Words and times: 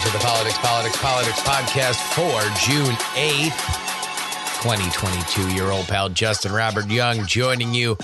To 0.00 0.12
the 0.12 0.18
Politics, 0.18 0.58
Politics, 0.58 1.00
Politics 1.00 1.40
podcast 1.40 1.96
for 2.12 2.40
June 2.60 2.94
8th, 3.14 4.62
2022. 4.62 5.54
year 5.54 5.70
old 5.70 5.86
pal 5.86 6.08
Justin 6.08 6.52
Robert 6.52 6.86
Young 6.90 7.24
joining 7.26 7.72
you 7.72 7.96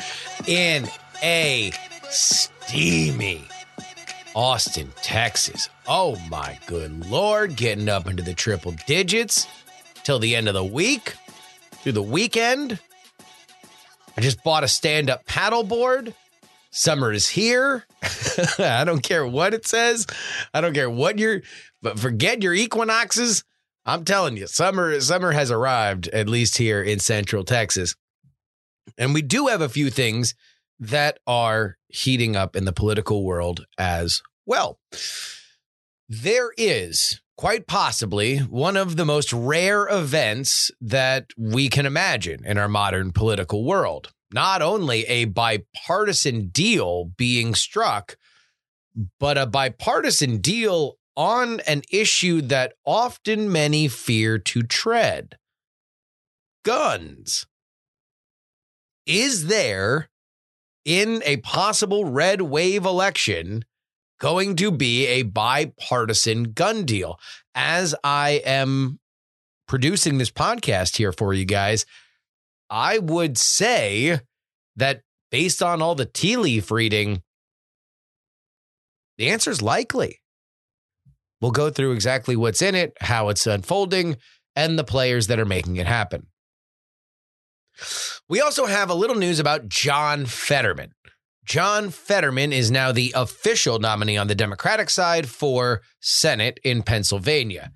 in 0.47 0.89
a 1.23 1.73
steamy 2.09 3.43
Austin, 4.35 4.93
Texas. 5.03 5.69
Oh 5.87 6.17
my 6.31 6.59
good 6.67 7.11
lord, 7.11 7.57
getting 7.57 7.89
up 7.89 8.07
into 8.07 8.23
the 8.23 8.35
triple 8.35 8.75
digits 8.87 9.47
till 10.05 10.19
the 10.19 10.35
end 10.35 10.49
of 10.49 10.55
the 10.55 10.65
week, 10.65 11.15
through 11.73 11.93
the 11.93 12.03
weekend. 12.03 12.79
I 14.17 14.21
just 14.21 14.43
bought 14.43 14.65
a 14.65 14.69
stand-up 14.69 15.27
paddleboard. 15.27 16.15
Summer 16.71 17.13
is 17.13 17.29
here. 17.29 17.85
I 18.59 18.85
don't 18.85 19.03
care 19.03 19.27
what 19.27 19.53
it 19.53 19.67
says. 19.67 20.07
I 20.55 20.63
don't 20.63 20.73
care 20.73 20.89
what 20.89 21.19
you're, 21.19 21.43
but 21.83 21.99
forget 21.99 22.43
your 22.43 22.55
equinoxes. 22.55 23.45
I'm 23.85 24.05
telling 24.05 24.37
you, 24.37 24.47
summer 24.47 25.01
summer 25.01 25.33
has 25.33 25.51
arrived 25.51 26.09
at 26.09 26.29
least 26.29 26.59
here 26.59 26.83
in 26.83 26.99
Central 27.01 27.45
Texas. 27.45 27.95
And 28.97 29.15
we 29.15 29.23
do 29.23 29.49
have 29.49 29.61
a 29.61 29.69
few 29.69 29.91
things 29.91 30.35
that 30.79 31.19
are 31.27 31.77
heating 31.89 32.37
up 32.37 32.57
in 32.57 32.65
the 32.65 32.73
political 32.73 33.25
world 33.25 33.67
as 33.79 34.23
well. 34.47 34.79
There 36.09 36.51
is 36.57 37.21
quite 37.37 37.67
possibly 37.67 38.39
one 38.39 38.77
of 38.77 38.97
the 38.97 39.05
most 39.05 39.33
rare 39.33 39.89
events 39.89 40.71
that 40.81 41.27
we 41.37 41.69
can 41.69 41.87
imagine 41.87 42.45
in 42.45 42.59
our 42.59 42.69
modern 42.69 43.13
political 43.13 43.65
world 43.65 44.13
not 44.33 44.63
only 44.63 45.05
a 45.05 45.27
bipartisan 45.27 46.49
deal 46.49 47.05
being 47.17 47.55
struck, 47.55 48.17
but 49.19 49.39
a 49.39 49.47
bipartisan 49.47 50.39
deal 50.39 50.97
on 51.17 51.61
an 51.61 51.83
issue 51.91 52.41
that 52.43 52.75
often 52.85 53.51
many 53.51 53.89
fear 53.89 54.39
to 54.39 54.63
tread 54.63 55.37
guns. 56.65 57.47
Is 59.07 59.47
there, 59.47 60.09
in 60.85 61.23
a 61.25 61.39
possible 61.39 62.05
red 62.05 62.43
wave 62.43 62.85
election, 62.85 63.65
going 64.21 64.57
to 64.57 64.71
be 64.71 65.07
a 65.07 65.23
bipartisan 65.23 66.53
gun 66.53 66.85
deal? 66.85 67.19
As 67.55 67.95
I 68.05 68.43
am 68.45 69.01
producing 69.67 70.19
this 70.19 70.31
podcast 70.31 70.97
here 70.97 71.13
for 71.13 71.35
you 71.35 71.45
guys, 71.45 71.85
I 72.71 72.99
would 72.99 73.37
say 73.37 74.21
that 74.77 75.03
based 75.31 75.63
on 75.63 75.83
all 75.83 75.95
the 75.95 76.07
tea 76.07 76.37
leaf 76.37 76.71
reading, 76.71 77.23
the 79.19 79.29
answer 79.29 79.51
is 79.51 79.61
likely. 79.61 80.22
We'll 81.43 81.51
go 81.51 81.71
through 81.71 81.93
exactly 81.93 82.37
what's 82.37 82.63
in 82.63 82.77
it, 82.77 82.97
how 83.01 83.29
it's 83.29 83.47
unfolding, 83.47 84.17
and 84.55 84.79
the 84.79 84.85
players 84.85 85.27
that 85.27 85.41
are 85.41 85.45
making 85.45 85.77
it 85.77 85.87
happen. 85.87 86.29
We 88.29 88.41
also 88.41 88.67
have 88.67 88.89
a 88.89 88.95
little 88.95 89.17
news 89.17 89.41
about 89.41 89.69
John 89.69 90.25
Fetterman. 90.25 90.93
John 91.45 91.91
Fetterman 91.91 92.53
is 92.53 92.71
now 92.71 92.93
the 92.93 93.13
official 93.17 93.81
nominee 93.81 94.17
on 94.17 94.29
the 94.29 94.37
Democratic 94.37 94.89
side 94.89 95.29
for 95.29 95.83
Senate 96.01 96.61
in 96.63 96.85
Pennsylvania. 96.85 97.73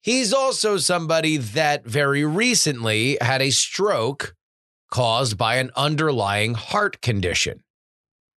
He's 0.00 0.32
also 0.32 0.78
somebody 0.78 1.36
that 1.36 1.84
very 1.84 2.24
recently 2.24 3.18
had 3.20 3.42
a 3.42 3.50
stroke 3.50 4.34
caused 4.90 5.36
by 5.36 5.56
an 5.56 5.70
underlying 5.76 6.54
heart 6.54 7.02
condition. 7.02 7.60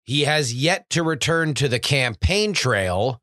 He 0.04 0.24
has 0.24 0.54
yet 0.54 0.90
to 0.90 1.04
return 1.04 1.54
to 1.56 1.70
the 1.70 1.80
campaign 1.80 2.52
trail. 2.52 3.22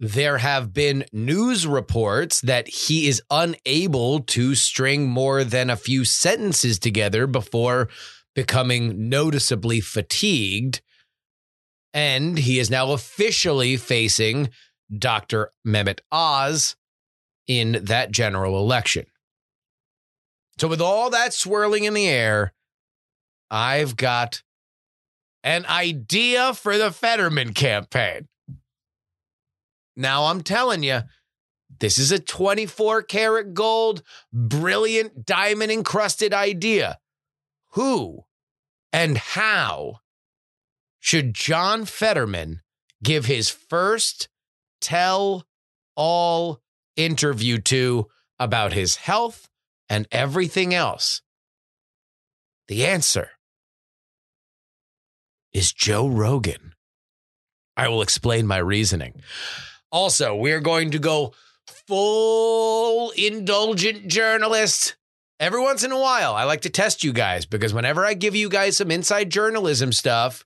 There 0.00 0.38
have 0.38 0.72
been 0.72 1.04
news 1.12 1.66
reports 1.66 2.40
that 2.40 2.66
he 2.66 3.06
is 3.06 3.22
unable 3.30 4.20
to 4.20 4.54
string 4.54 5.08
more 5.08 5.44
than 5.44 5.70
a 5.70 5.76
few 5.76 6.04
sentences 6.04 6.78
together 6.78 7.26
before 7.26 7.88
becoming 8.34 9.08
noticeably 9.08 9.80
fatigued. 9.80 10.82
And 11.92 12.36
he 12.36 12.58
is 12.58 12.70
now 12.70 12.90
officially 12.92 13.76
facing 13.76 14.50
Dr. 14.96 15.50
Mehmet 15.64 16.00
Oz 16.10 16.74
in 17.46 17.78
that 17.84 18.10
general 18.10 18.58
election. 18.58 19.06
So, 20.58 20.68
with 20.68 20.80
all 20.80 21.10
that 21.10 21.32
swirling 21.32 21.84
in 21.84 21.94
the 21.94 22.08
air, 22.08 22.52
I've 23.50 23.96
got 23.96 24.42
an 25.42 25.66
idea 25.66 26.54
for 26.54 26.78
the 26.78 26.90
Fetterman 26.90 27.54
campaign. 27.54 28.26
Now, 29.96 30.24
I'm 30.24 30.42
telling 30.42 30.82
you, 30.82 31.02
this 31.80 31.98
is 31.98 32.12
a 32.12 32.18
24 32.18 33.02
karat 33.02 33.54
gold, 33.54 34.02
brilliant 34.32 35.26
diamond 35.26 35.72
encrusted 35.72 36.32
idea. 36.32 36.98
Who 37.72 38.24
and 38.92 39.18
how 39.18 40.00
should 41.00 41.34
John 41.34 41.84
Fetterman 41.84 42.62
give 43.02 43.26
his 43.26 43.48
first 43.50 44.28
tell 44.80 45.46
all 45.96 46.60
interview 46.96 47.58
to 47.58 48.06
about 48.38 48.72
his 48.72 48.96
health 48.96 49.48
and 49.88 50.06
everything 50.12 50.72
else? 50.72 51.22
The 52.68 52.86
answer 52.86 53.30
is 55.52 55.72
Joe 55.72 56.08
Rogan. 56.08 56.74
I 57.76 57.88
will 57.88 58.02
explain 58.02 58.46
my 58.46 58.58
reasoning. 58.58 59.20
Also, 59.94 60.34
we're 60.34 60.60
going 60.60 60.90
to 60.90 60.98
go 60.98 61.34
full 61.68 63.12
indulgent 63.12 64.08
journalist. 64.08 64.96
Every 65.38 65.60
once 65.60 65.84
in 65.84 65.92
a 65.92 65.98
while, 66.00 66.34
I 66.34 66.42
like 66.42 66.62
to 66.62 66.68
test 66.68 67.04
you 67.04 67.12
guys 67.12 67.46
because 67.46 67.72
whenever 67.72 68.04
I 68.04 68.14
give 68.14 68.34
you 68.34 68.48
guys 68.48 68.76
some 68.76 68.90
inside 68.90 69.30
journalism 69.30 69.92
stuff, 69.92 70.44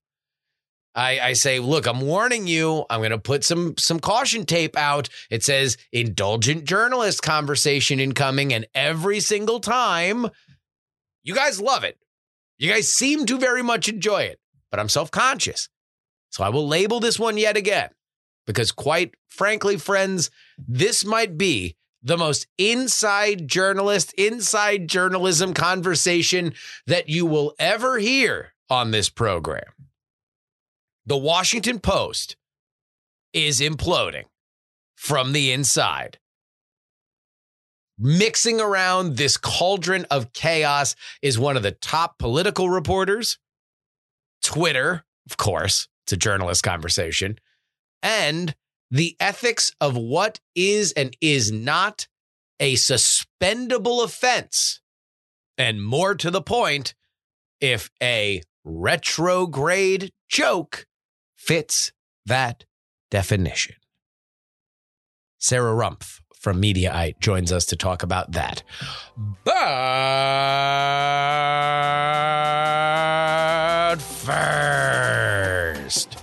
I, 0.94 1.18
I 1.20 1.32
say, 1.32 1.60
look, 1.60 1.86
I'm 1.86 2.02
warning 2.02 2.46
you. 2.46 2.84
I'm 2.90 3.00
going 3.00 3.10
to 3.10 3.18
put 3.18 3.42
some 3.42 3.74
some 3.78 4.00
caution 4.00 4.44
tape 4.44 4.76
out. 4.76 5.08
It 5.30 5.42
says 5.42 5.78
indulgent 5.92 6.66
journalist 6.66 7.22
conversation 7.22 8.00
incoming, 8.00 8.52
and 8.52 8.66
every 8.74 9.20
single 9.20 9.60
time, 9.60 10.28
you 11.22 11.34
guys 11.34 11.58
love 11.58 11.84
it. 11.84 11.96
You 12.58 12.70
guys 12.70 12.92
seem 12.92 13.24
to 13.24 13.38
very 13.38 13.62
much 13.62 13.88
enjoy 13.88 14.24
it, 14.24 14.40
but 14.70 14.78
I'm 14.78 14.90
self 14.90 15.10
conscious, 15.10 15.70
so 16.28 16.44
I 16.44 16.50
will 16.50 16.68
label 16.68 17.00
this 17.00 17.18
one 17.18 17.38
yet 17.38 17.56
again 17.56 17.88
because, 18.48 18.72
quite 18.72 19.14
frankly, 19.28 19.76
friends, 19.76 20.30
this 20.56 21.04
might 21.04 21.36
be 21.36 21.76
the 22.02 22.16
most 22.16 22.46
inside 22.56 23.46
journalist, 23.46 24.14
inside 24.14 24.88
journalism 24.88 25.52
conversation 25.52 26.54
that 26.86 27.10
you 27.10 27.26
will 27.26 27.54
ever 27.58 27.98
hear 27.98 28.54
on 28.70 28.90
this 28.90 29.10
program. 29.10 29.70
The 31.04 31.18
Washington 31.18 31.78
Post 31.78 32.36
is 33.34 33.60
imploding 33.60 34.24
from 34.96 35.32
the 35.32 35.52
inside. 35.52 36.18
Mixing 37.98 38.62
around 38.62 39.18
this 39.18 39.36
cauldron 39.36 40.06
of 40.10 40.32
chaos 40.32 40.96
is 41.20 41.38
one 41.38 41.58
of 41.58 41.62
the 41.62 41.72
top 41.72 42.18
political 42.18 42.70
reporters. 42.70 43.36
Twitter, 44.42 45.04
of 45.28 45.36
course, 45.36 45.86
it's 46.06 46.14
a 46.14 46.16
journalist 46.16 46.62
conversation. 46.62 47.38
And 48.02 48.54
the 48.90 49.16
ethics 49.20 49.72
of 49.80 49.96
what 49.96 50.40
is 50.54 50.92
and 50.92 51.16
is 51.20 51.52
not 51.52 52.06
a 52.60 52.74
suspendable 52.74 54.02
offense. 54.02 54.80
And 55.56 55.84
more 55.84 56.14
to 56.14 56.30
the 56.30 56.42
point, 56.42 56.94
if 57.60 57.90
a 58.02 58.42
retrograde 58.64 60.12
joke 60.28 60.86
fits 61.36 61.92
that 62.26 62.64
definition. 63.10 63.76
Sarah 65.38 65.72
Rumpf 65.72 66.20
from 66.34 66.60
Mediaite 66.60 67.20
joins 67.20 67.52
us 67.52 67.64
to 67.66 67.76
talk 67.76 68.02
about 68.02 68.32
that. 68.32 68.64
But 69.44 69.54
first, 74.02 76.17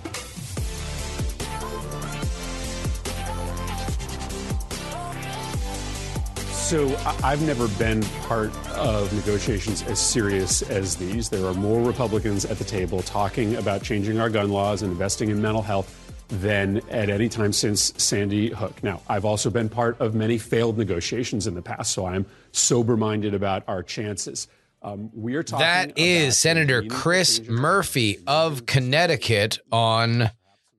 So 6.66 6.96
I've 7.22 7.42
never 7.42 7.68
been 7.78 8.02
part 8.26 8.50
of 8.70 9.12
negotiations 9.12 9.84
as 9.84 10.00
serious 10.00 10.62
as 10.62 10.96
these. 10.96 11.28
There 11.28 11.46
are 11.46 11.54
more 11.54 11.80
Republicans 11.80 12.44
at 12.44 12.58
the 12.58 12.64
table 12.64 13.02
talking 13.02 13.54
about 13.54 13.84
changing 13.84 14.18
our 14.18 14.28
gun 14.28 14.50
laws 14.50 14.82
and 14.82 14.90
investing 14.90 15.28
in 15.28 15.40
mental 15.40 15.62
health 15.62 16.26
than 16.26 16.78
at 16.90 17.08
any 17.08 17.28
time 17.28 17.52
since 17.52 17.92
Sandy 17.98 18.48
Hook. 18.48 18.82
Now, 18.82 19.00
I've 19.08 19.24
also 19.24 19.48
been 19.48 19.68
part 19.68 20.00
of 20.00 20.16
many 20.16 20.38
failed 20.38 20.76
negotiations 20.76 21.46
in 21.46 21.54
the 21.54 21.62
past, 21.62 21.92
so 21.92 22.04
I'm 22.04 22.26
sober 22.50 22.96
minded 22.96 23.32
about 23.32 23.62
our 23.68 23.84
chances. 23.84 24.48
Um, 24.82 25.08
we 25.14 25.36
are 25.36 25.44
talking. 25.44 25.64
That 25.64 25.90
about 25.90 25.98
is 26.00 26.36
Senator 26.36 26.82
Chris. 26.82 27.42
Murphy 27.48 28.18
of 28.26 28.66
Connecticut 28.66 29.60
on 29.70 30.32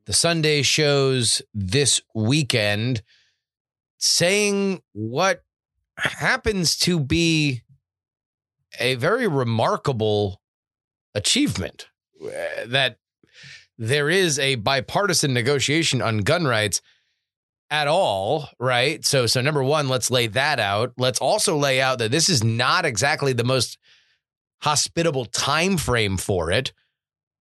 the 0.03 0.13
Sunday 0.13 0.63
shows 0.63 1.41
this 1.53 2.01
weekend 2.13 3.03
saying 3.99 4.81
what 4.91 5.43
happens 5.97 6.77
to 6.77 6.99
be 6.99 7.63
a 8.79 8.95
very 8.95 9.27
remarkable 9.27 10.41
achievement 11.15 11.87
uh, 12.23 12.29
that 12.67 12.97
there 13.77 14.09
is 14.09 14.39
a 14.39 14.55
bipartisan 14.55 15.33
negotiation 15.33 16.01
on 16.01 16.19
gun 16.19 16.45
rights 16.45 16.81
at 17.69 17.87
all, 17.87 18.49
right? 18.59 19.05
So 19.05 19.25
so 19.25 19.41
number 19.41 19.63
1, 19.63 19.89
let's 19.89 20.09
lay 20.09 20.27
that 20.27 20.59
out. 20.59 20.93
Let's 20.97 21.19
also 21.19 21.57
lay 21.57 21.81
out 21.81 21.99
that 21.99 22.11
this 22.11 22.29
is 22.29 22.43
not 22.43 22.85
exactly 22.85 23.33
the 23.33 23.43
most 23.43 23.77
hospitable 24.61 25.25
time 25.25 25.77
frame 25.77 26.17
for 26.17 26.51
it. 26.51 26.73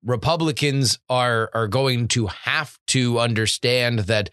Republicans 0.05 0.99
are 1.09 1.51
are 1.55 1.69
going 1.69 2.09
to 2.09 2.27
have 2.29 2.79
to 2.89 3.19
understand 3.19 4.01
that 4.01 4.31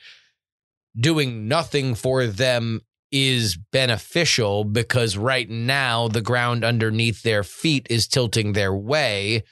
doing 0.98 1.48
nothing 1.48 1.95
for 1.95 2.27
them 2.27 2.81
is 3.11 3.57
beneficial 3.71 4.63
because 4.63 5.17
right 5.17 5.50
now 5.50 6.07
the 6.07 6.21
ground 6.21 6.63
underneath 6.63 7.23
their 7.23 7.44
feet 7.44 7.88
is 7.89 8.07
tilting 8.07 8.53
their 8.53 8.73
way. 8.73 9.44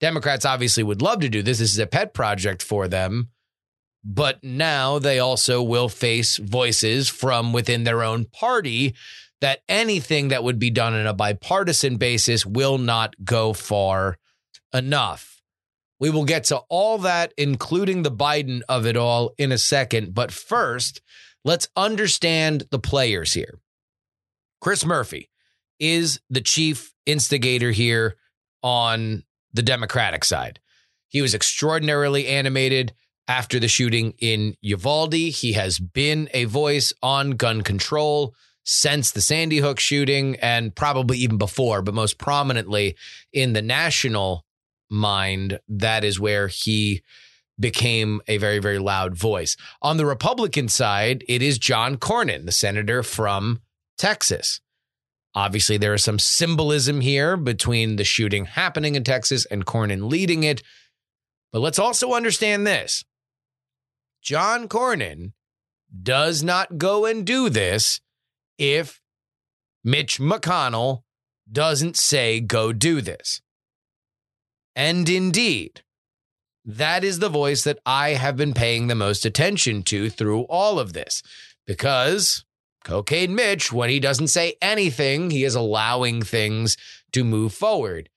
Democrats 0.00 0.44
obviously 0.44 0.82
would 0.82 1.02
love 1.02 1.20
to 1.20 1.28
do 1.28 1.42
this. 1.42 1.58
This 1.58 1.72
is 1.72 1.78
a 1.78 1.86
pet 1.86 2.14
project 2.14 2.62
for 2.62 2.88
them. 2.88 3.30
But 4.02 4.42
now 4.42 4.98
they 4.98 5.18
also 5.18 5.62
will 5.62 5.88
face 5.88 6.38
voices 6.38 7.08
from 7.08 7.52
within 7.52 7.84
their 7.84 8.02
own 8.02 8.24
party 8.24 8.94
that 9.40 9.60
anything 9.68 10.28
that 10.28 10.44
would 10.44 10.58
be 10.58 10.70
done 10.70 10.94
on 10.94 11.06
a 11.06 11.14
bipartisan 11.14 11.96
basis 11.96 12.46
will 12.46 12.78
not 12.78 13.14
go 13.24 13.52
far 13.52 14.16
enough. 14.72 15.42
We 15.98 16.08
will 16.08 16.24
get 16.24 16.44
to 16.44 16.58
all 16.70 16.98
that, 16.98 17.34
including 17.36 18.02
the 18.02 18.10
Biden 18.10 18.62
of 18.68 18.86
it 18.86 18.96
all, 18.96 19.32
in 19.36 19.52
a 19.52 19.58
second. 19.58 20.14
But 20.14 20.32
first, 20.32 21.02
let's 21.44 21.68
understand 21.76 22.64
the 22.70 22.78
players 22.78 23.32
here. 23.32 23.58
Chris 24.60 24.84
Murphy 24.84 25.30
is 25.78 26.20
the 26.28 26.40
chief 26.40 26.94
instigator 27.06 27.70
here 27.70 28.16
on 28.62 29.24
the 29.52 29.62
Democratic 29.62 30.24
side. 30.24 30.60
He 31.08 31.22
was 31.22 31.34
extraordinarily 31.34 32.26
animated 32.28 32.92
after 33.26 33.58
the 33.58 33.68
shooting 33.68 34.14
in 34.18 34.54
Uvalde. 34.60 35.14
He 35.14 35.52
has 35.54 35.78
been 35.78 36.28
a 36.34 36.44
voice 36.44 36.92
on 37.02 37.32
gun 37.32 37.62
control 37.62 38.34
since 38.64 39.10
the 39.10 39.20
Sandy 39.20 39.58
Hook 39.58 39.80
shooting 39.80 40.36
and 40.36 40.74
probably 40.74 41.18
even 41.18 41.38
before, 41.38 41.82
but 41.82 41.94
most 41.94 42.18
prominently 42.18 42.96
in 43.32 43.52
the 43.52 43.62
national 43.62 44.44
mind, 44.90 45.58
that 45.68 46.04
is 46.04 46.20
where 46.20 46.48
he 46.48 47.02
became 47.60 48.20
a 48.26 48.38
very, 48.38 48.58
very 48.58 48.78
loud 48.78 49.14
voice. 49.14 49.56
On 49.82 49.98
the 49.98 50.06
Republican 50.06 50.68
side, 50.68 51.22
it 51.28 51.42
is 51.42 51.58
John 51.58 51.96
Cornyn, 51.96 52.46
the 52.46 52.52
senator 52.52 53.02
from 53.02 53.60
Texas. 53.98 54.60
Obviously, 55.34 55.76
there 55.76 55.94
is 55.94 56.02
some 56.02 56.18
symbolism 56.18 57.00
here 57.00 57.36
between 57.36 57.96
the 57.96 58.04
shooting 58.04 58.46
happening 58.46 58.96
in 58.96 59.04
Texas 59.04 59.46
and 59.46 59.66
Cornyn 59.66 60.10
leading 60.10 60.42
it. 60.42 60.62
But 61.52 61.60
let's 61.60 61.78
also 61.78 62.14
understand 62.14 62.66
this 62.66 63.04
John 64.22 64.68
Cornyn 64.68 65.32
does 66.02 66.42
not 66.42 66.78
go 66.78 67.04
and 67.04 67.24
do 67.24 67.48
this 67.48 68.00
if 68.58 69.00
Mitch 69.84 70.18
McConnell 70.18 71.02
doesn't 71.50 71.96
say, 71.96 72.40
go 72.40 72.72
do 72.72 73.00
this. 73.00 73.40
And 74.76 75.08
indeed, 75.08 75.82
that 76.64 77.04
is 77.04 77.18
the 77.18 77.28
voice 77.28 77.64
that 77.64 77.78
I 77.86 78.10
have 78.10 78.36
been 78.36 78.54
paying 78.54 78.86
the 78.86 78.94
most 78.94 79.24
attention 79.24 79.82
to 79.84 80.10
through 80.10 80.42
all 80.42 80.78
of 80.78 80.92
this 80.92 81.22
because 81.66 82.44
Cocaine 82.84 83.34
Mitch, 83.34 83.72
when 83.72 83.90
he 83.90 84.00
doesn't 84.00 84.28
say 84.28 84.54
anything, 84.60 85.30
he 85.30 85.44
is 85.44 85.54
allowing 85.54 86.22
things 86.22 86.76
to 87.12 87.24
move 87.24 87.52
forward. 87.52 88.08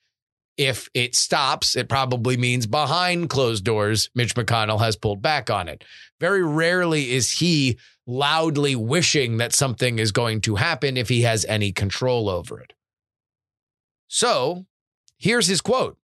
If 0.55 0.89
it 0.93 1.15
stops, 1.15 1.75
it 1.75 1.89
probably 1.89 2.37
means 2.37 2.67
behind 2.67 3.29
closed 3.29 3.63
doors, 3.63 4.09
Mitch 4.13 4.35
McConnell 4.35 4.79
has 4.79 4.95
pulled 4.95 5.21
back 5.21 5.49
on 5.49 5.67
it. 5.67 5.83
Very 6.19 6.43
rarely 6.43 7.11
is 7.11 7.31
he 7.31 7.79
loudly 8.05 8.75
wishing 8.75 9.37
that 9.37 9.53
something 9.53 9.97
is 9.97 10.11
going 10.11 10.41
to 10.41 10.55
happen 10.55 10.97
if 10.97 11.09
he 11.09 11.23
has 11.23 11.45
any 11.45 11.71
control 11.71 12.29
over 12.29 12.59
it. 12.59 12.73
So 14.07 14.65
here's 15.17 15.47
his 15.47 15.61
quote 15.61 15.97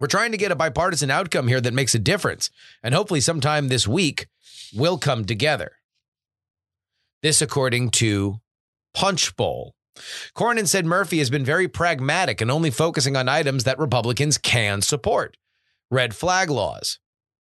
We're 0.00 0.06
trying 0.06 0.32
to 0.32 0.38
get 0.38 0.50
a 0.50 0.56
bipartisan 0.56 1.10
outcome 1.10 1.46
here 1.46 1.60
that 1.60 1.74
makes 1.74 1.94
a 1.94 1.98
difference, 1.98 2.50
and 2.82 2.94
hopefully, 2.94 3.20
sometime 3.20 3.68
this 3.68 3.86
week, 3.86 4.28
we'll 4.74 4.98
come 4.98 5.26
together. 5.26 5.72
This, 7.22 7.42
according 7.42 7.90
to 7.90 8.40
Punchbowl. 8.94 9.74
Cornyn 10.34 10.66
said 10.66 10.86
Murphy 10.86 11.18
has 11.18 11.28
been 11.28 11.44
very 11.44 11.68
pragmatic 11.68 12.40
and 12.40 12.50
only 12.50 12.70
focusing 12.70 13.16
on 13.16 13.28
items 13.28 13.64
that 13.64 13.78
Republicans 13.78 14.38
can 14.38 14.80
support 14.80 15.36
red 15.90 16.14
flag 16.14 16.48
laws, 16.48 16.98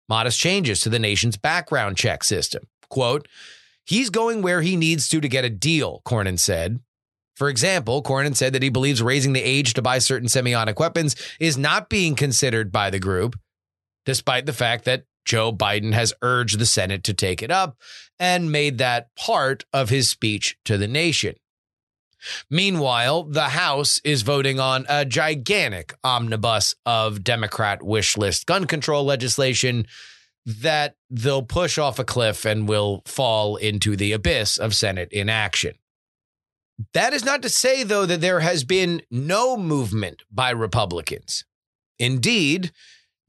modest 0.09 0.39
changes 0.39 0.81
to 0.81 0.89
the 0.89 0.99
nation's 0.99 1.37
background 1.37 1.97
check 1.97 2.25
system. 2.25 2.65
Quote, 2.89 3.29
he's 3.85 4.09
going 4.09 4.41
where 4.41 4.63
he 4.63 4.77
needs 4.77 5.09
to 5.09 5.21
to 5.21 5.29
get 5.29 5.45
a 5.45 5.51
deal, 5.51 6.01
Cornyn 6.07 6.39
said. 6.39 6.81
For 7.37 7.51
example, 7.51 8.03
Cornyn 8.03 8.35
said 8.35 8.55
that 8.55 8.63
he 8.63 8.71
believes 8.71 9.03
raising 9.03 9.35
the 9.35 9.43
age 9.43 9.75
to 9.75 9.83
buy 9.83 9.99
certain 9.99 10.29
semiotic 10.29 10.79
weapons 10.79 11.15
is 11.39 11.59
not 11.59 11.91
being 11.91 12.15
considered 12.15 12.73
by 12.73 12.89
the 12.89 12.99
group, 12.99 13.39
despite 14.07 14.47
the 14.47 14.55
fact 14.55 14.87
that 14.87 15.05
Joe 15.27 15.53
Biden 15.53 15.93
has 15.93 16.15
urged 16.23 16.59
the 16.59 16.67
Senate 16.67 17.05
to 17.05 17.15
take 17.15 17.43
it 17.43 17.51
up 17.51 17.77
and 18.19 18.51
made 18.51 18.79
that 18.79 19.15
part 19.17 19.65
of 19.73 19.91
his 19.91 20.09
speech 20.09 20.57
to 20.65 20.79
the 20.79 20.89
nation. 20.89 21.35
Meanwhile, 22.49 23.25
the 23.25 23.51
House 23.51 24.01
is 24.03 24.23
voting 24.23 24.59
on 24.59 24.87
a 24.89 25.05
gigantic 25.05 25.95
omnibus 26.03 26.75
of 26.87 27.23
Democrat 27.23 27.83
wish 27.83 28.17
list 28.17 28.47
gun 28.47 28.67
control 28.67 29.05
legislation 29.05 29.87
that 30.47 30.97
they'll 31.11 31.43
push 31.43 31.77
off 31.77 31.99
a 31.99 32.05
cliff 32.05 32.47
and 32.47 32.69
will 32.69 33.03
fall 33.05 33.57
into 33.57 33.97
the 33.97 34.13
abyss 34.13 34.57
of 34.57 34.75
Senate 34.75 35.13
inaction. 35.13 35.75
That 36.93 37.13
is 37.13 37.25
not 37.25 37.43
to 37.43 37.49
say, 37.49 37.83
though, 37.83 38.07
that 38.07 38.21
there 38.21 38.41
has 38.41 38.65
been 38.65 39.03
no 39.11 39.57
movement 39.57 40.23
by 40.31 40.51
Republicans. 40.51 41.45
Indeed, 41.99 42.73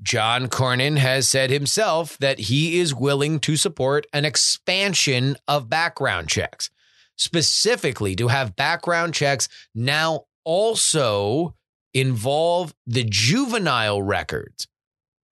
John 0.01 0.47
Cornyn 0.47 0.97
has 0.97 1.27
said 1.27 1.49
himself 1.49 2.17
that 2.19 2.39
he 2.39 2.79
is 2.79 2.93
willing 2.93 3.39
to 3.41 3.55
support 3.55 4.05
an 4.13 4.25
expansion 4.25 5.37
of 5.47 5.69
background 5.69 6.27
checks, 6.27 6.69
specifically 7.15 8.15
to 8.17 8.27
have 8.27 8.55
background 8.55 9.13
checks 9.13 9.47
now 9.73 10.25
also 10.43 11.55
involve 11.93 12.73
the 12.85 13.03
juvenile 13.03 14.01
records 14.01 14.67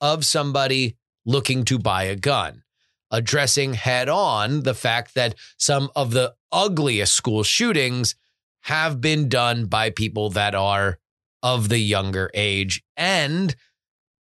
of 0.01 0.25
somebody 0.25 0.97
looking 1.25 1.63
to 1.65 1.77
buy 1.77 2.03
a 2.03 2.15
gun, 2.15 2.63
addressing 3.11 3.73
head 3.73 4.09
on 4.09 4.63
the 4.63 4.73
fact 4.73 5.13
that 5.15 5.35
some 5.57 5.89
of 5.95 6.11
the 6.11 6.33
ugliest 6.55 7.13
school 7.13 7.43
shootings 7.43 8.15
have 8.61 9.01
been 9.01 9.27
done 9.27 9.65
by 9.65 9.89
people 9.89 10.29
that 10.31 10.55
are 10.55 10.97
of 11.43 11.69
the 11.69 11.77
younger 11.77 12.31
age 12.33 12.81
and 12.95 13.55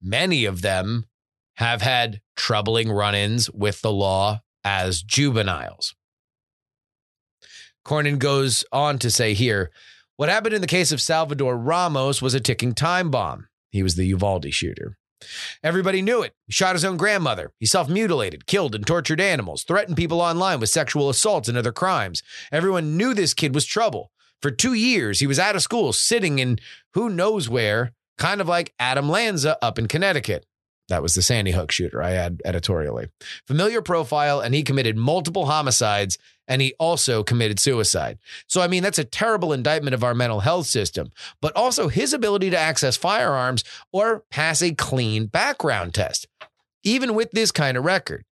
many 0.02 0.46
of 0.46 0.62
them 0.62 1.06
have 1.56 1.82
had 1.82 2.22
troubling 2.38 2.90
run 2.90 3.16
ins 3.16 3.50
with 3.50 3.82
the 3.82 3.92
law 3.92 4.40
as 4.64 5.02
juveniles. 5.02 5.96
Cornyn 7.86 8.20
goes 8.20 8.64
on 8.72 9.00
to 9.00 9.10
say 9.10 9.34
here 9.34 9.72
what 10.16 10.30
happened 10.30 10.54
in 10.54 10.62
the 10.62 10.68
case 10.68 10.92
of 10.92 11.02
Salvador 11.02 11.58
Ramos 11.58 12.22
was 12.22 12.36
a 12.36 12.40
ticking 12.40 12.74
time 12.74 13.10
bomb. 13.10 13.48
He 13.72 13.82
was 13.82 13.96
the 13.96 14.06
Uvalde 14.06 14.54
shooter. 14.54 14.99
Everybody 15.64 16.02
knew 16.02 16.22
it. 16.22 16.34
He 16.46 16.54
shot 16.54 16.76
his 16.76 16.86
own 16.86 16.98
grandmother. 16.98 17.52
He 17.60 17.66
self 17.66 17.90
mutilated, 17.90 18.46
killed, 18.46 18.76
and 18.76 18.86
tortured 18.86 19.22
animals, 19.22 19.64
threatened 19.64 19.98
people 19.98 20.22
online 20.22 20.60
with 20.60 20.70
sexual 20.70 21.10
assaults 21.10 21.50
and 21.50 21.58
other 21.58 21.72
crimes. 21.72 22.24
Everyone 22.52 22.98
knew 22.98 23.14
this 23.14 23.34
kid 23.34 23.54
was 23.54 23.66
trouble. 23.66 24.12
For 24.42 24.52
two 24.52 24.74
years, 24.74 25.20
he 25.20 25.28
was 25.28 25.40
out 25.40 25.56
of 25.56 25.62
school, 25.62 25.92
sitting 25.92 26.40
in 26.40 26.60
who 26.94 27.10
knows 27.10 27.50
where, 27.50 27.92
kind 28.18 28.40
of 28.40 28.48
like 28.48 28.74
Adam 28.80 29.10
Lanza 29.10 29.58
up 29.62 29.78
in 29.78 29.88
Connecticut. 29.88 30.46
That 30.90 31.02
was 31.02 31.16
the 31.16 31.22
Sandy 31.22 31.52
Hook 31.52 31.72
shooter 31.72 32.04
I 32.04 32.12
had 32.12 32.42
editorially. 32.44 33.08
Familiar 33.48 33.82
profile, 33.82 34.42
and 34.42 34.54
he 34.54 34.64
committed 34.64 34.98
multiple 34.98 35.46
homicides 35.46 36.18
and 36.48 36.62
he 36.64 36.74
also 36.80 37.24
committed 37.24 37.60
suicide. 37.60 38.18
So, 38.48 38.60
I 38.60 38.68
mean, 38.68 38.82
that's 38.82 38.98
a 38.98 39.04
terrible 39.04 39.54
indictment 39.54 39.94
of 39.94 40.04
our 40.04 40.16
mental 40.16 40.40
health 40.40 40.66
system, 40.66 41.12
but 41.42 41.56
also 41.56 41.88
his 41.88 42.12
ability 42.12 42.50
to 42.50 42.58
access 42.58 42.98
firearms 42.98 43.64
or 43.94 44.24
pass 44.32 44.62
a 44.64 44.74
clean 44.74 45.28
background 45.28 45.94
test, 45.94 46.28
even 46.84 47.14
with 47.14 47.30
this 47.32 47.52
kind 47.52 47.78
of 47.78 47.86
record. 47.86 48.26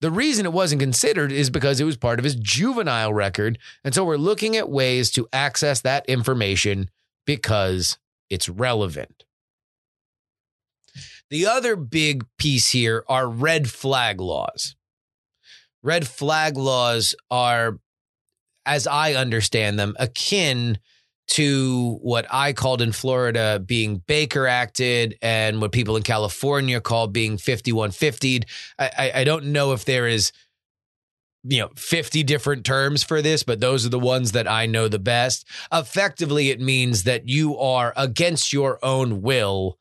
The 0.00 0.10
reason 0.10 0.46
it 0.46 0.54
wasn't 0.54 0.80
considered 0.80 1.30
is 1.30 1.50
because 1.50 1.78
it 1.78 1.84
was 1.84 1.98
part 1.98 2.18
of 2.18 2.24
his 2.24 2.34
juvenile 2.34 3.12
record. 3.12 3.58
And 3.84 3.94
so 3.94 4.02
we're 4.02 4.16
looking 4.16 4.56
at 4.56 4.70
ways 4.70 5.10
to 5.10 5.28
access 5.30 5.82
that 5.82 6.06
information 6.06 6.88
because 7.26 7.98
it's 8.30 8.48
relevant. 8.48 9.24
The 11.30 11.46
other 11.46 11.76
big 11.76 12.24
piece 12.38 12.70
here 12.70 13.04
are 13.08 13.28
red 13.28 13.70
flag 13.70 14.20
laws. 14.20 14.74
Red 15.82 16.06
flag 16.06 16.56
laws 16.56 17.14
are, 17.30 17.78
as 18.66 18.86
I 18.86 19.14
understand 19.14 19.78
them, 19.78 19.94
akin 19.98 20.78
to 21.28 21.98
what 22.02 22.26
I 22.28 22.52
called 22.52 22.82
in 22.82 22.90
Florida 22.90 23.62
being 23.64 24.02
Baker 24.08 24.48
acted 24.48 25.16
and 25.22 25.60
what 25.60 25.70
people 25.70 25.96
in 25.96 26.02
California 26.02 26.80
call 26.80 27.06
being 27.06 27.36
5150'd. 27.36 28.46
I, 28.80 28.90
I, 28.98 29.12
I 29.20 29.24
don't 29.24 29.46
know 29.46 29.72
if 29.72 29.84
there 29.84 30.08
is 30.08 30.32
you 31.44 31.60
know 31.60 31.70
50 31.76 32.22
different 32.24 32.66
terms 32.66 33.02
for 33.02 33.22
this 33.22 33.44
but 33.44 33.60
those 33.60 33.86
are 33.86 33.88
the 33.88 33.98
ones 33.98 34.32
that 34.32 34.46
I 34.46 34.66
know 34.66 34.88
the 34.88 34.98
best 34.98 35.48
effectively 35.72 36.50
it 36.50 36.60
means 36.60 37.04
that 37.04 37.30
you 37.30 37.56
are 37.56 37.94
against 37.96 38.52
your 38.52 38.78
own 38.84 39.22
will 39.22 39.78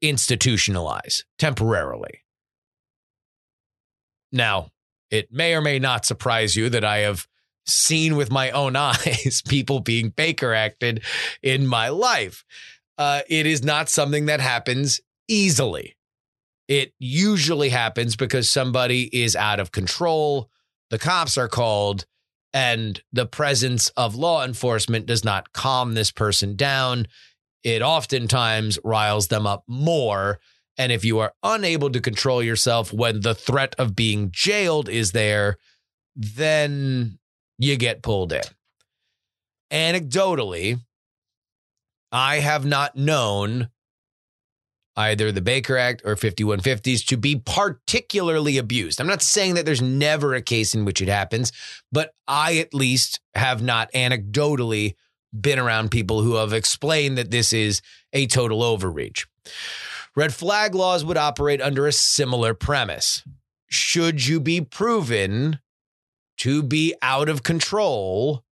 institutionalized 0.00 1.24
temporarily 1.38 2.22
now 4.32 4.68
it 5.10 5.32
may 5.32 5.54
or 5.54 5.60
may 5.60 5.78
not 5.78 6.04
surprise 6.04 6.56
you 6.56 6.68
that 6.70 6.84
I 6.84 6.98
have 6.98 7.26
seen 7.66 8.16
with 8.16 8.30
my 8.30 8.50
own 8.50 8.76
eyes 8.76 9.42
people 9.46 9.80
being 9.80 10.10
Baker 10.10 10.54
acted 10.54 11.02
in 11.42 11.66
my 11.66 11.88
life. 11.88 12.44
Uh, 12.96 13.20
it 13.28 13.46
is 13.46 13.62
not 13.62 13.88
something 13.88 14.26
that 14.26 14.40
happens 14.40 15.00
easily. 15.28 15.96
It 16.66 16.92
usually 16.98 17.70
happens 17.70 18.16
because 18.16 18.50
somebody 18.50 19.04
is 19.04 19.34
out 19.36 19.60
of 19.60 19.72
control, 19.72 20.50
the 20.90 20.98
cops 20.98 21.38
are 21.38 21.48
called, 21.48 22.04
and 22.52 23.00
the 23.12 23.26
presence 23.26 23.88
of 23.96 24.14
law 24.14 24.44
enforcement 24.44 25.06
does 25.06 25.24
not 25.24 25.52
calm 25.52 25.94
this 25.94 26.10
person 26.10 26.56
down. 26.56 27.06
It 27.64 27.82
oftentimes 27.82 28.78
riles 28.84 29.28
them 29.28 29.46
up 29.46 29.64
more. 29.66 30.38
And 30.76 30.92
if 30.92 31.04
you 31.04 31.18
are 31.18 31.32
unable 31.42 31.90
to 31.90 32.00
control 32.00 32.42
yourself 32.42 32.92
when 32.92 33.20
the 33.20 33.34
threat 33.34 33.74
of 33.78 33.96
being 33.96 34.30
jailed 34.30 34.88
is 34.88 35.12
there, 35.12 35.56
then 36.14 37.18
you 37.58 37.76
get 37.76 38.02
pulled 38.02 38.32
in. 38.32 38.42
Anecdotally, 39.72 40.80
I 42.12 42.36
have 42.36 42.64
not 42.64 42.96
known 42.96 43.68
either 44.96 45.30
the 45.30 45.40
Baker 45.40 45.76
Act 45.76 46.02
or 46.04 46.16
5150s 46.16 47.06
to 47.06 47.16
be 47.16 47.36
particularly 47.36 48.58
abused. 48.58 49.00
I'm 49.00 49.06
not 49.06 49.22
saying 49.22 49.54
that 49.54 49.64
there's 49.64 49.82
never 49.82 50.34
a 50.34 50.42
case 50.42 50.74
in 50.74 50.84
which 50.84 51.00
it 51.00 51.08
happens, 51.08 51.52
but 51.92 52.14
I 52.26 52.58
at 52.58 52.74
least 52.74 53.20
have 53.34 53.62
not 53.62 53.92
anecdotally 53.92 54.94
been 55.38 55.58
around 55.58 55.90
people 55.90 56.22
who 56.22 56.34
have 56.34 56.52
explained 56.52 57.18
that 57.18 57.30
this 57.30 57.52
is 57.52 57.82
a 58.12 58.26
total 58.26 58.62
overreach. 58.62 59.26
Red 60.16 60.34
flag 60.34 60.74
laws 60.74 61.04
would 61.04 61.16
operate 61.16 61.60
under 61.60 61.86
a 61.86 61.92
similar 61.92 62.54
premise. 62.54 63.22
Should 63.68 64.26
you 64.26 64.40
be 64.40 64.60
proven 64.60 65.60
to 66.38 66.62
be 66.62 66.94
out 67.02 67.28
of 67.28 67.42
control, 67.42 68.44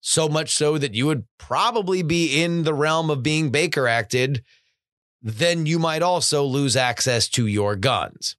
so 0.00 0.28
much 0.28 0.54
so 0.54 0.78
that 0.78 0.94
you 0.94 1.06
would 1.06 1.24
probably 1.38 2.02
be 2.02 2.42
in 2.42 2.62
the 2.62 2.74
realm 2.74 3.10
of 3.10 3.22
being 3.22 3.50
Baker 3.50 3.86
acted, 3.86 4.42
then 5.22 5.66
you 5.66 5.78
might 5.78 6.02
also 6.02 6.44
lose 6.44 6.76
access 6.76 7.28
to 7.30 7.46
your 7.46 7.76
guns. 7.76 8.36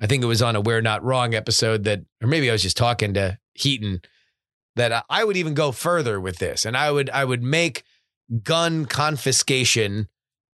I 0.00 0.06
think 0.06 0.22
it 0.22 0.26
was 0.26 0.42
on 0.42 0.56
a 0.56 0.60
We're 0.60 0.82
Not 0.82 1.04
Wrong 1.04 1.34
episode 1.34 1.84
that, 1.84 2.00
or 2.20 2.28
maybe 2.28 2.50
I 2.50 2.52
was 2.52 2.62
just 2.62 2.76
talking 2.76 3.14
to 3.14 3.38
Heaton, 3.54 4.02
that 4.76 5.04
I 5.08 5.24
would 5.24 5.36
even 5.36 5.54
go 5.54 5.72
further 5.72 6.20
with 6.20 6.38
this. 6.38 6.64
And 6.64 6.76
I 6.76 6.90
would 6.90 7.10
I 7.10 7.24
would 7.24 7.42
make 7.42 7.84
gun 8.42 8.86
confiscation 8.86 10.08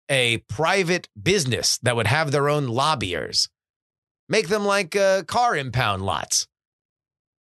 a 0.09 0.39
private 0.49 1.09
business 1.21 1.79
that 1.79 1.97
would 1.97 2.07
have 2.07 2.31
their 2.31 2.49
own 2.49 2.67
lobbyers. 2.67 3.49
Make 4.29 4.49
them 4.49 4.65
like 4.65 4.95
uh, 4.97 5.23
car 5.25 5.57
impound 5.57 6.05
lots 6.05 6.47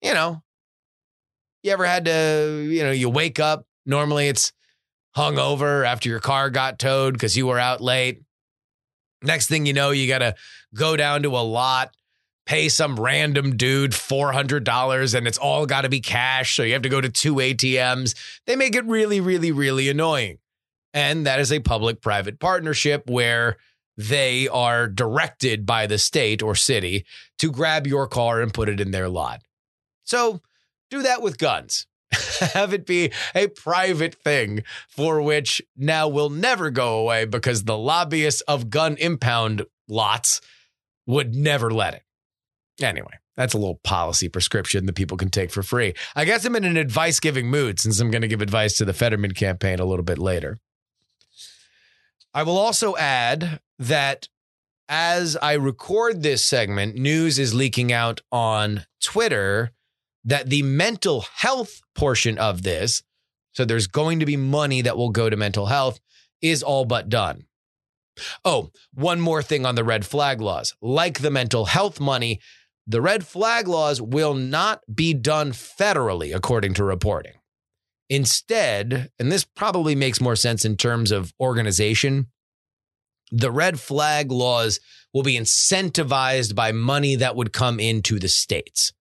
you 0.03 0.15
know, 0.15 0.43
you 1.63 1.73
ever 1.73 1.85
had 1.85 2.05
to, 2.05 2.69
you 2.71 2.83
know, 2.83 2.91
you 2.91 3.09
wake 3.09 3.41
up, 3.41 3.67
normally 3.85 4.29
it's 4.29 4.53
hungover 5.17 5.87
after 5.87 6.09
your 6.09 6.21
car 6.21 6.51
got 6.51 6.79
towed 6.79 7.15
because 7.15 7.37
you 7.37 7.47
were 7.47 7.59
out 7.59 7.81
late. 7.81 8.23
Next 9.23 9.49
thing 9.49 9.67
you 9.67 9.73
know, 9.73 9.91
you 9.91 10.07
got 10.07 10.19
to 10.19 10.35
go 10.75 10.97
down 10.97 11.23
to 11.23 11.31
a 11.31 11.41
lot, 11.41 11.95
pay 12.47 12.69
some 12.69 12.99
random 12.99 13.57
dude 13.57 13.91
$400, 13.91 15.15
and 15.15 15.27
it's 15.27 15.39
all 15.39 15.67
got 15.67 15.83
to 15.83 15.89
be 15.89 16.01
cash. 16.01 16.57
So 16.57 16.63
you 16.63 16.73
have 16.73 16.83
to 16.83 16.89
go 16.89 17.01
to 17.01 17.09
two 17.09 17.35
ATMs. 17.35 18.15
They 18.47 18.57
make 18.57 18.75
it 18.75 18.85
really, 18.87 19.21
really, 19.21 19.53
really 19.53 19.89
annoying. 19.89 20.39
And 20.95 21.27
that 21.27 21.41
is 21.41 21.53
a 21.53 21.61
public 21.61 22.01
private 22.01 22.39
partnership 22.41 23.11
where 23.11 23.59
they 23.97 24.49
are 24.49 24.89
directed 24.89 25.67
by 25.67 25.87
the 25.87 25.99
state 25.99 26.43
or 26.43 26.55
city 26.55 27.05
to 27.39 27.51
grab 27.51 27.87
your 27.87 28.07
car 28.07 28.41
and 28.41 28.55
put 28.55 28.69
it 28.69 28.81
in 28.81 28.93
their 28.93 29.09
lot. 29.09 29.43
So 30.05 30.41
do 30.91 31.03
that 31.03 31.23
with 31.23 31.39
guns. 31.39 31.87
Have 32.55 32.73
it 32.73 32.87
be 32.87 33.13
a 33.35 33.49
private 33.49 34.15
thing 34.15 34.63
for 34.89 35.21
which 35.21 35.61
now 35.77 36.09
will 36.09 36.31
never 36.31 36.71
go 36.71 36.99
away 36.99 37.25
because 37.25 37.65
the 37.65 37.77
lobbyists 37.77 38.43
of 38.43 38.71
gun 38.71 38.97
impound 38.97 39.67
lots 39.89 40.41
would 41.07 41.35
never 41.35 41.71
let 41.71 41.95
it. 41.95 42.06
Anyway, 42.81 43.13
that's 43.37 43.55
a 43.55 43.59
little 43.59 43.81
policy 43.85 44.29
prescription 44.29 44.87
that 44.87 44.95
people 44.95 45.17
can 45.17 45.31
take 45.31 45.51
for 45.51 45.63
free. 45.63 45.95
I 46.15 46.25
guess 46.25 46.45
I'm 46.45 46.57
in 46.57 46.65
an 46.65 46.77
advice 46.77 47.21
giving 47.21 47.49
mood 47.49 47.81
since 47.81 48.01
I'm 48.01 48.11
going 48.11 48.23
to 48.23 48.29
give 48.29 48.43
advice 48.43 48.77
to 48.77 48.85
the 48.85 48.93
Fetterman 48.93 49.33
campaign 49.33 49.79
a 49.79 49.85
little 49.85 50.05
bit 50.05 50.19
later. 50.19 50.59
I 52.35 52.43
will 52.43 52.59
also 52.59 52.97
add 52.97 53.61
that 53.79 54.29
as 54.89 55.37
I 55.37 55.55
record 55.55 56.23
this 56.23 56.45
segment, 56.45 56.97
news 56.97 57.39
is 57.39 57.55
leaking 57.55 57.93
out 57.93 58.21
on 58.31 58.85
Twitter 59.03 59.73
that 60.25 60.51
the 60.51 60.63
mental 60.63 61.25
health 61.37 61.81
portion 61.95 62.37
of 62.39 62.63
this, 62.63 63.03
so 63.53 63.65
there's 63.65 63.87
going 63.87 64.21
to 64.21 64.27
be 64.27 64.37
money 64.37 64.83
that 64.83 64.97
will 64.97 65.11
go 65.11 65.31
to 65.31 65.37
mental 65.37 65.67
health, 65.67 65.99
is 66.43 66.63
all 66.63 66.85
but 66.85 67.09
done. 67.09 67.47
Oh, 68.45 68.71
one 68.93 69.21
more 69.21 69.43
thing 69.43 69.67
on 69.67 69.75
the 69.75 69.85
red 69.85 70.07
flag 70.07 70.41
laws. 70.41 70.75
Like 70.81 71.21
the 71.21 71.31
mental 71.31 71.67
health 71.67 72.01
money, 72.01 72.41
the 72.87 73.01
red 73.01 73.27
flag 73.27 73.67
laws 73.67 74.01
will 74.01 74.35
not 74.35 74.81
be 74.93 75.13
done 75.13 75.53
federally, 75.53 76.35
according 76.35 76.75
to 76.75 76.85
reporting. 76.85 77.33
Instead, 78.09 79.11
and 79.19 79.33
this 79.33 79.45
probably 79.45 79.97
makes 79.97 80.21
more 80.21 80.37
sense 80.37 80.65
in 80.65 80.77
terms 80.77 81.11
of 81.11 81.35
organization, 81.41 82.29
the 83.33 83.51
red 83.51 83.81
flag 83.81 84.31
laws 84.31 84.79
will 85.13 85.25
be 85.25 85.37
incentivized 85.37 86.55
by 86.55 86.71
money 86.71 87.17
that 87.17 87.35
would 87.35 87.53
come 87.53 87.81
into 87.81 88.19
the 88.21 88.29
states. 88.29 88.93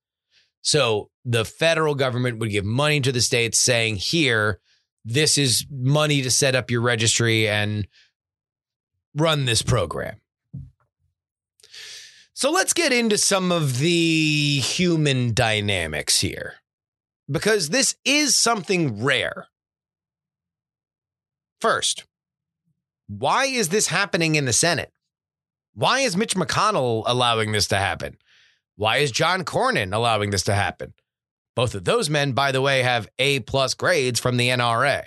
So 0.62 1.12
the 1.24 1.46
federal 1.46 1.94
government 1.94 2.40
would 2.40 2.50
give 2.50 2.66
money 2.66 3.00
to 3.02 3.12
the 3.12 3.22
states 3.22 3.60
saying, 3.60 3.98
here, 3.98 4.60
this 5.04 5.38
is 5.38 5.68
money 5.70 6.24
to 6.24 6.32
set 6.32 6.56
up 6.56 6.72
your 6.72 6.82
registry 6.82 7.48
and 7.48 7.88
run 9.14 9.46
this 9.46 9.62
program. 9.62 10.16
So 12.38 12.52
let's 12.52 12.74
get 12.74 12.92
into 12.92 13.18
some 13.18 13.50
of 13.50 13.80
the 13.80 14.60
human 14.60 15.34
dynamics 15.34 16.20
here 16.20 16.56
because 17.32 17.70
this 17.70 17.96
is 18.04 18.38
something 18.38 19.02
rare. 19.02 19.48
First, 21.62 22.04
why 23.08 23.46
is 23.46 23.70
this 23.70 23.88
happening 23.88 24.36
in 24.36 24.44
the 24.44 24.52
Senate? 24.52 24.92
Why 25.76 26.00
is 26.00 26.18
Mitch 26.18 26.36
McConnell 26.36 27.04
allowing 27.06 27.54
this 27.54 27.70
to 27.70 27.78
happen? 27.78 28.18
Why 28.76 28.98
is 28.98 29.12
John 29.12 29.46
Cornyn 29.46 29.96
allowing 29.96 30.32
this 30.32 30.44
to 30.44 30.56
happen? 30.56 30.94
Both 31.56 31.74
of 31.74 31.86
those 31.86 32.10
men, 32.10 32.34
by 32.34 32.52
the 32.52 32.62
way, 32.62 32.84
have 32.84 33.08
A 33.18 33.40
plus 33.40 33.74
grades 33.74 34.20
from 34.20 34.36
the 34.36 34.50
NRA. 34.50 35.04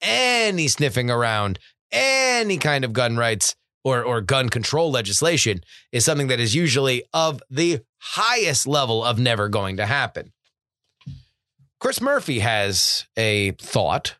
Any 0.00 0.68
sniffing 0.68 1.10
around 1.10 1.58
any 1.92 2.56
kind 2.56 2.86
of 2.86 2.94
gun 2.94 3.18
rights 3.18 3.54
or, 3.84 4.02
or 4.02 4.20
gun 4.20 4.48
control 4.48 4.90
legislation 4.90 5.60
is 5.92 6.04
something 6.04 6.28
that 6.28 6.40
is 6.40 6.54
usually 6.54 7.04
of 7.12 7.42
the 7.50 7.80
highest 7.98 8.66
level 8.66 9.04
of 9.04 9.18
never 9.18 9.48
going 9.48 9.76
to 9.76 9.86
happen. 9.86 10.32
Chris 11.78 12.00
Murphy 12.00 12.38
has 12.38 13.06
a 13.16 13.52
thought. 13.52 14.16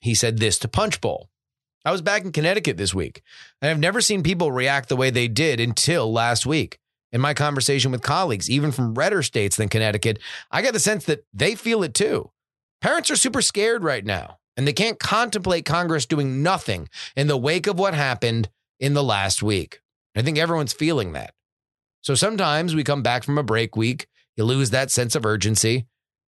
He 0.00 0.14
said 0.14 0.38
this 0.38 0.58
to 0.60 0.68
Punchbowl. 0.68 1.28
I 1.84 1.92
was 1.92 2.00
back 2.00 2.24
in 2.24 2.32
Connecticut 2.32 2.76
this 2.76 2.94
week, 2.94 3.22
and 3.60 3.70
I've 3.70 3.78
never 3.78 4.00
seen 4.00 4.22
people 4.22 4.52
react 4.52 4.88
the 4.88 4.96
way 4.96 5.10
they 5.10 5.28
did 5.28 5.60
until 5.60 6.10
last 6.10 6.46
week. 6.46 6.78
In 7.10 7.20
my 7.20 7.34
conversation 7.34 7.92
with 7.92 8.00
colleagues, 8.00 8.48
even 8.48 8.72
from 8.72 8.94
redder 8.94 9.22
states 9.22 9.56
than 9.56 9.68
Connecticut, 9.68 10.18
I 10.50 10.62
got 10.62 10.72
the 10.72 10.80
sense 10.80 11.04
that 11.04 11.26
they 11.34 11.54
feel 11.54 11.82
it 11.82 11.92
too. 11.92 12.30
Parents 12.80 13.10
are 13.10 13.16
super 13.16 13.42
scared 13.42 13.84
right 13.84 14.04
now, 14.04 14.38
and 14.56 14.66
they 14.66 14.72
can't 14.72 14.98
contemplate 14.98 15.66
Congress 15.66 16.06
doing 16.06 16.42
nothing 16.42 16.88
in 17.16 17.26
the 17.26 17.36
wake 17.36 17.66
of 17.66 17.78
what 17.78 17.92
happened 17.92 18.48
in 18.82 18.94
the 18.94 19.04
last 19.04 19.42
week. 19.42 19.80
I 20.16 20.22
think 20.22 20.36
everyone's 20.36 20.72
feeling 20.72 21.12
that. 21.12 21.32
So 22.02 22.16
sometimes 22.16 22.74
we 22.74 22.82
come 22.82 23.02
back 23.02 23.22
from 23.22 23.38
a 23.38 23.42
break 23.44 23.76
week, 23.76 24.08
you 24.36 24.44
lose 24.44 24.70
that 24.70 24.90
sense 24.90 25.14
of 25.14 25.24
urgency. 25.24 25.86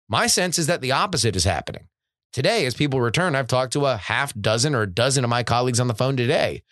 My 0.09 0.27
sense 0.27 0.59
is 0.59 0.67
that 0.67 0.81
the 0.81 0.91
opposite 0.91 1.37
is 1.37 1.45
happening. 1.45 1.87
Today, 2.33 2.65
as 2.65 2.75
people 2.75 2.99
return, 2.99 3.35
I've 3.35 3.47
talked 3.47 3.73
to 3.73 3.85
a 3.85 3.95
half 3.95 4.33
dozen 4.33 4.75
or 4.75 4.81
a 4.81 4.93
dozen 4.93 5.23
of 5.23 5.29
my 5.29 5.43
colleagues 5.43 5.79
on 5.79 5.87
the 5.87 5.93
phone 5.93 6.17
today. 6.17 6.63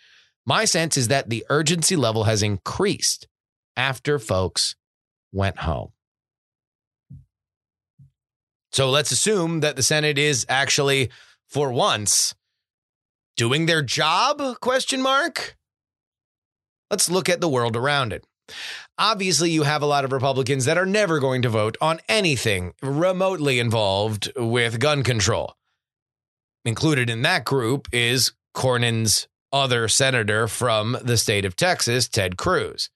My 0.44 0.66
sense 0.66 0.98
is 0.98 1.08
that 1.08 1.30
the 1.30 1.46
urgency 1.48 1.96
level 1.96 2.24
has 2.24 2.42
increased 2.42 3.26
after 3.74 4.18
folks 4.18 4.74
went 5.32 5.58
home. 5.60 5.92
So 8.72 8.90
let's 8.90 9.10
assume 9.10 9.60
that 9.60 9.76
the 9.76 9.82
Senate 9.82 10.18
is 10.18 10.44
actually, 10.48 11.10
for 11.48 11.72
once, 11.72 12.34
doing 13.36 13.64
their 13.64 13.82
job? 13.82 14.42
Question 14.60 15.00
mark. 15.00 15.56
Let's 16.90 17.10
look 17.10 17.28
at 17.28 17.40
the 17.40 17.48
world 17.48 17.76
around 17.76 18.12
it. 18.12 18.24
Obviously, 18.98 19.50
you 19.50 19.62
have 19.62 19.82
a 19.82 19.86
lot 19.86 20.04
of 20.04 20.12
Republicans 20.12 20.64
that 20.64 20.76
are 20.76 20.86
never 20.86 21.20
going 21.20 21.42
to 21.42 21.48
vote 21.48 21.76
on 21.80 22.00
anything 22.08 22.74
remotely 22.82 23.58
involved 23.58 24.30
with 24.36 24.80
gun 24.80 25.02
control. 25.02 25.54
Included 26.64 27.08
in 27.08 27.22
that 27.22 27.44
group 27.44 27.88
is 27.92 28.32
Cornyn's 28.54 29.28
other 29.52 29.88
senator 29.88 30.46
from 30.48 30.98
the 31.02 31.16
state 31.16 31.44
of 31.44 31.56
Texas, 31.56 32.08
Ted 32.08 32.36
Cruz. 32.36 32.90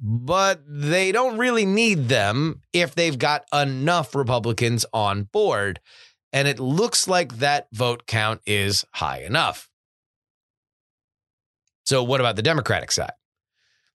But 0.00 0.62
they 0.66 1.10
don't 1.10 1.38
really 1.38 1.66
need 1.66 2.08
them 2.08 2.62
if 2.72 2.94
they've 2.94 3.18
got 3.18 3.46
enough 3.52 4.14
Republicans 4.14 4.86
on 4.92 5.24
board. 5.24 5.80
And 6.32 6.46
it 6.46 6.60
looks 6.60 7.08
like 7.08 7.38
that 7.38 7.66
vote 7.72 8.06
count 8.06 8.40
is 8.46 8.84
high 8.92 9.22
enough. 9.22 9.68
So, 11.88 12.04
what 12.04 12.20
about 12.20 12.36
the 12.36 12.42
Democratic 12.42 12.92
side? 12.92 13.14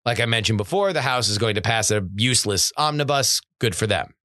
Like 0.04 0.20
I 0.20 0.26
mentioned 0.26 0.58
before, 0.58 0.94
the 0.94 1.04
House 1.04 1.30
is 1.30 1.38
going 1.38 1.54
to 1.54 1.62
pass 1.62 1.92
a 1.92 2.02
useless 2.16 2.74
omnibus. 2.76 3.40
Good 3.60 3.76
for 3.76 3.86
them. 3.86 4.16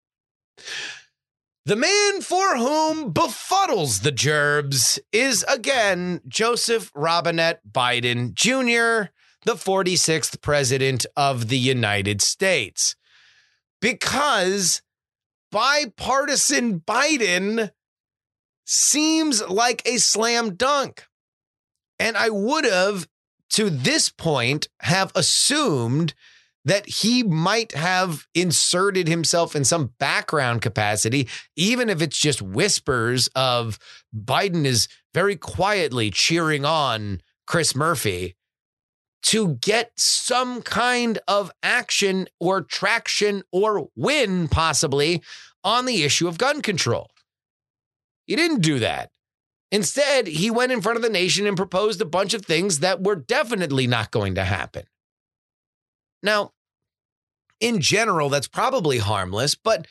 The 1.66 1.76
man 1.76 2.22
for 2.22 2.56
whom 2.56 3.12
befuddles 3.12 4.00
the 4.00 4.10
gerbs 4.10 4.98
is 5.12 5.44
again 5.46 6.22
Joseph 6.26 6.90
Robinette 6.94 7.60
Biden 7.70 8.32
Jr., 8.32 9.10
the 9.44 9.52
46th 9.52 10.40
president 10.40 11.04
of 11.14 11.48
the 11.48 11.58
United 11.58 12.22
States. 12.22 12.96
Because 13.82 14.80
bipartisan 15.52 16.80
Biden 16.80 17.70
seems 18.64 19.46
like 19.46 19.82
a 19.84 19.98
slam 19.98 20.54
dunk. 20.54 21.04
And 21.98 22.16
I 22.16 22.30
would 22.30 22.64
have 22.64 23.06
to 23.50 23.70
this 23.70 24.08
point 24.08 24.68
have 24.80 25.12
assumed 25.14 26.14
that 26.64 26.86
he 26.86 27.22
might 27.22 27.72
have 27.72 28.26
inserted 28.34 29.08
himself 29.08 29.56
in 29.56 29.64
some 29.64 29.94
background 29.98 30.60
capacity, 30.60 31.28
even 31.56 31.88
if 31.88 32.02
it's 32.02 32.18
just 32.18 32.42
whispers 32.42 33.28
of 33.34 33.78
Biden 34.14 34.66
is 34.66 34.88
very 35.14 35.36
quietly 35.36 36.10
cheering 36.10 36.64
on 36.64 37.22
Chris 37.46 37.74
Murphy 37.74 38.36
to 39.22 39.54
get 39.56 39.92
some 39.96 40.62
kind 40.62 41.18
of 41.26 41.50
action 41.62 42.28
or 42.38 42.60
traction 42.60 43.42
or 43.50 43.88
win, 43.96 44.48
possibly, 44.48 45.22
on 45.64 45.86
the 45.86 46.02
issue 46.04 46.28
of 46.28 46.38
gun 46.38 46.60
control. 46.60 47.10
He 48.26 48.36
didn't 48.36 48.60
do 48.60 48.78
that. 48.80 49.10
Instead, 49.70 50.26
he 50.26 50.50
went 50.50 50.72
in 50.72 50.80
front 50.80 50.96
of 50.96 51.02
the 51.02 51.10
nation 51.10 51.46
and 51.46 51.56
proposed 51.56 52.00
a 52.00 52.06
bunch 52.06 52.32
of 52.32 52.44
things 52.44 52.78
that 52.78 53.02
were 53.02 53.16
definitely 53.16 53.86
not 53.86 54.10
going 54.10 54.34
to 54.34 54.44
happen. 54.44 54.84
Now, 56.22 56.52
in 57.60 57.80
general, 57.80 58.28
that's 58.28 58.48
probably 58.48 58.98
harmless, 58.98 59.54
but 59.54 59.86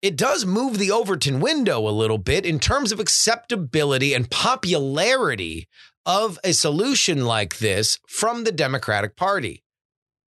it 0.00 0.16
does 0.16 0.44
move 0.44 0.78
the 0.78 0.90
Overton 0.90 1.38
window 1.40 1.88
a 1.88 1.90
little 1.90 2.18
bit 2.18 2.44
in 2.44 2.58
terms 2.58 2.90
of 2.90 2.98
acceptability 2.98 4.14
and 4.14 4.30
popularity 4.30 5.68
of 6.04 6.40
a 6.42 6.52
solution 6.52 7.24
like 7.24 7.58
this 7.58 8.00
from 8.08 8.42
the 8.42 8.50
Democratic 8.50 9.14
Party. 9.16 9.62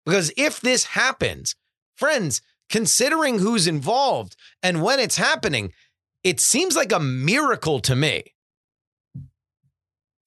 Because 0.05 0.31
if 0.37 0.61
this 0.61 0.85
happens, 0.85 1.55
friends, 1.97 2.41
considering 2.69 3.39
who's 3.39 3.67
involved 3.67 4.37
and 4.63 4.81
when 4.81 5.01
it's 5.01 5.17
happening, 5.17 5.73
it 6.23 6.39
seems 6.39 6.77
like 6.77 6.93
a 6.93 6.99
miracle 6.99 7.81
to 7.81 7.95
me 7.95 8.23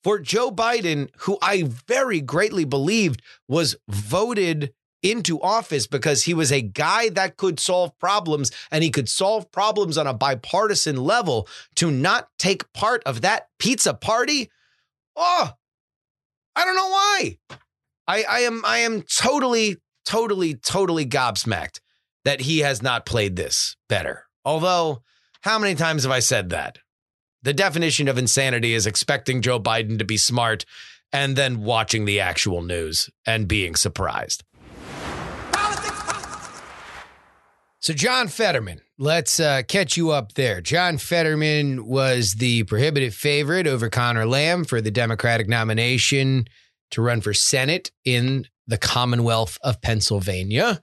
for 0.03 0.19
Joe 0.19 0.51
Biden, 0.51 1.11
who 1.19 1.39
I 1.43 1.65
very 1.65 2.21
greatly 2.21 2.65
believed 2.65 3.23
was 3.49 3.77
voted 3.89 4.73
into 5.03 5.41
office 5.41 5.87
because 5.87 6.25
he 6.25 6.35
was 6.35 6.53
a 6.53 6.61
guy 6.61 7.09
that 7.11 7.37
could 7.37 7.59
solve 7.59 7.99
problems 7.99 8.51
and 8.71 8.85
he 8.85 8.91
could 8.91 9.09
solve 9.09 9.51
problems 9.51 9.97
on 9.97 10.07
a 10.07 10.15
bipartisan 10.15 10.97
level 10.97 11.49
to 11.77 11.91
not 11.91 12.29
take 12.39 12.71
part 12.73 13.03
of 13.05 13.23
that 13.23 13.49
pizza 13.59 13.95
party. 13.95 14.51
Oh, 15.17 15.51
I 16.55 16.65
don't 16.65 16.77
know 16.77 16.89
why. 16.89 17.39
I, 18.07 18.25
I 18.29 18.41
am 18.41 18.65
I 18.65 18.79
am 18.79 19.03
totally, 19.03 19.77
totally, 20.05 20.55
totally 20.55 21.07
gobsmacked 21.07 21.81
that 22.25 22.41
he 22.41 22.59
has 22.59 22.83
not 22.83 23.07
played 23.07 23.37
this 23.37 23.77
better. 23.89 24.25
Although, 24.45 25.03
how 25.43 25.59
many 25.59 25.75
times 25.75 26.03
have 26.03 26.13
I 26.13 26.21
said 26.21 26.51
that? 26.51 26.79
The 27.43 27.55
definition 27.55 28.07
of 28.07 28.19
insanity 28.19 28.75
is 28.75 28.87
expecting 28.87 29.41
Joe 29.41 29.59
Biden 29.59 29.99
to 29.99 30.05
be 30.05 30.19
smart 30.19 30.67
and 31.13 31.37
then 31.37 31.63
watching 31.63 32.05
the 32.05 32.21
actual 32.21 32.63
news 32.63 33.09
and 33.27 33.49
being 33.49 33.75
surprised. 33.75 34.45
So, 37.83 37.95
John 37.95 38.29
Fetterman, 38.29 38.83
let's 38.99 39.41
uh, 39.41 39.63
catch 39.67 39.97
you 39.97 40.11
up 40.11 40.35
there. 40.35 40.61
John 40.61 40.99
Fetterman 40.99 41.87
was 41.87 42.35
the 42.35 42.65
prohibitive 42.65 43.15
favorite 43.15 43.67
over 43.67 43.89
Connor 43.89 44.27
Lamb 44.27 44.65
for 44.65 44.83
the 44.83 44.91
Democratic 44.91 45.49
nomination 45.49 46.45
to 46.91 47.01
run 47.01 47.23
for 47.23 47.33
Senate 47.33 47.91
in 48.05 48.47
the 48.67 48.77
Commonwealth 48.77 49.57
of 49.63 49.81
Pennsylvania. 49.81 50.83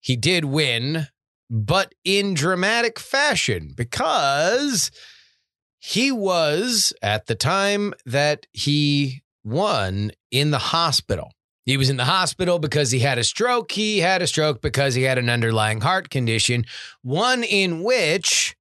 He 0.00 0.16
did 0.16 0.46
win, 0.46 1.06
but 1.48 1.94
in 2.04 2.34
dramatic 2.34 2.98
fashion 2.98 3.72
because 3.76 4.90
he 5.80 6.12
was, 6.12 6.92
at 7.02 7.26
the 7.26 7.34
time 7.34 7.94
that 8.04 8.46
he 8.52 9.22
won, 9.42 10.12
in 10.30 10.50
the 10.50 10.58
hospital. 10.58 11.32
He 11.64 11.78
was 11.78 11.88
in 11.88 11.96
the 11.96 12.04
hospital 12.04 12.58
because 12.58 12.90
he 12.90 12.98
had 13.00 13.18
a 13.18 13.24
stroke. 13.24 13.72
He 13.72 13.98
had 13.98 14.20
a 14.20 14.26
stroke 14.26 14.60
because 14.60 14.94
he 14.94 15.02
had 15.02 15.18
an 15.18 15.30
underlying 15.30 15.80
heart 15.80 16.10
condition, 16.10 16.66
one 17.02 17.42
in 17.42 17.82
which 17.82 18.56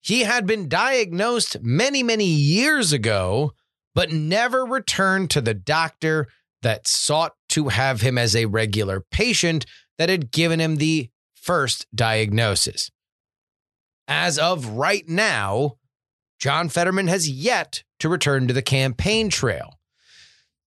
he 0.00 0.22
had 0.22 0.46
been 0.46 0.68
diagnosed 0.68 1.58
many, 1.62 2.02
many 2.02 2.24
years 2.24 2.92
ago, 2.92 3.52
but 3.94 4.10
never 4.10 4.64
returned 4.64 5.30
to 5.30 5.40
the 5.40 5.54
doctor 5.54 6.26
that 6.62 6.88
sought 6.88 7.34
to 7.50 7.68
have 7.68 8.00
him 8.00 8.18
as 8.18 8.34
a 8.34 8.46
regular 8.46 9.04
patient 9.12 9.64
that 9.96 10.08
had 10.08 10.32
given 10.32 10.60
him 10.60 10.76
the 10.76 11.10
first 11.34 11.86
diagnosis. 11.94 12.90
As 14.08 14.38
of 14.38 14.66
right 14.66 15.08
now, 15.08 15.76
John 16.38 16.68
Fetterman 16.68 17.08
has 17.08 17.28
yet 17.28 17.82
to 18.00 18.08
return 18.08 18.48
to 18.48 18.54
the 18.54 18.62
campaign 18.62 19.28
trail. 19.28 19.78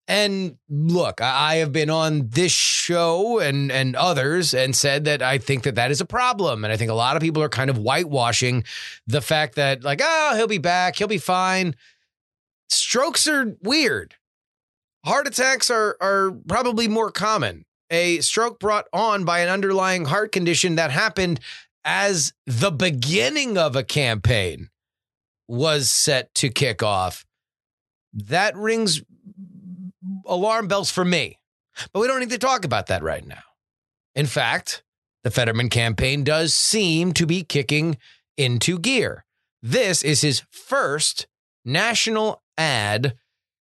And 0.09 0.57
look, 0.69 1.21
I 1.21 1.57
have 1.57 1.71
been 1.71 1.89
on 1.89 2.31
this 2.31 2.51
show 2.51 3.39
and 3.39 3.71
and 3.71 3.95
others 3.95 4.53
and 4.53 4.75
said 4.75 5.05
that 5.05 5.23
I 5.23 5.39
think 5.39 5.63
that 5.63 5.77
that 5.77 5.93
is 5.93 6.01
a 6.01 6.05
problem, 6.05 6.65
and 6.65 6.73
I 6.73 6.77
think 6.77 6.91
a 6.91 6.95
lot 6.95 7.15
of 7.15 7.23
people 7.23 7.45
are 7.45 7.49
kind 7.49 7.71
of 7.71 7.77
whitewashing 7.77 8.65
the 9.07 9.21
fact 9.21 9.55
that 9.55 9.85
like, 9.85 10.01
oh, 10.03 10.35
he'll 10.37 10.49
be 10.49 10.59
back, 10.59 10.97
he'll 10.97 11.07
be 11.07 11.19
fine. 11.19 11.77
Strokes 12.69 13.29
are 13.29 13.57
weird. 13.63 14.17
Heart 15.05 15.29
attacks 15.29 15.71
are 15.71 15.97
are 16.01 16.33
probably 16.49 16.89
more 16.89 17.13
common. 17.13 17.65
A 17.89 18.19
stroke 18.19 18.59
brought 18.59 18.87
on 18.93 19.25
by 19.25 19.41
an 19.41 19.49
underlying 19.49 20.07
heart 20.07 20.33
condition 20.33 20.75
that 20.75 20.91
happened 20.91 21.39
as 21.85 22.33
the 22.47 22.73
beginning 22.73 23.57
of 23.57 23.77
a 23.77 23.85
campaign 23.85 24.71
was 25.51 25.91
set 25.91 26.33
to 26.37 26.49
kick 26.49 26.81
off, 26.83 27.27
that 28.13 28.57
rings 28.57 29.03
alarm 30.25 30.69
bells 30.69 30.91
for 30.91 31.05
me. 31.05 31.39
But 31.93 32.01
we 32.01 32.07
don't 32.07 32.21
need 32.21 32.31
to 32.31 32.39
talk 32.39 32.65
about 32.65 32.87
that 32.87 33.03
right 33.03 33.27
now. 33.27 33.43
In 34.15 34.27
fact, 34.27 34.85
the 35.25 35.31
Fetterman 35.31 35.69
campaign 35.69 36.23
does 36.23 36.55
seem 36.55 37.13
to 37.15 37.27
be 37.27 37.43
kicking 37.43 37.99
into 38.37 38.79
gear. 38.79 39.25
This 39.61 40.03
is 40.03 40.21
his 40.21 40.43
first 40.51 41.27
national 41.65 42.43
ad 42.57 43.15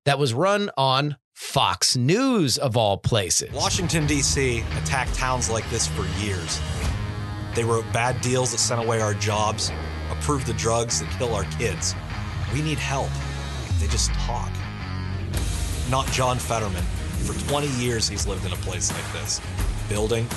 that 0.06 0.20
was 0.20 0.34
run 0.34 0.70
on 0.78 1.18
Fox 1.34 1.98
News, 1.98 2.60
of 2.60 2.78
all 2.78 2.98
places. 2.98 3.52
Washington, 3.54 4.06
D.C. 4.06 4.64
attacked 4.78 5.16
towns 5.16 5.50
like 5.50 5.68
this 5.72 5.88
for 5.88 6.06
years. 6.24 6.62
They 7.56 7.64
wrote 7.64 7.86
bad 7.92 8.22
deals 8.22 8.52
that 8.52 8.60
sent 8.60 8.84
away 8.84 9.02
our 9.02 9.16
jobs, 9.16 9.72
approved 10.22 10.46
the 10.46 10.54
drugs 10.54 11.00
that 11.00 11.10
kill 11.18 11.34
our 11.34 11.46
kids. 11.46 11.96
We 12.54 12.62
need 12.62 12.78
help. 12.78 13.10
They 13.80 13.88
just 13.88 14.12
talk. 14.12 14.52
Not 15.90 16.06
John 16.12 16.38
Fetterman. 16.38 16.84
For 17.26 17.34
20 17.50 17.68
years, 17.82 18.08
he's 18.08 18.28
lived 18.28 18.46
in 18.46 18.54
a 18.54 18.58
place 18.58 18.92
like 18.92 19.14
this 19.14 19.42
building, 19.90 20.28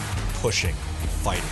pushing, 0.41 0.75
fighting. 1.23 1.45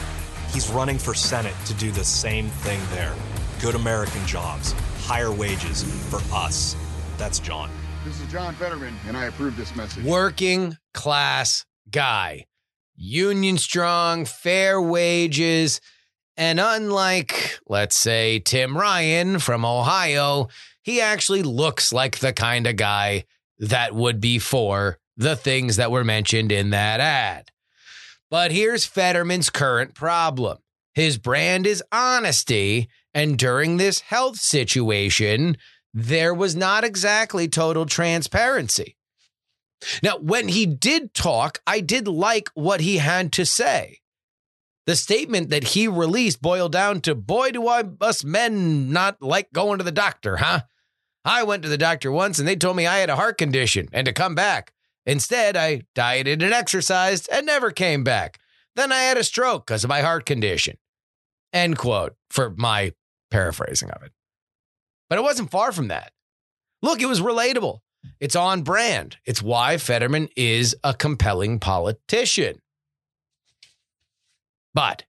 He's 0.51 0.71
running 0.71 0.99
for 0.99 1.15
Senate 1.15 1.55
to 1.67 1.75
do 1.75 1.93
the 1.93 2.05
same 2.05 2.49
thing 2.49 2.81
there 2.91 3.15
good 3.61 3.75
American 3.77 4.27
jobs, 4.27 4.73
higher 5.05 5.31
wages 5.31 5.85
for 6.11 6.21
us. 6.35 6.75
That's 7.17 7.39
John. 7.39 7.71
This 8.05 8.21
is 8.21 8.27
John 8.27 8.57
Fetterman, 8.57 8.93
and 9.07 9.17
I 9.17 9.27
approve 9.27 9.57
this 9.57 9.77
message. 9.77 10.05
Working 10.05 10.77
class 10.95 11.65
guy, 11.89 12.47
union 12.97 13.59
strong, 13.59 14.25
fair 14.25 14.83
wages. 14.83 15.81
And 16.37 16.59
unlike, 16.59 17.61
let's 17.69 17.97
say, 17.97 18.39
Tim 18.39 18.77
Ryan 18.77 19.39
from 19.39 19.65
Ohio, 19.65 20.49
he 20.83 21.01
actually 21.01 21.43
looks 21.43 21.93
like 21.93 22.19
the 22.19 22.33
kind 22.33 22.67
of 22.67 22.77
guy 22.77 23.25
that 23.59 23.95
would 23.95 24.21
be 24.21 24.39
for 24.39 24.99
the 25.17 25.37
things 25.37 25.77
that 25.77 25.91
were 25.91 26.05
mentioned 26.05 26.51
in 26.51 26.71
that 26.71 27.01
ad. 27.01 27.51
But 28.31 28.51
here's 28.51 28.87
Fetterman's 28.87 29.51
current 29.51 29.95
problem 29.95 30.59
his 30.95 31.19
brand 31.19 31.67
is 31.67 31.83
honesty. 31.93 32.89
And 33.15 33.39
during 33.39 33.77
this 33.77 34.01
health 34.01 34.39
situation, 34.39 35.59
there 35.93 36.33
was 36.33 36.57
not 36.57 36.83
exactly 36.83 37.47
total 37.47 37.85
transparency. 37.85 38.97
Now, 40.03 40.17
when 40.19 40.49
he 40.49 40.65
did 40.65 41.13
talk, 41.13 41.61
I 41.67 41.81
did 41.81 42.09
like 42.09 42.49
what 42.55 42.81
he 42.81 42.99
had 42.99 43.33
to 43.33 43.45
say. 43.45 43.99
The 44.87 44.97
statement 44.97 45.51
that 45.51 45.65
he 45.65 45.87
released 45.87 46.43
boiled 46.43 46.73
down 46.73 47.01
to 47.03 47.15
Boy, 47.15 47.53
do 47.53 47.69
I, 47.69 47.85
us 48.01 48.25
men 48.25 48.93
not 48.93 49.23
like 49.23 49.53
going 49.53 49.79
to 49.79 49.85
the 49.85 49.93
doctor, 49.93 50.39
huh? 50.39 50.63
I 51.25 51.45
went 51.45 51.63
to 51.63 51.69
the 51.69 51.79
doctor 51.79 52.11
once 52.11 52.39
and 52.39 52.49
they 52.49 52.57
told 52.57 52.77
me 52.77 52.87
I 52.87 52.99
had 52.99 53.11
a 53.11 53.17
heart 53.17 53.39
condition 53.39 53.89
and 53.93 54.05
to 54.07 54.13
come 54.13 54.35
back. 54.35 54.73
Instead, 55.07 55.57
I 55.57 55.83
dieted 55.95 56.43
and 56.43 56.53
exercised 56.53 57.29
and 57.31 57.47
never 57.47 57.71
came 57.71 58.03
back. 58.03 58.39
Then 58.75 58.91
I 58.91 59.03
had 59.03 59.19
a 59.19 59.25
stroke 59.25 59.67
because 59.67 59.85
of 59.85 59.91
my 59.91 60.01
heart 60.01 60.27
condition. 60.27 60.79
End 61.53 61.77
quote 61.79 62.15
for 62.31 62.55
my 62.57 62.93
paraphrasing 63.31 63.91
of 63.91 64.03
it. 64.03 64.13
But 65.09 65.19
it 65.19 65.23
wasn't 65.23 65.51
far 65.51 65.73
from 65.73 65.89
that. 65.89 66.13
Look, 66.81 67.01
it 67.01 67.07
was 67.07 67.21
relatable. 67.21 67.81
It's 68.19 68.35
on 68.35 68.63
brand. 68.63 69.19
It's 69.25 69.43
why 69.43 69.79
Fetterman 69.79 70.29
is 70.37 70.75
a 70.83 70.95
compelling 70.95 71.61
politician. 71.61 72.62
But 74.75 75.05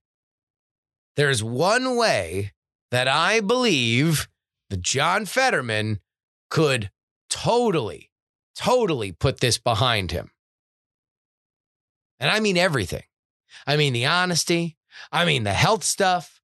there's 1.16 1.42
one 1.42 1.96
way 1.96 2.52
that 2.90 3.08
I 3.08 3.40
believe 3.40 4.28
that 4.70 4.82
John 4.82 5.26
Fetterman 5.26 6.00
could 6.50 6.90
totally, 7.30 8.10
totally 8.54 9.12
put 9.12 9.40
this 9.40 9.58
behind 9.58 10.10
him. 10.12 10.30
And 12.20 12.30
I 12.30 12.40
mean 12.40 12.56
everything. 12.56 13.02
I 13.66 13.76
mean 13.76 13.92
the 13.92 14.06
honesty. 14.06 14.76
I 15.10 15.24
mean 15.24 15.44
the 15.44 15.52
health 15.52 15.84
stuff. 15.84 16.40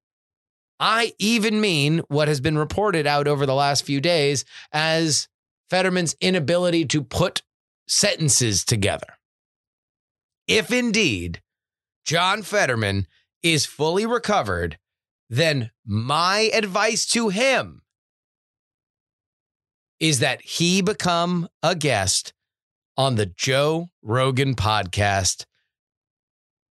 I 0.78 1.12
even 1.18 1.60
mean 1.60 2.02
what 2.08 2.28
has 2.28 2.40
been 2.40 2.56
reported 2.56 3.06
out 3.06 3.28
over 3.28 3.44
the 3.44 3.54
last 3.54 3.84
few 3.84 4.00
days 4.00 4.44
as 4.72 5.28
Fetterman's 5.68 6.16
inability 6.20 6.86
to 6.86 7.02
put 7.02 7.42
sentences 7.86 8.64
together. 8.64 9.18
If 10.48 10.72
indeed 10.72 11.42
John 12.04 12.42
Fetterman 12.42 13.06
is 13.42 13.66
fully 13.66 14.06
recovered, 14.06 14.78
then 15.28 15.70
my 15.84 16.50
advice 16.52 17.06
to 17.06 17.28
him 17.28 17.82
is 19.98 20.18
that 20.18 20.40
he 20.42 20.80
become 20.80 21.48
a 21.62 21.74
guest 21.74 22.32
on 22.96 23.14
the 23.14 23.26
Joe 23.26 23.88
Rogan 24.02 24.54
podcast, 24.54 25.44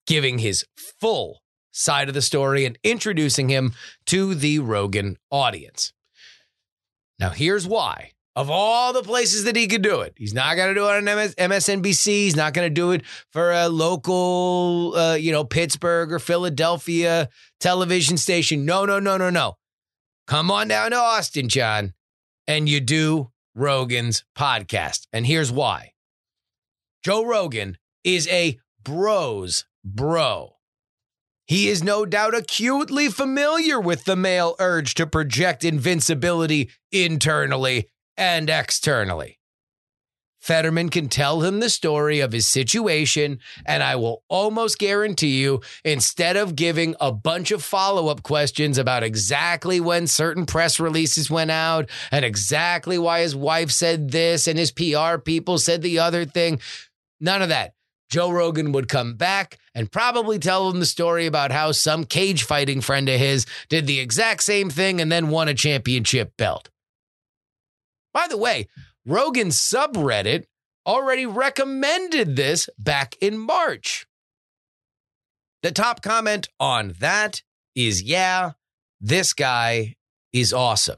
giving 0.07 0.39
his 0.39 0.65
full 0.77 1.41
side 1.71 2.07
of 2.07 2.13
the 2.13 2.21
story 2.21 2.65
and 2.65 2.77
introducing 2.83 3.49
him 3.49 3.73
to 4.05 4.33
the 4.33 4.59
Rogan 4.59 5.17
audience. 5.29 5.91
Now, 7.19 7.29
here's 7.31 7.67
why. 7.67 8.11
Of 8.35 8.49
all 8.49 8.91
the 8.91 9.01
places 9.01 9.45
that 9.45 9.55
he 9.55 9.67
could 9.67 9.81
do 9.81 10.01
it, 10.01 10.13
he's 10.17 10.33
not 10.33 10.55
going 10.55 10.67
to 10.67 10.73
do 10.73 10.87
it 10.89 10.97
on 10.97 11.05
MS- 11.05 11.35
MSNBC. 11.35 12.05
He's 12.05 12.35
not 12.35 12.53
going 12.53 12.65
to 12.65 12.73
do 12.73 12.91
it 12.91 13.03
for 13.31 13.53
a 13.53 13.69
local, 13.69 14.93
uh, 14.95 15.15
you 15.15 15.31
know, 15.31 15.45
Pittsburgh 15.45 16.11
or 16.11 16.19
Philadelphia 16.19 17.29
television 17.61 18.17
station. 18.17 18.65
No, 18.65 18.83
no, 18.85 18.99
no, 18.99 19.15
no, 19.15 19.29
no. 19.29 19.55
Come 20.27 20.51
on 20.51 20.67
down 20.67 20.91
to 20.91 20.97
Austin, 20.97 21.47
John 21.47 21.93
and 22.47 22.69
you 22.69 22.79
do 22.79 23.31
Rogan's 23.53 24.23
podcast. 24.37 25.07
And 25.13 25.25
here's 25.25 25.51
why 25.51 25.93
Joe 27.03 27.25
Rogan 27.25 27.77
is 28.03 28.27
a 28.27 28.59
bro's 28.83 29.65
bro. 29.83 30.51
He 31.47 31.69
is 31.69 31.83
no 31.83 32.05
doubt 32.05 32.33
acutely 32.33 33.07
familiar 33.09 33.79
with 33.79 34.05
the 34.05 34.15
male 34.15 34.55
urge 34.59 34.95
to 34.95 35.05
project 35.05 35.63
invincibility 35.63 36.71
internally 36.91 37.89
and 38.17 38.49
externally. 38.49 39.39
Fetterman 40.45 40.89
can 40.89 41.10
tell 41.10 41.41
him 41.41 41.60
the 41.60 41.71
story 41.71 42.19
of 42.19 42.32
his 42.32 42.45
situation, 42.45 43.39
and 43.65 43.82
I 43.82 43.95
will 43.95 44.21
almost 44.30 44.78
guarantee 44.78 45.41
you, 45.41 45.62
instead 45.84 46.38
of 46.38 46.56
giving 46.56 46.95
a 47.01 47.12
bunch 47.12 47.49
of 47.49 47.63
follow 47.63 48.10
up 48.10 48.21
questions 48.21 48.78
about 48.78 49.01
exactly 49.01 49.80
when 49.80 50.06
certain 50.06 50.45
press 50.45 50.80
releases 50.80 51.32
went 51.32 51.49
out 51.49 51.89
and 52.12 52.23
exactly 52.23 52.99
why 52.99 53.21
his 53.21 53.36
wife 53.36 53.71
said 53.71 54.12
this 54.12 54.47
and 54.47 54.60
his 54.60 54.71
PR 54.71 55.17
people 55.17 55.58
said 55.58 55.82
the 55.82 55.97
other 55.97 56.25
thing, 56.25 56.60
none 57.19 57.41
of 57.41 57.49
that. 57.49 57.73
Joe 58.12 58.30
Rogan 58.30 58.71
would 58.73 58.88
come 58.88 59.15
back 59.15 59.58
and 59.73 59.91
probably 59.91 60.38
tell 60.38 60.69
him 60.69 60.80
the 60.80 60.86
story 60.86 61.25
about 61.25 61.51
how 61.51 61.71
some 61.71 62.04
cage 62.04 62.43
fighting 62.43 62.82
friend 62.82 63.10
of 63.10 63.19
his 63.19 63.47
did 63.67 63.88
the 63.88 63.99
exact 63.99 64.43
same 64.43 64.69
thing 64.69 65.01
and 65.01 65.12
then 65.12 65.30
won 65.30 65.47
a 65.47 65.56
championship 65.56 66.38
belt. 66.38 66.69
By 68.15 68.28
the 68.30 68.38
way, 68.38 68.69
Rogan's 69.06 69.60
subreddit 69.60 70.45
already 70.88 71.25
recommended 71.25 72.38
this 72.38 72.69
back 72.80 73.17
in 73.19 73.38
March. 73.38 74.08
The 75.62 75.73
top 75.73 76.01
comment 76.01 76.47
on 76.58 76.93
that 77.01 77.43
is 77.75 78.01
yeah, 78.01 78.51
this 79.01 79.34
guy 79.34 79.95
is 80.32 80.54
awesome. 80.54 80.95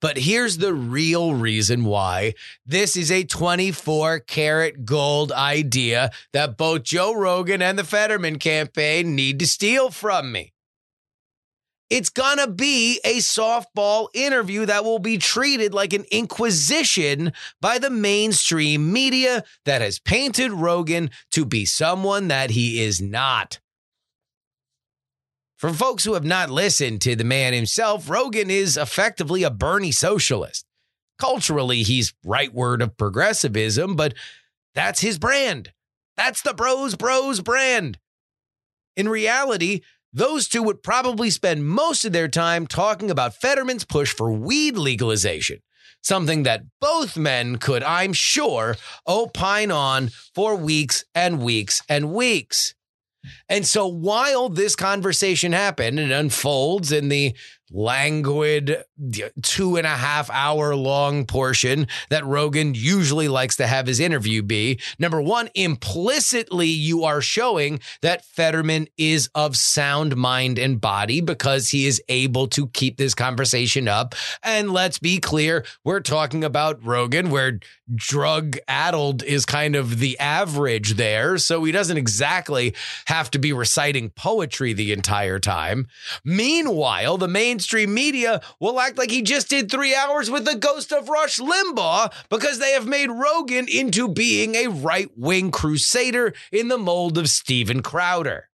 But 0.00 0.16
here's 0.16 0.56
the 0.56 0.72
real 0.72 1.34
reason 1.34 1.84
why 1.84 2.32
this 2.64 2.96
is 2.96 3.12
a 3.12 3.24
24 3.24 4.20
karat 4.20 4.86
gold 4.86 5.30
idea 5.30 6.10
that 6.32 6.56
both 6.56 6.84
Joe 6.84 7.12
Rogan 7.12 7.60
and 7.60 7.78
the 7.78 7.84
Fetterman 7.84 8.38
campaign 8.38 9.14
need 9.14 9.38
to 9.40 9.46
steal 9.46 9.90
from 9.90 10.32
me. 10.32 10.54
It's 11.88 12.08
going 12.08 12.38
to 12.38 12.48
be 12.48 13.00
a 13.04 13.18
softball 13.18 14.08
interview 14.12 14.66
that 14.66 14.84
will 14.84 14.98
be 14.98 15.18
treated 15.18 15.72
like 15.72 15.92
an 15.92 16.04
inquisition 16.10 17.32
by 17.60 17.78
the 17.78 17.90
mainstream 17.90 18.92
media 18.92 19.44
that 19.64 19.82
has 19.82 20.00
painted 20.00 20.50
Rogan 20.50 21.10
to 21.30 21.44
be 21.44 21.64
someone 21.64 22.28
that 22.28 22.50
he 22.50 22.82
is 22.82 23.00
not. 23.00 23.60
For 25.56 25.72
folks 25.72 26.04
who 26.04 26.14
have 26.14 26.24
not 26.24 26.50
listened 26.50 27.00
to 27.02 27.14
the 27.14 27.24
man 27.24 27.52
himself, 27.52 28.10
Rogan 28.10 28.50
is 28.50 28.76
effectively 28.76 29.42
a 29.42 29.50
Bernie 29.50 29.92
socialist. 29.92 30.66
Culturally, 31.18 31.82
he's 31.82 32.14
rightward 32.26 32.82
of 32.82 32.96
progressivism, 32.96 33.96
but 33.96 34.12
that's 34.74 35.00
his 35.00 35.18
brand. 35.18 35.72
That's 36.16 36.42
the 36.42 36.52
Bros 36.52 36.94
Bros 36.94 37.40
brand. 37.40 37.98
In 38.96 39.08
reality, 39.08 39.82
those 40.16 40.48
two 40.48 40.62
would 40.62 40.82
probably 40.82 41.28
spend 41.28 41.66
most 41.66 42.06
of 42.06 42.12
their 42.12 42.26
time 42.26 42.66
talking 42.66 43.10
about 43.10 43.34
Fetterman's 43.34 43.84
push 43.84 44.14
for 44.14 44.32
weed 44.32 44.78
legalization, 44.78 45.58
something 46.02 46.42
that 46.44 46.62
both 46.80 47.18
men 47.18 47.56
could, 47.58 47.82
I'm 47.82 48.14
sure, 48.14 48.76
opine 49.06 49.70
on 49.70 50.08
for 50.34 50.56
weeks 50.56 51.04
and 51.14 51.42
weeks 51.42 51.82
and 51.86 52.14
weeks. 52.14 52.74
And 53.48 53.66
so 53.66 53.86
while 53.86 54.48
this 54.48 54.74
conversation 54.74 55.52
happened 55.52 56.00
and 56.00 56.12
unfolds 56.12 56.92
in 56.92 57.10
the 57.10 57.36
languid 57.70 58.84
two 59.42 59.76
and 59.76 59.86
a 59.86 59.90
half 59.90 60.30
hour 60.30 60.74
long 60.74 61.24
portion 61.26 61.86
that 62.10 62.24
Rogan 62.24 62.74
usually 62.74 63.28
likes 63.28 63.56
to 63.56 63.66
have 63.66 63.86
his 63.86 64.00
interview 64.00 64.42
be. 64.42 64.78
Number 64.98 65.20
one, 65.20 65.48
implicitly, 65.54 66.68
you 66.68 67.04
are 67.04 67.20
showing 67.20 67.80
that 68.02 68.24
Fetterman 68.24 68.88
is 68.96 69.28
of 69.34 69.56
sound 69.56 70.16
mind 70.16 70.58
and 70.58 70.80
body 70.80 71.20
because 71.20 71.70
he 71.70 71.86
is 71.86 72.02
able 72.08 72.46
to 72.48 72.68
keep 72.68 72.96
this 72.96 73.14
conversation 73.14 73.88
up. 73.88 74.14
And 74.42 74.72
let's 74.72 74.98
be 74.98 75.18
clear, 75.18 75.64
we're 75.84 76.00
talking 76.00 76.44
about 76.44 76.84
Rogan, 76.84 77.30
where 77.30 77.58
drug 77.94 78.58
addled 78.66 79.22
is 79.22 79.44
kind 79.46 79.76
of 79.76 79.98
the 79.98 80.18
average 80.18 80.94
there. 80.94 81.38
So 81.38 81.64
he 81.64 81.72
doesn't 81.72 81.96
exactly 81.96 82.74
have 83.06 83.30
to 83.32 83.38
be 83.38 83.52
reciting 83.52 84.10
poetry 84.10 84.72
the 84.72 84.92
entire 84.92 85.38
time. 85.38 85.86
Meanwhile, 86.24 87.18
the 87.18 87.28
mainstream 87.56 87.94
media 87.94 88.42
will 88.60 88.78
act 88.78 88.98
like 88.98 89.10
he 89.10 89.22
just 89.22 89.48
did 89.48 89.70
three 89.70 89.94
hours 89.94 90.30
with 90.30 90.44
the 90.44 90.56
ghost 90.56 90.92
of 90.92 91.08
Rush 91.08 91.38
Limbaugh 91.38 92.12
because 92.28 92.58
they 92.58 92.72
have 92.72 92.86
made 92.86 93.10
Rogan 93.10 93.66
into 93.66 94.08
being 94.08 94.54
a 94.54 94.66
right 94.66 95.08
wing 95.16 95.50
crusader 95.50 96.34
in 96.52 96.68
the 96.68 96.76
mold 96.76 97.16
of 97.16 97.30
Steven 97.30 97.80
Crowder. 97.82 98.50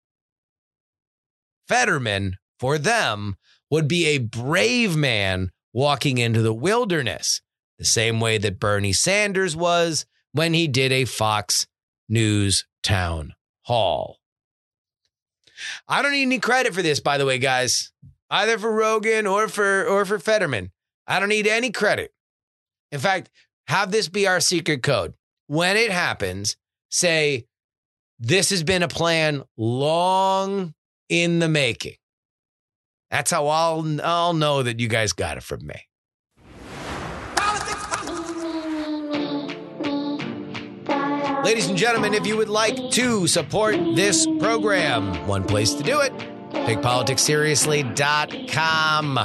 Fetterman, 1.67 2.37
for 2.59 2.79
them, 2.79 3.35
would 3.69 3.87
be 3.87 4.07
a 4.07 4.17
brave 4.17 4.95
man 4.95 5.51
walking 5.73 6.17
into 6.17 6.41
the 6.41 6.53
wilderness, 6.53 7.41
the 7.77 7.85
same 7.85 8.19
way 8.19 8.39
that 8.39 8.59
Bernie 8.59 8.93
Sanders 8.93 9.55
was 9.55 10.07
when 10.31 10.55
he 10.55 10.67
did 10.67 10.91
a 10.91 11.05
Fox 11.05 11.67
News 12.09 12.65
town 12.81 13.35
hall. 13.61 14.17
I 15.87 16.01
don't 16.01 16.11
need 16.11 16.23
any 16.23 16.39
credit 16.39 16.73
for 16.73 16.81
this, 16.81 16.99
by 16.99 17.17
the 17.17 17.25
way, 17.25 17.37
guys. 17.37 17.91
Either 18.29 18.57
for 18.57 18.71
Rogan 18.71 19.25
or 19.25 19.47
for 19.47 19.85
or 19.85 20.05
for 20.05 20.19
Fetterman. 20.19 20.71
I 21.07 21.19
don't 21.19 21.29
need 21.29 21.47
any 21.47 21.71
credit. 21.71 22.11
In 22.91 22.99
fact, 22.99 23.29
have 23.67 23.91
this 23.91 24.09
be 24.09 24.27
our 24.27 24.39
secret 24.39 24.83
code. 24.83 25.13
When 25.47 25.77
it 25.77 25.91
happens, 25.91 26.57
say, 26.89 27.45
this 28.19 28.49
has 28.49 28.63
been 28.63 28.83
a 28.83 28.87
plan 28.87 29.43
long 29.55 30.73
in 31.09 31.39
the 31.39 31.47
making. 31.47 31.95
That's 33.09 33.31
how 33.31 33.47
I'll 33.47 34.01
I'll 34.03 34.33
know 34.33 34.63
that 34.63 34.79
you 34.79 34.89
guys 34.89 35.13
got 35.13 35.37
it 35.37 35.43
from 35.43 35.65
me. 35.65 35.75
Ladies 41.43 41.69
and 41.69 41.77
gentlemen, 41.77 42.13
if 42.13 42.27
you 42.27 42.35
would 42.35 42.49
like 42.49 42.91
to 42.91 43.25
support 43.25 43.75
this 43.95 44.27
program, 44.39 45.25
one 45.27 45.45
place 45.45 45.73
to 45.75 45.83
do 45.83 46.01
it, 46.01 46.11
takepoliticsseriously.com. 46.67 49.17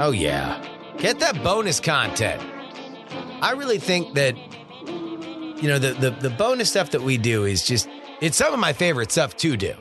Oh, 0.00 0.10
yeah. 0.10 0.62
Get 0.98 1.18
that 1.20 1.42
bonus 1.42 1.80
content. 1.80 2.42
I 3.40 3.52
really 3.52 3.78
think 3.78 4.12
that, 4.14 4.36
you 4.36 5.68
know, 5.68 5.78
the, 5.78 5.94
the, 5.94 6.10
the 6.10 6.28
bonus 6.28 6.68
stuff 6.68 6.90
that 6.90 7.00
we 7.00 7.16
do 7.16 7.44
is 7.44 7.64
just, 7.64 7.88
it's 8.20 8.36
some 8.36 8.52
of 8.52 8.60
my 8.60 8.74
favorite 8.74 9.10
stuff 9.10 9.34
to 9.38 9.56
do. 9.56 9.72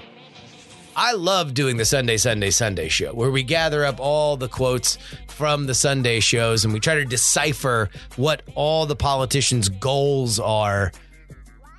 I 0.95 1.11
love 1.11 1.53
doing 1.53 1.75
the 1.75 1.83
Sunday, 1.83 2.15
Sunday, 2.15 2.51
Sunday 2.51 2.87
show 2.87 3.13
where 3.13 3.31
we 3.31 3.43
gather 3.43 3.83
up 3.83 3.99
all 3.99 4.37
the 4.37 4.47
quotes 4.47 4.97
from 5.27 5.65
the 5.65 5.75
Sunday 5.75 6.21
shows 6.21 6.63
and 6.63 6.73
we 6.73 6.79
try 6.79 6.95
to 6.95 7.03
decipher 7.03 7.89
what 8.15 8.43
all 8.55 8.85
the 8.85 8.95
politicians' 8.95 9.67
goals 9.67 10.39
are 10.39 10.93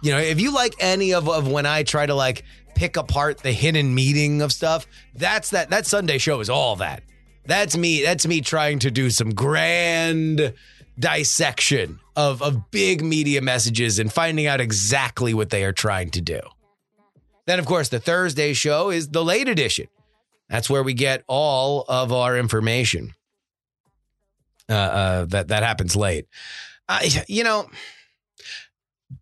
you 0.03 0.11
know, 0.11 0.19
if 0.19 0.41
you 0.41 0.53
like 0.53 0.75
any 0.81 1.15
of, 1.15 1.29
of 1.29 1.49
when 1.49 1.65
I 1.65 1.85
try 1.85 2.05
to 2.05 2.15
like 2.15 2.45
pick 2.83 2.97
apart 2.97 3.39
the 3.39 3.53
hidden 3.53 3.95
meaning 3.95 4.43
of 4.43 4.53
stuff, 4.53 4.89
that's 5.15 5.51
that 5.51 5.71
that 5.71 5.87
Sunday 5.87 6.19
show 6.19 6.41
is 6.41 6.51
all 6.51 6.75
that. 6.75 7.05
That's 7.47 7.77
me, 7.77 8.03
that's 8.03 8.27
me 8.27 8.41
trying 8.41 8.81
to 8.81 8.91
do 8.91 9.09
some 9.09 9.35
grand 9.35 10.53
dissection 10.99 12.01
of 12.17 12.43
of 12.43 12.73
big 12.73 13.05
media 13.05 13.41
messages 13.41 14.01
and 14.01 14.13
finding 14.13 14.49
out 14.49 14.61
exactly 14.61 15.33
what 15.33 15.51
they 15.51 15.63
are 15.63 15.73
trying 15.73 16.11
to 16.11 16.21
do. 16.21 16.41
Then 17.47 17.61
of 17.61 17.67
course 17.67 17.89
the 17.89 18.01
Thursday 18.01 18.53
show 18.53 18.91
is 18.91 19.11
the 19.11 19.23
late 19.23 19.47
edition. 19.47 19.87
That's 20.49 20.69
where 20.69 20.83
we 20.83 20.93
get 20.93 21.23
all 21.29 21.85
of 21.87 22.13
our 22.13 22.37
information. 22.37 23.15
Uh, 24.69 24.73
uh 24.73 25.25
that 25.27 25.49
that 25.49 25.63
happens 25.63 25.95
late. 25.95 26.27
Uh, 26.89 26.99
you 27.29 27.45
know, 27.45 27.65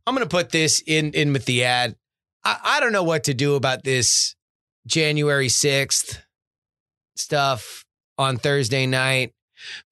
I'm 0.07 0.15
going 0.15 0.27
to 0.27 0.35
put 0.35 0.49
this 0.49 0.83
in 0.87 1.13
in 1.13 1.35
with 1.35 1.45
the 1.45 1.65
ad. 1.65 1.97
I, 2.45 2.59
I 2.63 2.81
don't 2.81 2.93
know 2.93 3.03
what 3.03 3.25
to 3.25 3.35
do 3.35 3.55
about 3.55 3.85
this 3.85 4.35
January 4.87 5.49
6th 5.49 6.19
stuff 7.17 7.85
on 8.19 8.37
Thursday 8.37 8.87
night 8.87 9.33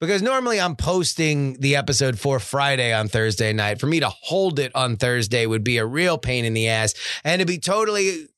because 0.01 0.23
normally 0.23 0.61
I'm 0.61 0.77
posting 0.77 1.55
the 1.61 1.77
episode 1.77 2.19
for 2.19 2.41
Friday 2.41 2.93
on 2.93 3.09
Thursday 3.09 3.53
night. 3.53 3.81
For 3.81 3.87
me 3.87 4.01
to 4.01 4.09
hold 4.09 4.59
it 4.59 4.75
on 4.75 4.97
Thursday 4.97 5.47
would 5.47 5.65
be 5.65 5.79
a 5.79 5.87
real 5.87 6.19
pain 6.19 6.45
in 6.45 6.55
the 6.55 6.69
ass 6.69 6.95
and 7.25 7.41
to 7.41 7.47
be 7.47 7.59
totally. 7.59 8.29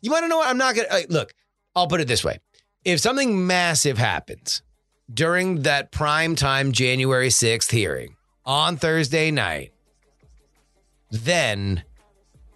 You 0.00 0.10
want 0.10 0.24
to 0.24 0.28
know 0.28 0.38
what? 0.38 0.48
I'm 0.48 0.58
not 0.58 0.74
going 0.74 0.88
to 0.88 0.94
uh, 0.94 1.00
look. 1.08 1.32
I'll 1.74 1.88
put 1.88 2.00
it 2.00 2.08
this 2.08 2.24
way. 2.24 2.38
If 2.84 3.00
something 3.00 3.46
massive 3.46 3.98
happens 3.98 4.62
during 5.12 5.62
that 5.62 5.90
prime 5.90 6.36
time 6.36 6.72
January 6.72 7.28
6th 7.28 7.70
hearing 7.70 8.16
on 8.44 8.76
Thursday 8.76 9.30
night, 9.30 9.72
then 11.10 11.84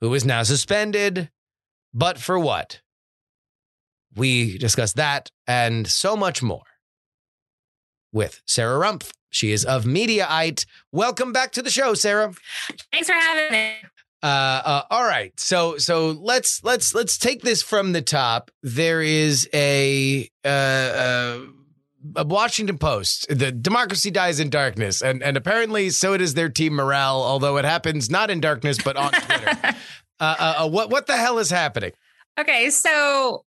who 0.01 0.13
is 0.15 0.25
now 0.25 0.43
suspended. 0.43 1.31
But 1.93 2.19
for 2.19 2.39
what? 2.39 2.81
We 4.17 4.59
discuss 4.59 4.93
that 4.95 5.31
and 5.47 5.87
so 5.87 6.17
much 6.17 6.43
more 6.43 6.63
with 8.13 8.41
Sarah 8.47 8.79
Rumpf. 8.79 9.11
She 9.31 9.51
is 9.51 9.65
of 9.65 9.85
Mediaite. 9.85 10.67
Welcome 10.93 11.33
back 11.33 11.51
to 11.53 11.63
the 11.63 11.71
show, 11.71 11.95
Sarah. 11.95 12.33
Thanks 12.93 13.09
for 13.09 13.15
having 13.15 13.53
me. 13.53 13.73
Uh, 14.23 14.63
uh, 14.65 14.83
all 14.91 15.05
right, 15.05 15.39
so 15.39 15.77
so 15.77 16.13
let's 16.13 16.65
let's 16.65 16.95
let's 16.95 17.19
take 17.19 17.43
this 17.43 17.63
from 17.63 17.93
the 17.93 18.01
top. 18.01 18.51
There 18.63 19.03
is 19.03 19.47
a 19.53 20.31
uh, 20.45 20.49
uh, 20.49 21.39
a 21.41 21.47
Washington 22.05 22.79
Post. 22.79 23.27
The 23.29 23.51
democracy 23.51 24.11
dies 24.11 24.41
in 24.41 24.51
darkness, 24.51 25.03
and 25.03 25.23
and 25.23 25.37
apparently 25.37 25.91
so 25.91 26.17
does 26.17 26.35
their 26.35 26.49
team 26.49 26.75
morale. 26.75 27.23
Although 27.23 27.57
it 27.57 27.65
happens 27.65 28.11
not 28.11 28.31
in 28.31 28.41
darkness, 28.41 28.79
but 28.83 28.97
on 28.97 29.13
Twitter. 29.13 29.57
uh, 30.21 30.21
uh, 30.21 30.55
uh, 30.59 30.69
what 30.69 30.91
what 30.91 31.07
the 31.07 31.17
hell 31.17 31.39
is 31.39 31.51
happening? 31.51 31.93
Okay, 32.39 32.71
so 32.71 33.45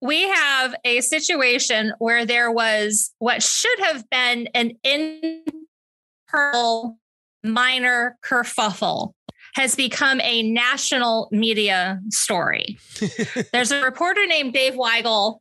we 0.00 0.28
have 0.28 0.74
a 0.84 1.00
situation 1.00 1.92
where 1.98 2.24
there 2.24 2.50
was 2.50 3.12
what 3.18 3.42
should 3.42 3.78
have 3.80 4.08
been 4.10 4.48
an 4.54 4.72
internal 4.84 6.98
minor 7.44 8.16
kerfuffle 8.24 9.12
has 9.54 9.74
become 9.74 10.20
a 10.20 10.42
national 10.42 11.28
media 11.32 12.00
story. 12.10 12.78
There's 13.52 13.72
a 13.72 13.82
reporter 13.82 14.24
named 14.26 14.52
Dave 14.52 14.74
Weigel 14.74 15.38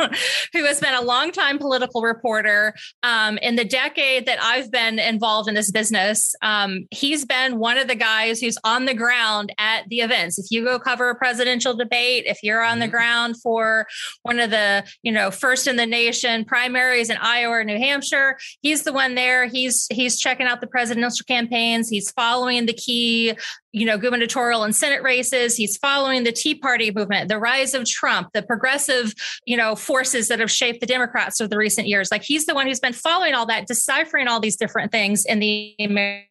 who 0.52 0.64
has 0.64 0.80
been 0.80 0.94
a 0.94 1.00
longtime 1.00 1.58
political 1.58 2.02
reporter. 2.02 2.74
Um, 3.02 3.38
in 3.38 3.56
the 3.56 3.64
decade 3.64 4.26
that 4.26 4.42
I've 4.42 4.70
been 4.70 4.98
involved 4.98 5.48
in 5.48 5.54
this 5.54 5.70
business, 5.70 6.34
um, 6.42 6.86
he's 6.90 7.24
been 7.24 7.58
one 7.58 7.78
of 7.78 7.88
the 7.88 7.94
guys 7.94 8.40
who's 8.40 8.58
on 8.64 8.86
the 8.86 8.94
ground 8.94 9.52
at 9.58 9.88
the 9.88 10.00
events. 10.00 10.38
If 10.38 10.46
you 10.50 10.64
go 10.64 10.78
cover 10.78 11.10
a 11.10 11.14
presidential 11.14 11.74
debate, 11.74 12.24
if 12.26 12.42
you're 12.42 12.62
on 12.62 12.78
the 12.78 12.86
mm-hmm. 12.86 12.92
ground 12.92 13.40
for 13.40 13.86
one 14.22 14.40
of 14.40 14.50
the, 14.50 14.84
you 15.02 15.12
know, 15.12 15.30
first 15.30 15.66
in 15.66 15.76
the 15.76 15.86
nation 15.86 16.44
primaries 16.44 17.10
in 17.10 17.16
Iowa 17.18 17.54
or 17.54 17.64
New 17.64 17.78
Hampshire, 17.78 18.36
he's 18.62 18.82
the 18.82 18.92
one 18.92 19.14
there. 19.14 19.46
He's 19.46 19.86
he's 19.90 20.18
checking 20.18 20.46
out 20.46 20.60
the 20.60 20.66
presidential 20.66 21.24
campaigns. 21.26 21.88
He's 21.88 22.10
following 22.10 22.66
the 22.66 22.72
key 22.72 23.34
you 23.74 23.84
know, 23.84 23.98
gubernatorial 23.98 24.62
and 24.62 24.74
Senate 24.74 25.02
races. 25.02 25.56
He's 25.56 25.76
following 25.76 26.22
the 26.22 26.30
Tea 26.30 26.54
Party 26.54 26.92
movement, 26.92 27.28
the 27.28 27.40
rise 27.40 27.74
of 27.74 27.84
Trump, 27.84 28.28
the 28.32 28.40
progressive, 28.40 29.12
you 29.46 29.56
know, 29.56 29.74
forces 29.74 30.28
that 30.28 30.38
have 30.38 30.50
shaped 30.50 30.78
the 30.78 30.86
Democrats 30.86 31.40
of 31.40 31.50
the 31.50 31.58
recent 31.58 31.88
years. 31.88 32.08
Like 32.12 32.22
he's 32.22 32.46
the 32.46 32.54
one 32.54 32.68
who's 32.68 32.78
been 32.78 32.92
following 32.92 33.34
all 33.34 33.46
that, 33.46 33.66
deciphering 33.66 34.28
all 34.28 34.38
these 34.38 34.54
different 34.54 34.92
things 34.92 35.24
in 35.24 35.40
the 35.40 35.74
American 35.80 36.28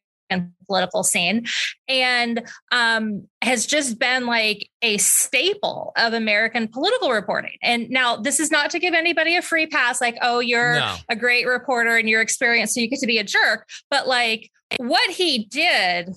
political 0.66 1.04
scene 1.04 1.46
and 1.90 2.48
um, 2.72 3.28
has 3.42 3.66
just 3.66 4.00
been 4.00 4.26
like 4.26 4.70
a 4.82 4.98
staple 4.98 5.92
of 5.98 6.14
American 6.14 6.70
political 6.70 7.12
reporting. 7.12 7.58
And 7.62 7.90
now, 7.90 8.16
this 8.16 8.40
is 8.40 8.52
not 8.52 8.70
to 8.70 8.80
give 8.80 8.94
anybody 8.94 9.36
a 9.36 9.42
free 9.42 9.68
pass, 9.68 10.00
like, 10.00 10.16
oh, 10.22 10.40
you're 10.40 10.76
no. 10.76 10.96
a 11.10 11.16
great 11.18 11.46
reporter 11.46 11.98
and 11.98 12.08
you're 12.08 12.22
experienced, 12.22 12.76
so 12.76 12.80
you 12.80 12.88
get 12.88 13.00
to 13.00 13.08
be 13.08 13.18
a 13.18 13.24
jerk. 13.26 13.68
But 13.92 14.08
like, 14.08 14.50
what 14.78 15.10
he 15.12 15.46
did 15.46 16.16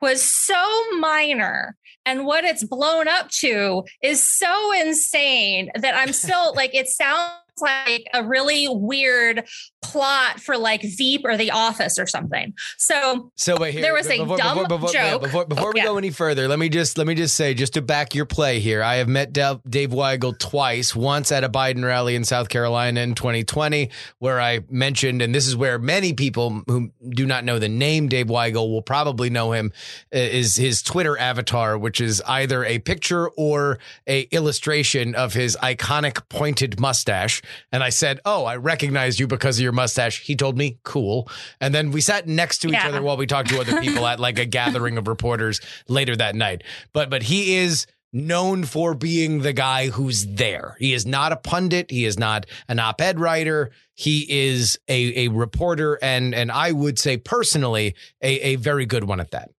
was 0.00 0.22
so 0.22 0.90
minor 0.98 1.76
and 2.06 2.26
what 2.26 2.44
it's 2.44 2.64
blown 2.64 3.08
up 3.08 3.30
to 3.30 3.84
is 4.02 4.22
so 4.22 4.72
insane 4.72 5.70
that 5.76 5.96
I'm 5.96 6.12
still 6.12 6.54
like 6.54 6.74
it 6.74 6.88
sounds 6.88 7.43
like 7.60 8.06
a 8.12 8.24
really 8.24 8.68
weird 8.68 9.44
plot 9.82 10.40
for 10.40 10.56
like 10.56 10.82
Veep 10.82 11.22
or 11.24 11.36
The 11.36 11.50
Office 11.50 11.98
or 11.98 12.06
something. 12.06 12.54
So, 12.78 13.30
so 13.36 13.56
wait, 13.58 13.72
here, 13.72 13.82
there 13.82 13.94
was 13.94 14.08
a 14.08 14.16
dumb 14.16 14.28
before, 14.28 14.66
before, 14.66 14.88
joke. 14.90 15.22
before, 15.22 15.44
before 15.46 15.72
we 15.72 15.80
yeah. 15.80 15.84
go 15.84 15.98
any 15.98 16.10
further, 16.10 16.48
let 16.48 16.58
me 16.58 16.68
just 16.68 16.98
let 16.98 17.06
me 17.06 17.14
just 17.14 17.34
say, 17.36 17.54
just 17.54 17.74
to 17.74 17.82
back 17.82 18.14
your 18.14 18.26
play 18.26 18.60
here, 18.60 18.82
I 18.82 18.96
have 18.96 19.08
met 19.08 19.32
Dave 19.32 19.90
Weigel 19.90 20.38
twice. 20.38 20.94
Once 20.94 21.30
at 21.32 21.44
a 21.44 21.48
Biden 21.48 21.84
rally 21.84 22.14
in 22.16 22.24
South 22.24 22.48
Carolina 22.48 23.00
in 23.00 23.14
2020, 23.14 23.90
where 24.18 24.40
I 24.40 24.60
mentioned, 24.70 25.22
and 25.22 25.34
this 25.34 25.46
is 25.46 25.56
where 25.56 25.78
many 25.78 26.12
people 26.12 26.62
who 26.66 26.90
do 27.10 27.26
not 27.26 27.44
know 27.44 27.58
the 27.58 27.68
name 27.68 28.08
Dave 28.08 28.26
Weigel 28.26 28.70
will 28.70 28.82
probably 28.82 29.30
know 29.30 29.52
him, 29.52 29.72
is 30.10 30.56
his 30.56 30.82
Twitter 30.82 31.18
avatar, 31.18 31.76
which 31.78 32.00
is 32.00 32.22
either 32.26 32.64
a 32.64 32.78
picture 32.78 33.28
or 33.30 33.78
a 34.06 34.22
illustration 34.30 35.14
of 35.14 35.34
his 35.34 35.56
iconic 35.62 36.28
pointed 36.28 36.80
mustache. 36.80 37.42
And 37.72 37.82
I 37.82 37.90
said, 37.90 38.20
"Oh, 38.24 38.44
I 38.44 38.56
recognize 38.56 39.18
you 39.18 39.26
because 39.26 39.58
of 39.58 39.62
your 39.62 39.72
mustache." 39.72 40.20
He 40.20 40.36
told 40.36 40.56
me, 40.56 40.78
"Cool." 40.82 41.28
And 41.60 41.74
then 41.74 41.90
we 41.90 42.00
sat 42.00 42.26
next 42.26 42.58
to 42.58 42.68
each 42.68 42.74
yeah. 42.74 42.88
other 42.88 43.02
while 43.02 43.16
we 43.16 43.26
talked 43.26 43.50
to 43.50 43.60
other 43.60 43.80
people 43.80 44.06
at 44.06 44.20
like 44.20 44.38
a 44.38 44.46
gathering 44.46 44.98
of 44.98 45.08
reporters 45.08 45.60
later 45.88 46.16
that 46.16 46.34
night. 46.34 46.62
But 46.92 47.10
but 47.10 47.24
he 47.24 47.56
is 47.56 47.86
known 48.14 48.62
for 48.64 48.94
being 48.94 49.40
the 49.40 49.52
guy 49.52 49.88
who's 49.88 50.24
there. 50.24 50.76
He 50.78 50.94
is 50.94 51.04
not 51.04 51.32
a 51.32 51.36
pundit. 51.36 51.90
He 51.90 52.04
is 52.04 52.16
not 52.16 52.46
an 52.68 52.78
op-ed 52.78 53.18
writer. 53.18 53.72
He 53.94 54.24
is 54.28 54.78
a, 54.88 55.26
a 55.26 55.28
reporter 55.28 55.98
and 56.00 56.34
and 56.34 56.50
I 56.50 56.72
would 56.72 56.98
say 56.98 57.16
personally 57.16 57.94
a, 58.22 58.40
a 58.40 58.56
very 58.56 58.86
good 58.86 59.04
one 59.04 59.20
at 59.20 59.32
that. 59.32 59.50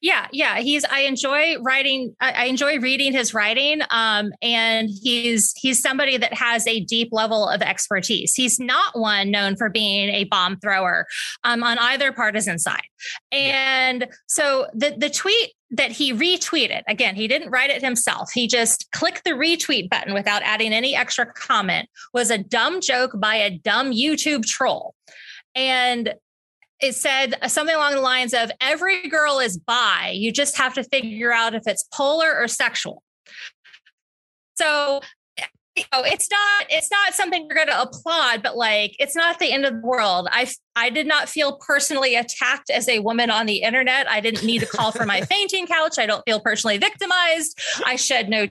Yeah, 0.00 0.28
yeah. 0.32 0.58
He's 0.58 0.84
I 0.84 1.00
enjoy 1.00 1.58
writing. 1.60 2.14
I, 2.20 2.44
enjoy 2.46 2.78
reading 2.78 3.12
his 3.12 3.34
writing. 3.34 3.80
Um, 3.90 4.32
and 4.42 4.88
he's 5.02 5.52
he's 5.56 5.80
somebody 5.80 6.16
that 6.16 6.34
has 6.34 6.66
a 6.66 6.80
deep 6.80 7.08
level 7.12 7.48
of 7.48 7.62
expertise. 7.62 8.34
He's 8.34 8.58
not 8.58 8.98
one 8.98 9.30
known 9.30 9.56
for 9.56 9.70
being 9.70 10.08
a 10.10 10.24
bomb 10.24 10.58
thrower 10.58 11.06
um, 11.44 11.62
on 11.62 11.78
either 11.78 12.12
partisan 12.12 12.58
side. 12.58 12.86
And 13.32 14.02
yeah. 14.02 14.14
so 14.26 14.66
the 14.74 14.94
the 14.98 15.10
tweet 15.10 15.52
that 15.70 15.90
he 15.90 16.12
retweeted 16.12 16.82
again 16.86 17.16
he 17.16 17.26
didn't 17.26 17.50
write 17.50 17.70
it 17.70 17.82
himself 17.82 18.30
he 18.32 18.46
just 18.46 18.86
clicked 18.92 19.24
the 19.24 19.30
retweet 19.30 19.88
button 19.90 20.14
without 20.14 20.42
adding 20.42 20.72
any 20.72 20.94
extra 20.94 21.26
comment 21.26 21.88
was 22.12 22.30
a 22.30 22.38
dumb 22.38 22.80
joke 22.80 23.10
by 23.16 23.34
a 23.34 23.58
dumb 23.58 23.90
youtube 23.90 24.44
troll 24.44 24.94
and 25.54 26.14
it 26.80 26.94
said 26.94 27.34
something 27.48 27.74
along 27.74 27.94
the 27.94 28.00
lines 28.00 28.34
of 28.34 28.50
every 28.60 29.08
girl 29.08 29.38
is 29.38 29.58
bi. 29.58 30.10
You 30.14 30.32
just 30.32 30.56
have 30.58 30.74
to 30.74 30.84
figure 30.84 31.32
out 31.32 31.54
if 31.54 31.62
it's 31.66 31.84
polar 31.92 32.36
or 32.36 32.48
sexual. 32.48 33.02
So 34.56 35.00
you 35.76 35.84
know, 35.92 36.02
it's 36.04 36.30
not 36.30 36.66
it's 36.70 36.90
not 36.90 37.14
something 37.14 37.46
you're 37.48 37.56
going 37.56 37.68
to 37.68 37.82
applaud, 37.82 38.42
but 38.42 38.56
like 38.56 38.94
it's 39.00 39.16
not 39.16 39.38
the 39.38 39.50
end 39.50 39.66
of 39.66 39.74
the 39.74 39.86
world. 39.86 40.28
I 40.30 40.48
I 40.76 40.90
did 40.90 41.06
not 41.06 41.28
feel 41.28 41.56
personally 41.56 42.14
attacked 42.14 42.70
as 42.70 42.88
a 42.88 43.00
woman 43.00 43.30
on 43.30 43.46
the 43.46 43.62
internet. 43.62 44.08
I 44.08 44.20
didn't 44.20 44.44
need 44.44 44.60
to 44.60 44.66
call 44.66 44.92
for 44.92 45.04
my 45.04 45.20
fainting 45.30 45.66
couch. 45.66 45.98
I 45.98 46.06
don't 46.06 46.22
feel 46.24 46.40
personally 46.40 46.78
victimized. 46.78 47.60
I 47.84 47.96
shed 47.96 48.28
no 48.28 48.46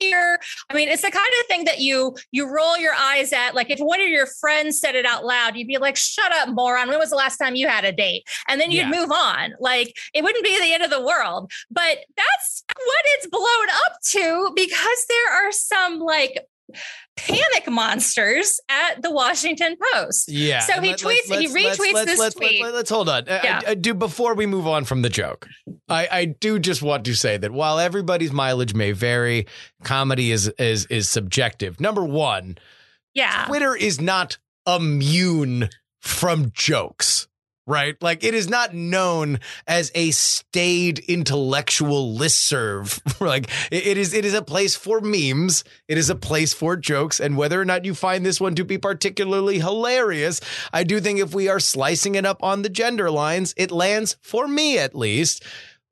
tear. 0.00 0.38
I 0.70 0.74
mean, 0.74 0.88
it's 0.88 1.02
the 1.02 1.10
kind 1.10 1.26
of 1.40 1.46
thing 1.46 1.64
that 1.64 1.80
you 1.80 2.16
you 2.30 2.48
roll 2.48 2.78
your 2.78 2.94
eyes 2.94 3.32
at. 3.32 3.56
Like 3.56 3.70
if 3.70 3.80
one 3.80 4.00
of 4.00 4.08
your 4.08 4.26
friends 4.40 4.80
said 4.80 4.94
it 4.94 5.04
out 5.04 5.24
loud, 5.24 5.56
you'd 5.56 5.66
be 5.66 5.78
like, 5.78 5.96
"Shut 5.96 6.32
up, 6.32 6.50
moron! 6.50 6.88
When 6.88 6.98
was 6.98 7.10
the 7.10 7.16
last 7.16 7.38
time 7.38 7.56
you 7.56 7.66
had 7.66 7.84
a 7.84 7.92
date?" 7.92 8.24
And 8.46 8.60
then 8.60 8.70
you'd 8.70 8.88
yeah. 8.88 8.90
move 8.90 9.10
on. 9.10 9.54
Like 9.58 9.96
it 10.14 10.22
wouldn't 10.22 10.44
be 10.44 10.56
the 10.60 10.72
end 10.72 10.84
of 10.84 10.90
the 10.90 11.04
world. 11.04 11.50
But 11.70 11.98
that's 12.16 12.64
what 12.68 13.04
it's 13.14 13.26
blown 13.26 13.68
up 13.86 14.00
to 14.10 14.52
because 14.54 15.06
there 15.08 15.46
are 15.46 15.52
some 15.52 15.98
like 15.98 16.46
panic 17.16 17.68
monsters 17.68 18.60
at 18.68 19.02
the 19.02 19.10
Washington 19.10 19.76
Post. 19.92 20.28
Yeah. 20.28 20.60
So 20.60 20.80
he 20.80 20.90
let, 20.90 20.98
tweets, 20.98 21.38
he 21.38 21.48
retweets 21.48 21.92
let's, 21.92 22.06
this 22.06 22.18
let's, 22.18 22.34
tweet. 22.34 22.62
Let's, 22.62 22.74
let's, 22.74 22.90
hold 22.90 23.08
on. 23.08 23.28
Uh, 23.28 23.40
yeah. 23.42 23.60
I, 23.66 23.70
I, 23.70 23.74
do 23.74 23.94
before 23.94 24.34
we 24.34 24.46
move 24.46 24.66
on 24.66 24.84
from 24.84 25.02
the 25.02 25.08
joke. 25.08 25.48
I, 25.88 26.08
I 26.10 26.24
do 26.26 26.58
just 26.58 26.82
want 26.82 27.04
to 27.04 27.14
say 27.14 27.36
that 27.36 27.50
while 27.50 27.78
everybody's 27.78 28.32
mileage 28.32 28.74
may 28.74 28.92
vary, 28.92 29.46
comedy 29.84 30.32
is 30.32 30.48
is 30.58 30.86
is 30.86 31.08
subjective. 31.08 31.80
Number 31.80 32.04
one, 32.04 32.58
yeah, 33.14 33.44
Twitter 33.46 33.74
is 33.74 34.00
not 34.00 34.38
immune 34.66 35.68
from 36.00 36.50
jokes 36.54 37.27
right? 37.68 38.02
Like 38.02 38.24
it 38.24 38.34
is 38.34 38.48
not 38.48 38.74
known 38.74 39.40
as 39.66 39.92
a 39.94 40.10
staid 40.10 41.00
intellectual 41.00 42.16
listserv. 42.16 43.20
like 43.20 43.48
it 43.70 43.98
is, 43.98 44.14
it 44.14 44.24
is 44.24 44.34
a 44.34 44.42
place 44.42 44.74
for 44.74 45.00
memes. 45.00 45.62
It 45.86 45.98
is 45.98 46.10
a 46.10 46.16
place 46.16 46.54
for 46.54 46.76
jokes. 46.76 47.20
And 47.20 47.36
whether 47.36 47.60
or 47.60 47.64
not 47.64 47.84
you 47.84 47.94
find 47.94 48.24
this 48.24 48.40
one 48.40 48.54
to 48.54 48.64
be 48.64 48.78
particularly 48.78 49.58
hilarious, 49.58 50.40
I 50.72 50.82
do 50.82 50.98
think 50.98 51.20
if 51.20 51.34
we 51.34 51.48
are 51.48 51.60
slicing 51.60 52.14
it 52.14 52.24
up 52.24 52.42
on 52.42 52.62
the 52.62 52.70
gender 52.70 53.10
lines, 53.10 53.52
it 53.56 53.70
lands 53.70 54.16
for 54.22 54.48
me 54.48 54.78
at 54.78 54.94
least 54.94 55.44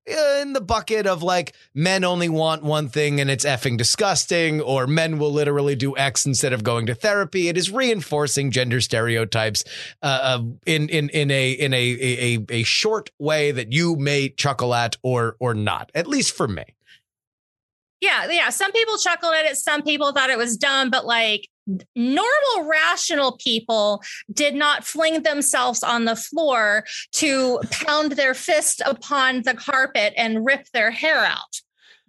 in 0.06 0.52
the 0.52 0.60
bucket 0.60 1.06
of 1.06 1.22
like 1.22 1.54
men 1.74 2.04
only 2.04 2.28
want 2.28 2.62
one 2.62 2.88
thing 2.88 3.20
and 3.20 3.30
it's 3.30 3.44
effing 3.44 3.76
disgusting, 3.76 4.60
or 4.60 4.86
men 4.86 5.18
will 5.18 5.32
literally 5.32 5.74
do 5.74 5.96
X 5.96 6.26
instead 6.26 6.52
of 6.52 6.62
going 6.62 6.86
to 6.86 6.94
therapy. 6.94 7.48
It 7.48 7.56
is 7.56 7.70
reinforcing 7.70 8.50
gender 8.50 8.80
stereotypes 8.80 9.64
uh, 10.02 10.06
uh, 10.22 10.42
in 10.64 10.88
in 10.88 11.08
in 11.10 11.30
a 11.30 11.50
in 11.52 11.74
a, 11.74 11.76
a 11.78 12.46
a 12.50 12.62
short 12.62 13.10
way 13.18 13.50
that 13.50 13.72
you 13.72 13.96
may 13.96 14.28
chuckle 14.28 14.74
at 14.74 14.96
or 15.02 15.36
or 15.40 15.54
not. 15.54 15.90
At 15.94 16.06
least 16.06 16.34
for 16.34 16.46
me. 16.48 16.64
Yeah, 18.00 18.30
yeah. 18.30 18.50
Some 18.50 18.72
people 18.72 18.98
chuckled 18.98 19.34
at 19.34 19.46
it. 19.46 19.56
Some 19.56 19.82
people 19.82 20.12
thought 20.12 20.30
it 20.30 20.38
was 20.38 20.56
dumb, 20.56 20.90
but 20.90 21.06
like 21.06 21.48
normal 21.94 22.68
rational 22.68 23.36
people 23.38 24.02
did 24.32 24.54
not 24.54 24.84
fling 24.84 25.22
themselves 25.22 25.82
on 25.82 26.04
the 26.04 26.16
floor 26.16 26.84
to 27.12 27.60
pound 27.70 28.12
their 28.12 28.34
fist 28.34 28.80
upon 28.86 29.42
the 29.42 29.54
carpet 29.54 30.12
and 30.16 30.44
rip 30.44 30.66
their 30.72 30.90
hair 30.90 31.24
out 31.24 31.60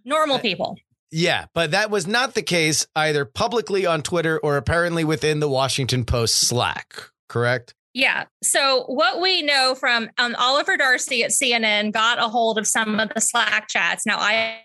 normal 0.05 0.39
people 0.39 0.77
yeah 1.11 1.45
but 1.53 1.71
that 1.71 1.89
was 1.89 2.05
not 2.05 2.33
the 2.33 2.41
case 2.41 2.85
either 2.95 3.25
publicly 3.25 3.85
on 3.85 4.01
twitter 4.01 4.39
or 4.39 4.57
apparently 4.57 5.03
within 5.03 5.39
the 5.39 5.49
washington 5.49 6.05
post 6.05 6.35
slack 6.35 6.95
correct 7.27 7.73
Yeah. 7.97 8.25
So 8.43 8.83
what 8.85 9.21
we 9.21 9.41
know 9.41 9.73
from 9.73 10.07
um, 10.19 10.35
Oliver 10.37 10.77
Darcy 10.77 11.23
at 11.23 11.31
CNN 11.31 11.91
got 11.91 12.19
a 12.19 12.27
hold 12.27 12.59
of 12.59 12.67
some 12.67 12.99
of 12.99 13.09
the 13.15 13.19
Slack 13.19 13.69
chats. 13.69 14.05
Now 14.05 14.19
I 14.19 14.61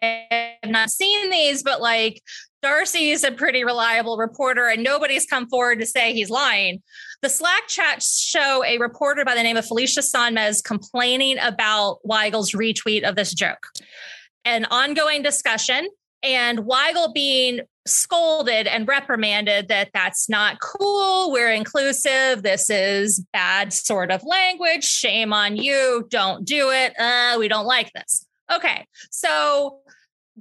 have 0.62 0.70
not 0.70 0.90
seen 0.90 1.30
these, 1.30 1.62
but 1.62 1.80
like 1.80 2.20
Darcy 2.62 3.10
is 3.10 3.24
a 3.24 3.32
pretty 3.32 3.64
reliable 3.64 4.16
reporter, 4.16 4.68
and 4.68 4.84
nobody's 4.84 5.26
come 5.26 5.48
forward 5.48 5.80
to 5.80 5.86
say 5.86 6.12
he's 6.12 6.30
lying. 6.30 6.80
The 7.20 7.28
Slack 7.28 7.66
chats 7.66 8.20
show 8.20 8.64
a 8.64 8.78
reporter 8.78 9.24
by 9.24 9.34
the 9.34 9.42
name 9.42 9.56
of 9.56 9.66
Felicia 9.66 10.00
Sonmez 10.00 10.62
complaining 10.62 11.38
about 11.40 11.98
Weigel's 12.04 12.52
retweet 12.52 13.02
of 13.08 13.16
this 13.16 13.34
joke. 13.34 13.66
An 14.44 14.64
ongoing 14.66 15.22
discussion, 15.22 15.88
and 16.22 16.60
Weigel 16.60 17.12
being 17.12 17.60
scolded 17.86 18.68
and 18.68 18.86
reprimanded 18.86 19.68
that 19.68 19.90
that's 19.92 20.28
not 20.28 20.60
cool. 20.60 21.32
We're 21.32 21.52
inclusive. 21.52 22.42
This 22.42 22.70
is 22.70 23.24
bad 23.32 23.72
sort 23.72 24.12
of 24.12 24.22
language. 24.24 24.84
Shame 24.84 25.32
on 25.32 25.56
you. 25.56 26.06
Don't 26.10 26.44
do 26.44 26.70
it. 26.70 26.94
Uh, 26.98 27.36
we 27.38 27.48
don't 27.48 27.66
like 27.66 27.92
this. 27.92 28.24
Okay. 28.52 28.86
So 29.10 29.80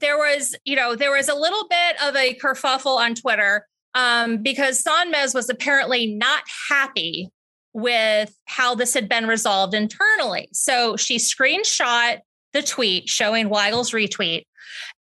there 0.01 0.17
was, 0.17 0.55
you 0.65 0.75
know, 0.75 0.95
there 0.95 1.11
was 1.11 1.29
a 1.29 1.35
little 1.35 1.67
bit 1.69 2.03
of 2.03 2.15
a 2.15 2.33
kerfuffle 2.35 2.97
on 2.97 3.15
Twitter 3.15 3.67
um, 3.93 4.37
because 4.43 4.83
Sonmez 4.83 5.33
was 5.33 5.49
apparently 5.49 6.13
not 6.13 6.43
happy 6.69 7.29
with 7.73 8.35
how 8.45 8.75
this 8.75 8.93
had 8.93 9.07
been 9.07 9.27
resolved 9.27 9.73
internally. 9.73 10.49
So 10.51 10.97
she 10.97 11.17
screenshot 11.17 12.19
the 12.53 12.61
tweet 12.61 13.07
showing 13.07 13.49
Weigel's 13.49 13.91
retweet 13.91 14.43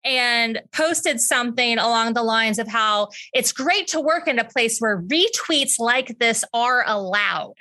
and 0.03 0.61
posted 0.71 1.19
something 1.19 1.77
along 1.77 2.13
the 2.13 2.23
lines 2.23 2.59
of 2.59 2.67
how 2.67 3.09
it's 3.33 3.51
great 3.51 3.87
to 3.87 3.99
work 3.99 4.27
in 4.27 4.39
a 4.39 4.45
place 4.45 4.79
where 4.79 5.01
retweets 5.01 5.79
like 5.79 6.17
this 6.19 6.45
are 6.53 6.83
allowed. 6.85 7.55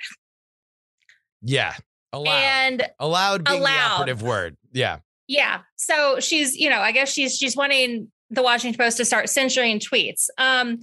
Yeah. 1.41 1.73
Allowed. 2.11 2.31
And 2.31 2.89
allowed 2.99 3.45
being 3.45 3.61
allowed. 3.61 3.73
the 3.73 3.93
operative 3.93 4.21
word. 4.21 4.57
Yeah. 4.71 4.99
Yeah. 5.29 5.59
So 5.75 6.19
she's, 6.19 6.57
you 6.57 6.71
know, 6.71 6.79
I 6.79 6.91
guess 6.91 7.13
she's 7.13 7.37
she's 7.37 7.55
wanting 7.55 8.11
the 8.31 8.41
Washington 8.41 8.77
Post 8.77 8.97
to 8.97 9.05
start 9.05 9.29
censoring 9.29 9.79
tweets. 9.79 10.27
Um 10.37 10.79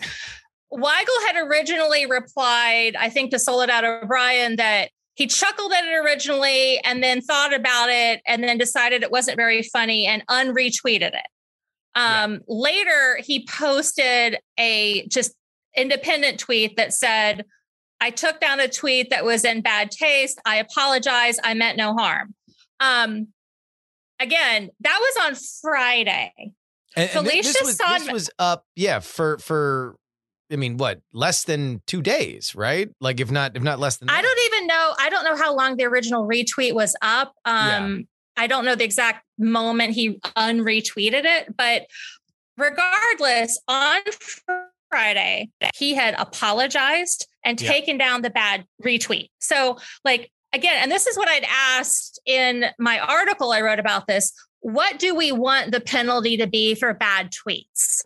Weigel 0.72 1.26
had 1.26 1.36
originally 1.36 2.06
replied, 2.06 2.96
I 2.96 3.08
think, 3.10 3.32
to 3.32 3.38
Soledad 3.38 3.84
O'Brien 3.84 4.56
that 4.56 4.90
he 5.14 5.26
chuckled 5.26 5.72
at 5.72 5.84
it 5.84 5.96
originally 5.96 6.78
and 6.80 7.02
then 7.02 7.20
thought 7.20 7.54
about 7.54 7.88
it 7.88 8.20
and 8.26 8.42
then 8.44 8.56
decided 8.58 9.02
it 9.02 9.10
wasn't 9.10 9.36
very 9.36 9.62
funny 9.62 10.06
and 10.06 10.24
unretweeted 10.28 11.14
it. 11.14 11.26
Um, 11.94 12.32
yeah. 12.32 12.38
Later, 12.46 13.18
he 13.24 13.46
posted 13.46 14.38
a 14.58 15.06
just 15.08 15.34
independent 15.76 16.38
tweet 16.38 16.76
that 16.76 16.92
said, 16.92 17.46
I 18.00 18.10
took 18.10 18.40
down 18.40 18.60
a 18.60 18.68
tweet 18.68 19.10
that 19.10 19.24
was 19.24 19.44
in 19.44 19.62
bad 19.62 19.90
taste. 19.90 20.38
I 20.44 20.56
apologize. 20.56 21.38
I 21.42 21.54
meant 21.54 21.78
no 21.78 21.94
harm. 21.94 22.34
Um, 22.80 23.28
again, 24.20 24.70
that 24.80 24.98
was 25.00 25.26
on 25.26 25.34
Friday. 25.62 26.32
And, 26.96 27.10
and 27.10 27.10
Felicia 27.10 27.42
this 27.42 27.62
was, 27.62 27.78
this 27.78 28.10
was 28.10 28.30
up, 28.38 28.64
yeah, 28.74 29.00
for 29.00 29.38
for 29.38 29.96
I 30.50 30.56
mean, 30.56 30.76
what 30.76 31.00
less 31.12 31.44
than 31.44 31.82
two 31.86 32.02
days, 32.02 32.54
right? 32.54 32.88
Like, 33.00 33.20
if 33.20 33.30
not, 33.30 33.56
if 33.56 33.62
not 33.62 33.78
less 33.78 33.96
than. 33.96 34.08
I 34.08 34.22
don't 34.22 34.38
even 34.46 34.66
know. 34.66 34.94
I 34.98 35.08
don't 35.10 35.24
know 35.24 35.36
how 35.36 35.54
long 35.54 35.76
the 35.76 35.84
original 35.84 36.26
retweet 36.26 36.72
was 36.72 36.94
up. 37.02 37.32
Um, 37.44 38.06
yeah. 38.36 38.44
I 38.44 38.46
don't 38.46 38.64
know 38.64 38.74
the 38.74 38.84
exact 38.84 39.24
moment 39.38 39.94
he 39.94 40.18
unretweeted 40.36 41.24
it, 41.24 41.56
but 41.56 41.86
regardless, 42.56 43.60
on 43.66 44.00
Friday 44.90 45.50
he 45.74 45.94
had 45.94 46.14
apologized 46.16 47.26
and 47.44 47.60
yeah. 47.60 47.70
taken 47.70 47.98
down 47.98 48.22
the 48.22 48.30
bad 48.30 48.64
retweet. 48.84 49.30
So, 49.40 49.78
like 50.04 50.30
again, 50.52 50.82
and 50.82 50.90
this 50.90 51.06
is 51.06 51.16
what 51.16 51.28
I'd 51.28 51.46
asked 51.48 52.20
in 52.26 52.66
my 52.78 52.98
article 52.98 53.52
I 53.52 53.60
wrote 53.60 53.78
about 53.78 54.06
this. 54.06 54.32
What 54.60 54.98
do 54.98 55.14
we 55.14 55.32
want 55.32 55.72
the 55.72 55.80
penalty 55.80 56.36
to 56.38 56.46
be 56.46 56.74
for 56.74 56.92
bad 56.94 57.30
tweets? 57.30 58.02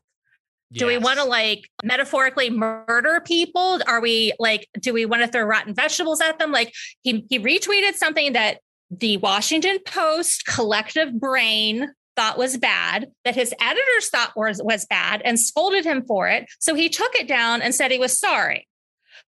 Do 0.72 0.86
we 0.86 0.98
want 0.98 1.18
to 1.18 1.24
like 1.24 1.68
metaphorically 1.82 2.48
murder 2.48 3.20
people? 3.24 3.80
Are 3.88 4.00
we 4.00 4.32
like, 4.38 4.68
do 4.78 4.92
we 4.92 5.04
want 5.04 5.22
to 5.22 5.28
throw 5.28 5.42
rotten 5.42 5.74
vegetables 5.74 6.20
at 6.20 6.38
them? 6.38 6.52
Like 6.52 6.72
he 7.02 7.26
he 7.28 7.40
retweeted 7.40 7.94
something 7.94 8.34
that 8.34 8.58
the 8.90 9.16
Washington 9.16 9.78
Post 9.84 10.46
collective 10.46 11.18
brain 11.18 11.92
thought 12.14 12.38
was 12.38 12.56
bad, 12.56 13.10
that 13.24 13.34
his 13.34 13.54
editors 13.60 14.10
thought 14.10 14.32
was, 14.36 14.60
was 14.62 14.86
bad 14.86 15.22
and 15.24 15.40
scolded 15.40 15.84
him 15.84 16.04
for 16.06 16.28
it. 16.28 16.46
So 16.58 16.74
he 16.74 16.88
took 16.88 17.14
it 17.14 17.26
down 17.26 17.62
and 17.62 17.74
said 17.74 17.90
he 17.90 17.98
was 17.98 18.18
sorry. 18.18 18.68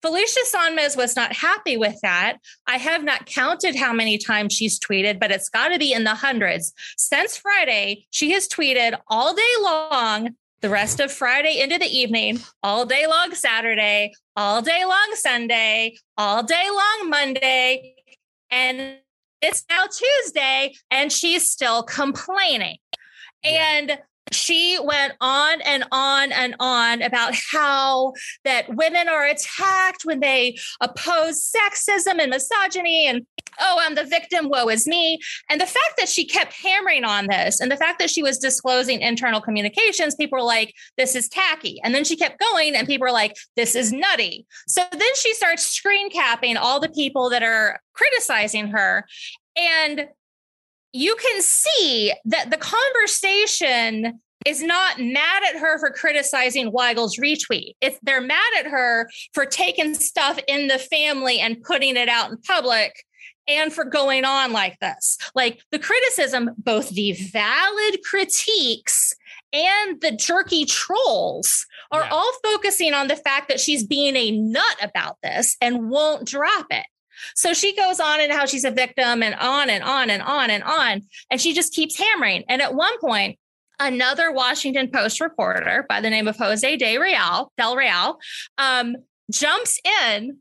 Felicia 0.03 0.41
Sonmez 0.53 0.97
was 0.97 1.15
not 1.15 1.33
happy 1.33 1.77
with 1.77 1.99
that. 2.03 2.39
I 2.67 2.77
have 2.77 3.05
not 3.05 3.27
counted 3.27 3.77
how 3.77 3.93
many 3.93 4.19
times 4.19 4.53
she's 4.53 4.79
tweeted, 4.79 5.21
but 5.21 5.31
it's 5.31 5.49
got 5.49 5.69
to 5.69 5.79
be 5.79 5.93
in 5.93 6.05
the 6.05 6.15
hundreds. 6.15 6.73
Since 6.97 7.37
Friday, 7.37 8.07
she 8.11 8.33
has 8.33 8.49
tweeted 8.49 8.99
all 9.07 9.33
day 9.35 9.55
long 9.61 10.31
the 10.61 10.69
rest 10.69 11.01
of 11.01 11.13
Friday 11.13 11.61
into 11.61 11.79
the 11.79 11.87
evening, 11.87 12.41
all 12.63 12.85
day 12.85 13.07
long 13.07 13.35
Saturday, 13.35 14.13
all 14.37 14.61
day 14.61 14.85
long 14.85 15.11
Sunday, 15.15 15.97
all 16.17 16.43
day 16.43 16.67
long 16.69 17.11
Monday. 17.11 17.95
And 18.51 18.99
it's 19.41 19.65
now 19.69 19.87
Tuesday, 19.87 20.75
and 20.91 21.13
she's 21.13 21.51
still 21.51 21.83
complaining. 21.83 22.79
And 23.45 23.99
she 24.31 24.79
went 24.83 25.15
on 25.21 25.61
and 25.63 25.85
on 25.91 26.33
and 26.33 26.55
on 26.61 27.03
about 27.03 27.35
how 27.35 28.13
that 28.45 28.75
women 28.75 29.09
are 29.09 29.27
attacked 29.27 30.05
when 30.05 30.21
they 30.21 30.57
oppose 30.81 31.53
sexism 31.53 32.19
and 32.21 32.31
misogyny 32.31 33.07
and 33.07 33.27
oh 33.61 33.79
i'm 33.81 33.95
the 33.95 34.05
victim 34.05 34.49
woe 34.49 34.69
is 34.69 34.87
me. 34.87 35.19
And 35.49 35.61
the 35.61 35.67
fact 35.67 35.95
that 35.99 36.09
she 36.09 36.25
kept 36.25 36.53
hammering 36.53 37.05
on 37.05 37.27
this 37.27 37.61
and 37.61 37.71
the 37.71 37.77
fact 37.77 37.99
that 37.99 38.11
she 38.11 38.23
was 38.23 38.39
disclosing 38.39 39.01
internal 39.01 39.41
communications 39.41 40.15
people 40.15 40.39
were 40.39 40.45
like 40.45 40.75
this 40.97 41.15
is 41.15 41.29
tacky. 41.29 41.81
And 41.83 41.95
then 41.95 42.05
she 42.05 42.17
kept 42.17 42.39
going 42.39 42.75
and 42.75 42.87
people 42.87 43.07
were 43.07 43.13
like 43.13 43.37
this 43.57 43.75
is 43.75 43.93
nutty. 43.93 44.47
So 44.67 44.83
then 44.91 45.15
she 45.17 45.35
starts 45.35 45.67
screen 45.67 46.11
capping 46.11 46.57
all 46.57 46.81
the 46.81 46.89
people 46.89 47.31
that 47.31 47.43
are 47.43 47.81
criticizing 47.95 48.69
her. 48.69 49.07
And 49.57 50.09
you 50.93 51.17
can 51.17 51.43
see 51.43 52.13
that 52.25 52.51
the 52.51 52.57
conversation 52.57 54.21
is 54.45 54.63
not 54.63 54.99
mad 54.99 55.43
at 55.49 55.61
her 55.61 55.79
for 55.79 55.91
criticizing 55.91 56.73
Weigel's 56.73 57.17
retweet. 57.17 57.75
It's 57.81 57.99
they're 58.03 58.21
mad 58.21 58.53
at 58.59 58.67
her 58.67 59.09
for 59.33 59.47
taking 59.47 59.95
stuff 59.95 60.39
in 60.49 60.67
the 60.67 60.79
family 60.79 61.39
and 61.39 61.63
putting 61.63 61.97
it 61.97 62.09
out 62.09 62.31
in 62.31 62.39
public 62.39 62.93
and 63.49 63.73
for 63.73 63.85
going 63.85 64.25
on 64.25 64.53
like 64.53 64.79
this. 64.81 65.19
Like 65.35 65.63
the 65.71 65.79
criticism, 65.79 66.51
both 66.59 66.91
the 66.91 67.13
valid 67.13 68.01
critiques 68.05 69.15
and 69.53 70.01
the 70.01 70.13
jerky 70.13 70.65
trolls 70.65 71.67
are 71.91 72.03
yeah. 72.03 72.11
all 72.11 72.33
focusing 72.43 72.95
on 72.95 73.09
the 73.09 73.17
fact 73.17 73.49
that 73.49 73.61
she's 73.61 73.87
being 73.87 74.17
a 74.17 74.31
nut 74.31 74.77
about 74.81 75.19
this 75.23 75.57
and 75.61 75.91
won't 75.91 76.27
drop 76.27 76.67
it. 76.71 76.87
So 77.35 77.55
she 77.55 77.75
goes 77.75 78.01
on 78.01 78.21
and 78.21 78.33
how 78.33 78.47
she's 78.47 78.65
a 78.65 78.71
victim 78.71 79.23
and 79.23 79.35
on 79.35 79.71
and 79.71 79.83
on 79.83 80.11
and 80.11 80.23
on 80.23 80.51
and 80.51 80.63
on. 80.63 81.03
And 81.31 81.41
she 81.41 81.55
just 81.55 81.73
keeps 81.73 81.99
hammering. 81.99 82.45
And 82.49 82.63
at 82.63 82.75
one 82.75 82.99
point, 83.01 83.39
another 83.79 84.33
Washington 84.33 84.91
Post 84.91 85.21
reporter 85.21 85.87
by 85.89 86.01
the 86.01 86.11
name 86.11 86.29
of 86.29 86.37
Jose 86.37 86.77
De 86.77 86.99
Real, 86.99 87.53
Del 87.57 87.77
Real, 87.77 88.19
um, 88.59 88.97
jumps 89.31 89.81
in 90.05 90.39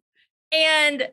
and 0.51 1.07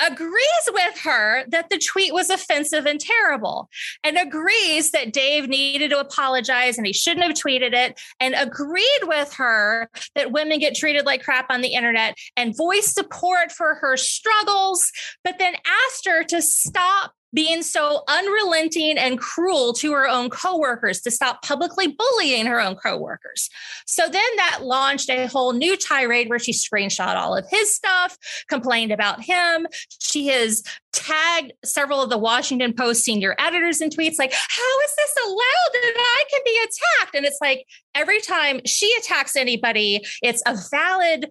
agrees 0.00 0.68
with 0.72 0.98
her 1.00 1.44
that 1.48 1.68
the 1.70 1.78
tweet 1.78 2.12
was 2.12 2.30
offensive 2.30 2.86
and 2.86 3.00
terrible 3.00 3.68
and 4.04 4.16
agrees 4.16 4.90
that 4.90 5.12
Dave 5.12 5.48
needed 5.48 5.90
to 5.90 6.00
apologize 6.00 6.78
and 6.78 6.86
he 6.86 6.92
shouldn't 6.92 7.26
have 7.26 7.34
tweeted 7.34 7.74
it 7.74 8.00
and 8.18 8.34
agreed 8.34 9.00
with 9.02 9.32
her 9.34 9.88
that 10.14 10.32
women 10.32 10.58
get 10.58 10.74
treated 10.74 11.06
like 11.06 11.22
crap 11.22 11.46
on 11.50 11.60
the 11.60 11.74
internet 11.74 12.16
and 12.36 12.56
voiced 12.56 12.94
support 12.94 13.52
for 13.52 13.74
her 13.76 13.96
struggles, 13.96 14.90
but 15.24 15.38
then 15.38 15.54
asked 15.86 16.06
her 16.06 16.24
to 16.24 16.40
stop 16.42 17.12
being 17.32 17.62
so 17.62 18.02
unrelenting 18.08 18.98
and 18.98 19.18
cruel 19.18 19.72
to 19.74 19.92
her 19.92 20.08
own 20.08 20.30
coworkers 20.30 21.00
to 21.02 21.10
stop 21.10 21.42
publicly 21.42 21.88
bullying 21.88 22.46
her 22.46 22.60
own 22.60 22.74
coworkers. 22.74 23.48
So 23.86 24.08
then 24.08 24.36
that 24.36 24.60
launched 24.62 25.10
a 25.10 25.26
whole 25.26 25.52
new 25.52 25.76
tirade 25.76 26.28
where 26.28 26.38
she 26.38 26.52
screenshot 26.52 27.16
all 27.16 27.36
of 27.36 27.46
his 27.48 27.74
stuff, 27.74 28.16
complained 28.48 28.92
about 28.92 29.22
him. 29.22 29.66
She 30.00 30.28
has 30.28 30.62
tagged 30.92 31.52
several 31.64 32.02
of 32.02 32.10
the 32.10 32.18
Washington 32.18 32.72
Post 32.72 33.04
senior 33.04 33.34
editors 33.38 33.80
in 33.80 33.90
tweets 33.90 34.18
like, 34.18 34.32
How 34.32 34.80
is 34.84 34.94
this 34.96 35.14
allowed 35.24 35.72
that 35.72 35.94
I 35.96 36.24
can 36.30 36.40
be 36.44 36.58
attacked? 36.58 37.14
And 37.14 37.26
it's 37.26 37.38
like 37.40 37.66
every 37.94 38.20
time 38.20 38.60
she 38.66 38.92
attacks 38.98 39.36
anybody, 39.36 40.04
it's 40.22 40.42
a 40.46 40.56
valid 40.70 41.26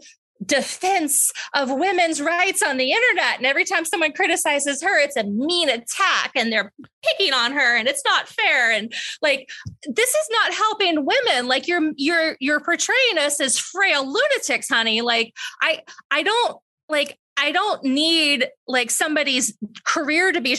defense 0.46 1.32
of 1.54 1.72
women's 1.72 2.22
rights 2.22 2.62
on 2.62 2.78
the 2.78 2.92
internet. 2.92 3.38
And 3.38 3.46
every 3.46 3.66
time 3.66 3.86
someone 3.86 4.14
criticizes 4.14 4.82
her, 4.82 5.00
it's 5.00 5.18
a 5.18 5.24
mean 5.24 5.70
attack 5.70 6.32
and 6.36 6.52
they're 6.52 6.72
picking 7.06 7.34
on 7.34 7.52
her 7.52 7.76
and 7.76 7.88
it's 7.88 8.04
not 8.06 8.28
fair. 8.28 8.72
And 8.72 8.94
like, 9.22 9.50
this 9.86 10.10
is 10.10 10.30
not 10.32 10.54
helping 10.54 11.06
women. 11.06 11.48
Like 11.48 11.68
you're, 11.68 11.92
you're, 11.98 12.38
you're 12.40 12.62
portraying 12.62 13.18
us 13.18 13.40
as 13.42 13.60
frail 13.60 14.06
lunatics, 14.06 14.70
honey. 14.70 15.02
Like 15.02 15.34
I, 15.62 15.82
I 16.10 16.24
don't 16.24 16.58
like, 16.88 17.18
I 17.38 17.52
don't 17.52 17.84
need 17.84 18.48
like 18.68 18.92
somebody's 18.92 19.58
career 19.86 20.32
to 20.32 20.42
be 20.42 20.58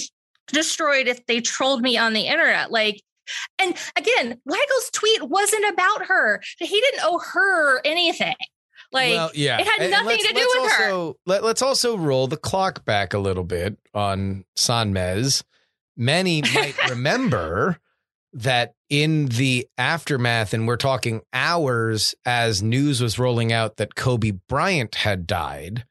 destroyed 0.48 1.08
if 1.08 1.24
they 1.26 1.40
trolled 1.40 1.82
me 1.82 1.96
on 1.96 2.12
the 2.12 2.26
internet. 2.26 2.70
Like, 2.70 3.00
and 3.58 3.76
again, 3.96 4.40
Weigel's 4.44 4.90
tweet 4.92 5.22
wasn't 5.22 5.72
about 5.72 6.06
her. 6.06 6.42
He 6.58 6.80
didn't 6.80 7.00
owe 7.04 7.20
her 7.32 7.80
anything. 7.84 8.34
Like, 8.92 9.10
well, 9.10 9.30
yeah, 9.34 9.60
it 9.60 9.66
had 9.66 9.90
nothing 9.90 10.18
to 10.18 10.32
do 10.34 10.48
with 10.54 10.58
also, 10.58 11.12
her. 11.12 11.18
Let, 11.26 11.44
let's 11.44 11.62
also 11.62 11.96
roll 11.96 12.26
the 12.26 12.36
clock 12.36 12.84
back 12.84 13.14
a 13.14 13.18
little 13.18 13.44
bit 13.44 13.78
on 13.94 14.44
Sonmez. 14.56 15.42
Many 15.96 16.42
might 16.54 16.76
remember 16.88 17.78
that 18.32 18.74
in 18.88 19.26
the 19.26 19.66
aftermath, 19.78 20.54
and 20.54 20.66
we're 20.66 20.76
talking 20.76 21.22
hours 21.32 22.14
as 22.24 22.62
news 22.62 23.00
was 23.00 23.18
rolling 23.18 23.52
out 23.52 23.76
that 23.76 23.94
Kobe 23.94 24.32
Bryant 24.48 24.96
had 24.96 25.26
died, 25.26 25.84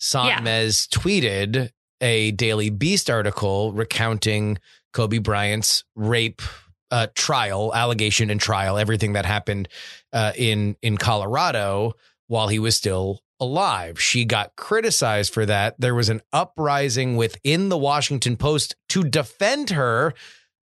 Sonmez 0.00 0.88
yeah. 0.92 0.98
tweeted 0.98 1.70
a 2.00 2.30
Daily 2.32 2.70
Beast 2.70 3.10
article 3.10 3.72
recounting 3.72 4.58
Kobe 4.92 5.18
Bryant's 5.18 5.84
rape 5.96 6.42
uh, 6.90 7.08
trial, 7.14 7.74
allegation 7.74 8.30
and 8.30 8.40
trial, 8.40 8.78
everything 8.78 9.14
that 9.14 9.26
happened 9.26 9.68
uh, 10.12 10.32
in 10.36 10.76
in 10.82 10.96
Colorado 10.96 11.94
while 12.26 12.48
he 12.48 12.58
was 12.58 12.76
still 12.76 13.20
alive. 13.40 14.00
She 14.00 14.24
got 14.24 14.56
criticized 14.56 15.32
for 15.32 15.46
that. 15.46 15.74
There 15.78 15.94
was 15.94 16.08
an 16.08 16.22
uprising 16.32 17.16
within 17.16 17.68
the 17.68 17.78
Washington 17.78 18.36
Post 18.36 18.76
to 18.90 19.02
defend 19.02 19.70
her 19.70 20.14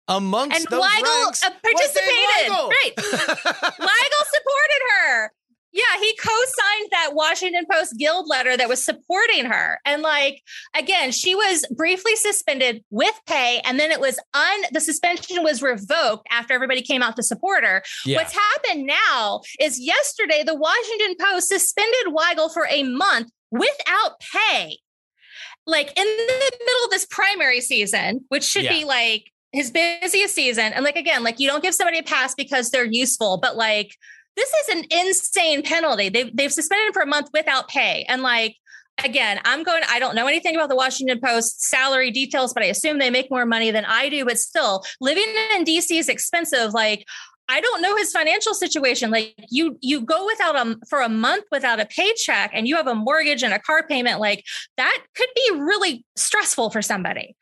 amongst 0.08 0.56
and 0.58 0.66
those 0.68 0.84
Weigel 0.84 1.24
ranks, 1.24 1.44
uh, 1.44 1.50
participated. 1.62 2.50
Weigel. 2.50 2.68
Right, 2.68 2.92
Weigel 2.96 4.24
supported 4.26 4.82
her. 4.90 5.32
Yeah, 5.72 6.00
he 6.00 6.16
co-signed 6.16 6.88
that 6.90 7.10
Washington 7.14 7.64
Post 7.70 7.96
guild 7.96 8.28
letter 8.28 8.56
that 8.56 8.68
was 8.68 8.84
supporting 8.84 9.44
her. 9.44 9.78
And 9.84 10.02
like 10.02 10.42
again, 10.76 11.12
she 11.12 11.34
was 11.34 11.64
briefly 11.76 12.16
suspended 12.16 12.84
with 12.90 13.18
pay 13.26 13.60
and 13.64 13.78
then 13.78 13.90
it 13.90 14.00
was 14.00 14.18
un 14.34 14.60
the 14.72 14.80
suspension 14.80 15.42
was 15.44 15.62
revoked 15.62 16.26
after 16.30 16.54
everybody 16.54 16.82
came 16.82 17.02
out 17.02 17.16
to 17.16 17.22
support 17.22 17.64
her. 17.64 17.82
Yeah. 18.04 18.16
What's 18.16 18.34
happened 18.34 18.86
now 18.86 19.42
is 19.60 19.78
yesterday 19.78 20.42
the 20.44 20.56
Washington 20.56 21.14
Post 21.20 21.48
suspended 21.48 22.06
Weigel 22.08 22.52
for 22.52 22.66
a 22.70 22.82
month 22.82 23.30
without 23.50 24.20
pay. 24.32 24.78
Like 25.66 25.88
in 25.96 26.04
the 26.04 26.52
middle 26.66 26.84
of 26.84 26.90
this 26.90 27.06
primary 27.06 27.60
season, 27.60 28.24
which 28.28 28.44
should 28.44 28.64
yeah. 28.64 28.72
be 28.72 28.84
like 28.84 29.30
his 29.52 29.70
busiest 29.70 30.34
season. 30.34 30.72
And 30.72 30.84
like 30.84 30.96
again, 30.96 31.22
like 31.22 31.38
you 31.38 31.48
don't 31.48 31.62
give 31.62 31.74
somebody 31.74 31.98
a 31.98 32.02
pass 32.02 32.34
because 32.34 32.70
they're 32.70 32.84
useful, 32.84 33.38
but 33.40 33.56
like 33.56 33.94
this 34.40 34.50
is 34.50 34.76
an 34.76 34.84
insane 34.90 35.62
penalty. 35.62 36.08
They've 36.08 36.34
they've 36.34 36.52
suspended 36.52 36.88
him 36.88 36.92
for 36.94 37.02
a 37.02 37.06
month 37.06 37.28
without 37.34 37.68
pay. 37.68 38.06
And 38.08 38.22
like 38.22 38.56
again, 39.04 39.40
I'm 39.44 39.62
going, 39.62 39.82
I 39.88 39.98
don't 39.98 40.14
know 40.14 40.26
anything 40.26 40.54
about 40.54 40.68
the 40.68 40.76
Washington 40.76 41.20
Post 41.22 41.62
salary 41.62 42.10
details, 42.10 42.52
but 42.52 42.62
I 42.62 42.66
assume 42.66 42.98
they 42.98 43.10
make 43.10 43.30
more 43.30 43.46
money 43.46 43.70
than 43.70 43.84
I 43.84 44.08
do. 44.08 44.24
But 44.24 44.38
still, 44.38 44.82
living 45.00 45.24
in 45.54 45.64
DC 45.64 45.98
is 45.98 46.08
expensive. 46.08 46.72
Like, 46.72 47.06
I 47.48 47.60
don't 47.60 47.82
know 47.82 47.96
his 47.96 48.12
financial 48.12 48.54
situation. 48.54 49.10
Like 49.10 49.34
you, 49.50 49.76
you 49.80 50.02
go 50.02 50.24
without 50.24 50.54
a 50.54 50.76
for 50.88 51.00
a 51.00 51.08
month 51.08 51.44
without 51.50 51.80
a 51.80 51.86
paycheck, 51.86 52.50
and 52.54 52.66
you 52.66 52.76
have 52.76 52.86
a 52.86 52.94
mortgage 52.94 53.42
and 53.42 53.52
a 53.52 53.58
car 53.58 53.86
payment. 53.86 54.20
Like 54.20 54.44
that 54.76 54.98
could 55.16 55.28
be 55.34 55.58
really 55.58 56.04
stressful 56.16 56.70
for 56.70 56.80
somebody. 56.80 57.36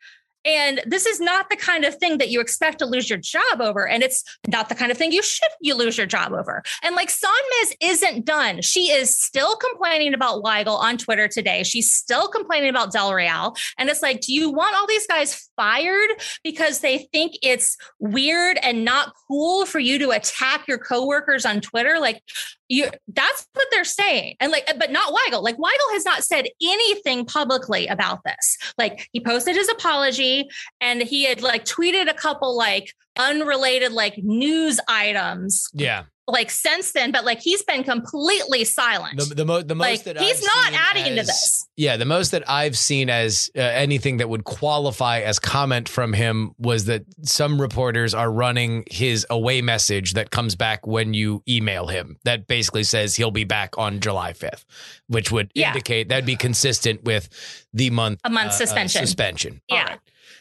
And 0.45 0.81
this 0.85 1.05
is 1.05 1.19
not 1.19 1.49
the 1.49 1.55
kind 1.57 1.85
of 1.85 1.95
thing 1.95 2.17
that 2.19 2.29
you 2.29 2.39
expect 2.39 2.79
to 2.79 2.85
lose 2.85 3.09
your 3.09 3.19
job 3.19 3.59
over. 3.59 3.87
And 3.87 4.03
it's 4.03 4.23
not 4.47 4.69
the 4.69 4.75
kind 4.75 4.91
of 4.91 4.97
thing 4.97 5.11
you 5.11 5.23
should 5.23 5.49
you 5.61 5.75
lose 5.75 5.97
your 5.97 6.07
job 6.07 6.31
over. 6.31 6.63
And 6.83 6.95
like 6.95 7.09
Sonmez 7.09 7.75
isn't 7.81 8.25
done. 8.25 8.61
She 8.61 8.91
is 8.91 9.17
still 9.17 9.55
complaining 9.57 10.13
about 10.13 10.43
Weigel 10.43 10.77
on 10.77 10.97
Twitter 10.97 11.27
today. 11.27 11.63
She's 11.63 11.91
still 11.91 12.27
complaining 12.27 12.69
about 12.69 12.91
Del 12.91 13.13
Real. 13.13 13.55
And 13.77 13.89
it's 13.89 14.01
like, 14.01 14.21
do 14.21 14.33
you 14.33 14.49
want 14.49 14.75
all 14.75 14.87
these 14.87 15.07
guys 15.07 15.48
fired 15.59 16.09
because 16.41 16.79
they 16.79 16.99
think 17.11 17.33
it's 17.43 17.75
weird 17.99 18.57
and 18.63 18.85
not 18.85 19.11
cool 19.27 19.65
for 19.65 19.79
you 19.79 19.99
to 19.99 20.11
attack 20.11 20.65
your 20.69 20.77
coworkers 20.77 21.45
on 21.45 21.59
Twitter? 21.59 21.99
Like, 21.99 22.23
you 22.69 22.87
that's 23.07 23.47
what 23.53 23.67
they're 23.71 23.83
saying. 23.83 24.35
And 24.39 24.51
like 24.51 24.71
but 24.77 24.91
not 24.91 25.13
weigel. 25.13 25.43
Like 25.43 25.57
weigel 25.57 25.91
has 25.93 26.05
not 26.05 26.23
said 26.23 26.45
anything 26.61 27.25
publicly 27.25 27.87
about 27.87 28.19
this. 28.23 28.57
Like 28.77 29.09
he 29.11 29.19
posted 29.19 29.55
his 29.55 29.67
apology 29.69 30.47
and 30.79 31.01
he 31.01 31.25
had 31.25 31.41
like 31.41 31.65
tweeted 31.65 32.09
a 32.09 32.13
couple 32.13 32.55
like 32.55 32.93
unrelated 33.19 33.91
like 33.91 34.17
news 34.23 34.79
items 34.87 35.69
yeah 35.73 36.05
like 36.31 36.51
since 36.51 36.91
then, 36.91 37.11
but 37.11 37.25
like 37.25 37.39
he's 37.39 37.63
been 37.63 37.83
completely 37.83 38.63
silent. 38.63 39.19
The, 39.19 39.35
the, 39.35 39.45
mo- 39.45 39.61
the 39.61 39.75
most 39.75 39.87
like, 39.87 40.03
that 40.03 40.19
he's 40.19 40.37
I've 40.37 40.71
not 40.73 40.81
adding 40.89 41.03
as, 41.03 41.09
into 41.09 41.23
this. 41.23 41.67
Yeah, 41.75 41.97
the 41.97 42.05
most 42.05 42.31
that 42.31 42.49
I've 42.49 42.77
seen 42.77 43.09
as 43.09 43.49
uh, 43.55 43.61
anything 43.61 44.17
that 44.17 44.29
would 44.29 44.43
qualify 44.43 45.19
as 45.19 45.39
comment 45.39 45.89
from 45.89 46.13
him 46.13 46.51
was 46.57 46.85
that 46.85 47.03
some 47.23 47.59
reporters 47.59 48.13
are 48.13 48.31
running 48.31 48.83
his 48.89 49.25
away 49.29 49.61
message 49.61 50.13
that 50.13 50.31
comes 50.31 50.55
back 50.55 50.85
when 50.85 51.13
you 51.13 51.43
email 51.47 51.87
him. 51.87 52.17
That 52.23 52.47
basically 52.47 52.83
says 52.83 53.15
he'll 53.15 53.31
be 53.31 53.45
back 53.45 53.77
on 53.77 53.99
July 53.99 54.33
fifth, 54.33 54.65
which 55.07 55.31
would 55.31 55.51
yeah. 55.55 55.69
indicate 55.69 56.09
that'd 56.09 56.25
be 56.25 56.35
consistent 56.35 57.03
with 57.03 57.29
the 57.73 57.89
month 57.89 58.19
a 58.23 58.29
month 58.29 58.49
uh, 58.49 58.51
suspension. 58.51 59.01
Uh, 59.01 59.05
suspension. 59.05 59.61
Yeah. 59.69 59.95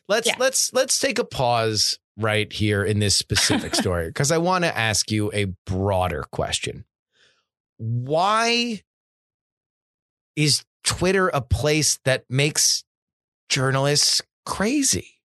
Let's 0.08 0.26
yeah. 0.26 0.34
let's 0.38 0.72
let's 0.72 0.98
take 0.98 1.18
a 1.18 1.24
pause 1.24 1.98
right 2.16 2.52
here 2.52 2.82
in 2.84 2.98
this 2.98 3.14
specific 3.14 3.74
story 3.74 4.08
because 4.08 4.32
I 4.32 4.38
want 4.38 4.64
to 4.64 4.76
ask 4.76 5.10
you 5.10 5.30
a 5.32 5.46
broader 5.66 6.24
question. 6.30 6.84
Why 7.76 8.82
is 10.34 10.64
Twitter 10.84 11.28
a 11.28 11.40
place 11.40 11.98
that 12.04 12.24
makes 12.28 12.84
journalists 13.48 14.22
crazy? 14.46 15.20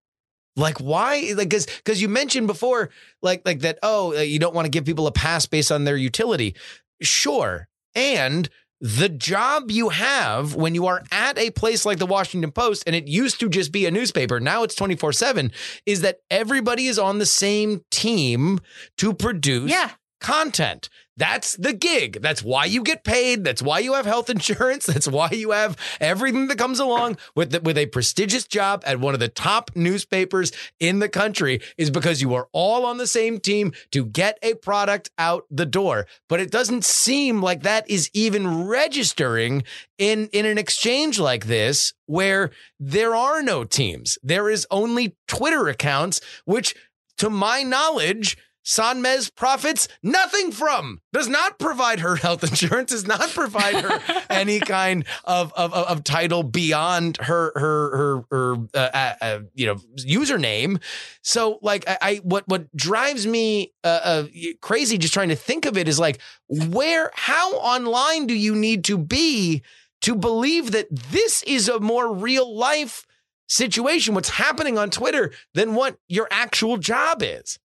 Like 0.55 0.77
why? 0.79 1.33
Like 1.35 1.49
because 1.49 1.65
because 1.65 2.01
you 2.01 2.09
mentioned 2.09 2.47
before, 2.47 2.89
like 3.21 3.41
like 3.45 3.61
that. 3.61 3.79
Oh, 3.81 4.13
you 4.13 4.37
don't 4.37 4.53
want 4.53 4.65
to 4.65 4.69
give 4.69 4.85
people 4.85 5.07
a 5.07 5.11
pass 5.11 5.45
based 5.45 5.71
on 5.71 5.83
their 5.83 5.97
utility. 5.97 6.55
Sure, 7.01 7.67
and 7.95 8.49
the 8.83 9.07
job 9.07 9.71
you 9.71 9.87
have 9.89 10.55
when 10.55 10.75
you 10.75 10.87
are 10.87 11.01
at 11.09 11.37
a 11.37 11.51
place 11.51 11.85
like 11.85 11.99
the 11.99 12.05
Washington 12.05 12.51
Post, 12.51 12.83
and 12.85 12.93
it 12.93 13.07
used 13.07 13.39
to 13.39 13.47
just 13.47 13.71
be 13.71 13.85
a 13.85 13.91
newspaper, 13.91 14.41
now 14.41 14.63
it's 14.63 14.75
24 14.75 15.13
7, 15.13 15.53
is 15.85 16.01
that 16.01 16.19
everybody 16.29 16.87
is 16.87 16.99
on 16.99 17.17
the 17.17 17.25
same 17.25 17.81
team 17.91 18.59
to 18.97 19.13
produce 19.13 19.71
yeah. 19.71 19.91
content. 20.19 20.89
That's 21.15 21.55
the 21.57 21.73
gig. 21.73 22.21
That's 22.21 22.41
why 22.41 22.65
you 22.65 22.81
get 22.81 23.03
paid. 23.03 23.43
That's 23.43 23.61
why 23.61 23.79
you 23.79 23.93
have 23.93 24.05
health 24.05 24.29
insurance. 24.31 24.85
That's 24.85 25.07
why 25.07 25.29
you 25.31 25.51
have 25.51 25.77
everything 25.99 26.47
that 26.47 26.57
comes 26.57 26.79
along 26.79 27.17
with 27.35 27.51
the, 27.51 27.61
with 27.61 27.77
a 27.77 27.85
prestigious 27.87 28.45
job 28.45 28.83
at 28.85 28.99
one 28.99 29.13
of 29.13 29.19
the 29.19 29.27
top 29.27 29.71
newspapers 29.75 30.51
in 30.79 30.99
the 30.99 31.09
country 31.09 31.61
is 31.77 31.91
because 31.91 32.21
you 32.21 32.33
are 32.33 32.47
all 32.51 32.85
on 32.85 32.97
the 32.97 33.07
same 33.07 33.39
team 33.39 33.73
to 33.91 34.05
get 34.05 34.39
a 34.41 34.55
product 34.55 35.11
out 35.17 35.45
the 35.51 35.65
door. 35.65 36.07
But 36.29 36.39
it 36.39 36.51
doesn't 36.51 36.83
seem 36.83 37.41
like 37.41 37.63
that 37.63 37.89
is 37.89 38.09
even 38.13 38.65
registering 38.65 39.63
in 39.97 40.27
in 40.33 40.45
an 40.45 40.57
exchange 40.57 41.19
like 41.19 41.45
this 41.45 41.93
where 42.07 42.51
there 42.79 43.15
are 43.15 43.41
no 43.43 43.63
teams. 43.63 44.17
There 44.23 44.49
is 44.49 44.65
only 44.71 45.15
Twitter 45.27 45.67
accounts 45.67 46.21
which 46.45 46.75
to 47.17 47.29
my 47.29 47.63
knowledge 47.63 48.37
Sonmez 48.63 49.33
profits 49.35 49.87
nothing 50.01 50.51
from, 50.51 51.01
does 51.11 51.27
not 51.27 51.59
provide 51.59 51.99
her 51.99 52.15
health 52.15 52.43
insurance, 52.49 52.91
does 52.91 53.05
not 53.05 53.29
provide 53.29 53.75
her 53.75 54.23
any 54.29 54.59
kind 54.59 55.05
of, 55.25 55.51
of, 55.53 55.73
of, 55.73 56.03
title 56.03 56.43
beyond 56.43 57.17
her 57.17 57.51
her 57.55 57.97
her, 57.97 58.25
her 58.31 58.55
uh, 58.73 58.89
uh, 58.93 59.13
uh, 59.21 59.39
you 59.53 59.65
know 59.65 59.75
username. 59.99 60.81
So 61.21 61.59
like 61.61 61.87
I, 61.87 61.97
I 62.01 62.15
what 62.23 62.47
what 62.47 62.75
drives 62.75 63.27
me 63.27 63.73
uh, 63.83 63.99
uh, 64.03 64.27
crazy 64.61 64.97
just 64.97 65.13
trying 65.13 65.29
to 65.29 65.35
think 65.35 65.65
of 65.65 65.77
it 65.77 65.87
is 65.87 65.99
like 65.99 66.19
where 66.47 67.11
how 67.13 67.53
online 67.53 68.27
do 68.27 68.33
you 68.33 68.55
need 68.55 68.83
to 68.85 68.97
be 68.97 69.61
to 70.01 70.15
believe 70.15 70.71
that 70.71 70.87
this 70.89 71.43
is 71.43 71.69
a 71.69 71.79
more 71.79 72.13
real 72.13 72.55
life 72.55 73.05
situation 73.47 74.15
what's 74.15 74.29
happening 74.29 74.77
on 74.77 74.89
Twitter 74.89 75.31
than 75.53 75.75
what 75.75 75.97
your 76.07 76.27
actual 76.31 76.77
job 76.77 77.21
is. 77.21 77.59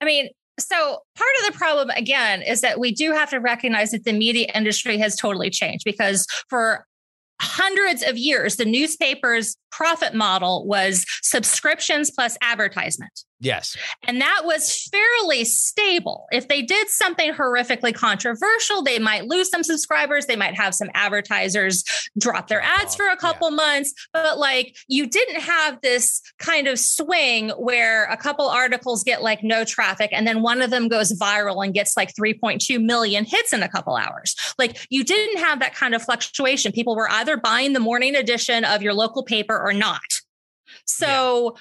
I 0.00 0.04
mean, 0.04 0.28
so 0.58 0.76
part 1.14 1.30
of 1.40 1.52
the 1.52 1.58
problem 1.58 1.90
again 1.90 2.42
is 2.42 2.60
that 2.62 2.80
we 2.80 2.92
do 2.92 3.12
have 3.12 3.30
to 3.30 3.38
recognize 3.38 3.90
that 3.90 4.04
the 4.04 4.12
media 4.12 4.48
industry 4.54 4.98
has 4.98 5.16
totally 5.16 5.50
changed 5.50 5.84
because 5.84 6.26
for 6.48 6.86
hundreds 7.40 8.02
of 8.02 8.16
years 8.16 8.56
the 8.56 8.64
newspaper's 8.64 9.56
profit 9.70 10.14
model 10.14 10.66
was 10.66 11.04
subscriptions 11.22 12.10
plus 12.10 12.38
advertisement 12.40 13.12
Yes. 13.38 13.76
And 14.06 14.20
that 14.22 14.42
was 14.44 14.88
fairly 14.90 15.44
stable. 15.44 16.26
If 16.30 16.48
they 16.48 16.62
did 16.62 16.88
something 16.88 17.32
horrifically 17.32 17.94
controversial, 17.94 18.82
they 18.82 18.98
might 18.98 19.26
lose 19.26 19.50
some 19.50 19.62
subscribers. 19.62 20.24
They 20.24 20.36
might 20.36 20.54
have 20.54 20.74
some 20.74 20.88
advertisers 20.94 21.84
drop 22.18 22.48
their 22.48 22.62
ads 22.62 22.96
for 22.96 23.06
a 23.08 23.16
couple 23.16 23.50
yeah. 23.50 23.56
months. 23.56 23.92
But 24.14 24.38
like 24.38 24.74
you 24.88 25.06
didn't 25.06 25.42
have 25.42 25.80
this 25.82 26.22
kind 26.38 26.66
of 26.66 26.78
swing 26.78 27.50
where 27.50 28.04
a 28.06 28.16
couple 28.16 28.48
articles 28.48 29.04
get 29.04 29.22
like 29.22 29.42
no 29.42 29.64
traffic 29.64 30.10
and 30.12 30.26
then 30.26 30.40
one 30.40 30.62
of 30.62 30.70
them 30.70 30.88
goes 30.88 31.12
viral 31.12 31.62
and 31.62 31.74
gets 31.74 31.94
like 31.94 32.14
3.2 32.14 32.82
million 32.82 33.26
hits 33.26 33.52
in 33.52 33.62
a 33.62 33.68
couple 33.68 33.96
hours. 33.96 34.34
Like 34.58 34.86
you 34.88 35.04
didn't 35.04 35.38
have 35.44 35.60
that 35.60 35.74
kind 35.74 35.94
of 35.94 36.02
fluctuation. 36.02 36.72
People 36.72 36.96
were 36.96 37.10
either 37.10 37.36
buying 37.36 37.74
the 37.74 37.80
morning 37.80 38.16
edition 38.16 38.64
of 38.64 38.80
your 38.80 38.94
local 38.94 39.22
paper 39.22 39.58
or 39.58 39.74
not. 39.74 40.00
So 40.86 41.56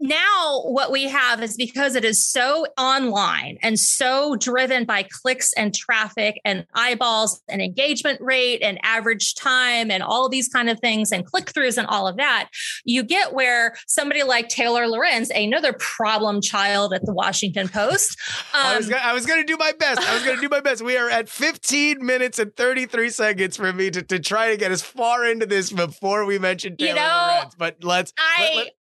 now 0.00 0.62
what 0.64 0.92
we 0.92 1.04
have 1.04 1.42
is 1.42 1.56
because 1.56 1.94
it 1.94 2.04
is 2.04 2.24
so 2.24 2.66
online 2.78 3.58
and 3.62 3.78
so 3.78 4.36
driven 4.36 4.84
by 4.84 5.06
clicks 5.10 5.52
and 5.54 5.74
traffic 5.74 6.40
and 6.44 6.66
eyeballs 6.74 7.42
and 7.48 7.62
engagement 7.62 8.20
rate 8.20 8.62
and 8.62 8.78
average 8.82 9.34
time 9.34 9.90
and 9.90 10.02
all 10.02 10.28
these 10.28 10.48
kind 10.48 10.68
of 10.68 10.78
things 10.80 11.12
and 11.12 11.24
click 11.24 11.46
throughs 11.46 11.78
and 11.78 11.86
all 11.86 12.06
of 12.06 12.16
that 12.16 12.48
you 12.84 13.02
get 13.02 13.32
where 13.32 13.74
somebody 13.86 14.22
like 14.22 14.48
taylor 14.48 14.86
lorenz 14.86 15.30
another 15.30 15.72
problem 15.74 16.40
child 16.40 16.92
at 16.92 17.04
the 17.06 17.14
washington 17.14 17.68
post 17.68 18.18
um, 18.52 18.66
I, 18.66 18.76
was 18.76 18.88
gonna, 18.88 19.02
I 19.02 19.12
was 19.12 19.26
gonna 19.26 19.44
do 19.44 19.56
my 19.56 19.72
best. 19.78 20.00
I 20.00 20.14
was 20.14 20.24
gonna 20.24 20.40
do 20.40 20.48
my 20.48 20.60
best. 20.60 20.82
We 20.82 20.96
are 20.96 21.08
at 21.08 21.28
15 21.28 22.04
minutes 22.04 22.38
and 22.38 22.54
33 22.56 23.10
seconds 23.10 23.56
for 23.56 23.72
me 23.72 23.90
to, 23.90 24.02
to 24.02 24.18
try 24.18 24.50
to 24.50 24.56
get 24.56 24.70
as 24.70 24.82
far 24.82 25.24
into 25.24 25.46
this 25.46 25.72
before 25.72 26.24
we 26.24 26.38
mention 26.38 26.76
taylor 26.76 26.90
you 26.90 26.94
know, 26.96 27.30
lorenz 27.32 27.54
but 27.56 27.76
let's 27.82 28.12
I, 28.18 28.40
let, 28.40 28.56
let, 28.56 28.75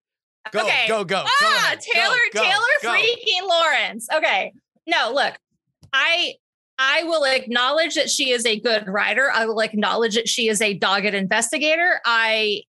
Go, 0.53 0.61
okay. 0.61 0.86
go, 0.88 1.05
go. 1.05 1.24
Ah, 1.26 1.74
go 1.74 1.80
Taylor, 1.92 2.16
go, 2.32 2.42
Taylor 2.42 2.61
go. 2.82 2.92
freaking 2.92 3.49
Lorenz. 3.49 4.07
Okay. 4.14 4.53
No, 4.86 5.12
look, 5.14 5.34
I 5.92 6.34
I 6.78 7.05
will 7.05 7.24
acknowledge 7.24 7.95
that 7.95 8.11
she 8.11 8.30
is 8.30 8.45
a 8.45 8.59
good 8.59 8.88
writer. 8.88 9.30
I 9.32 9.47
will 9.47 9.61
acknowledge 9.61 10.16
that 10.16 10.28
she 10.28 10.49
is 10.49 10.61
a 10.61 10.74
dogged 10.74 11.14
investigator. 11.14 12.01
I 12.05 12.62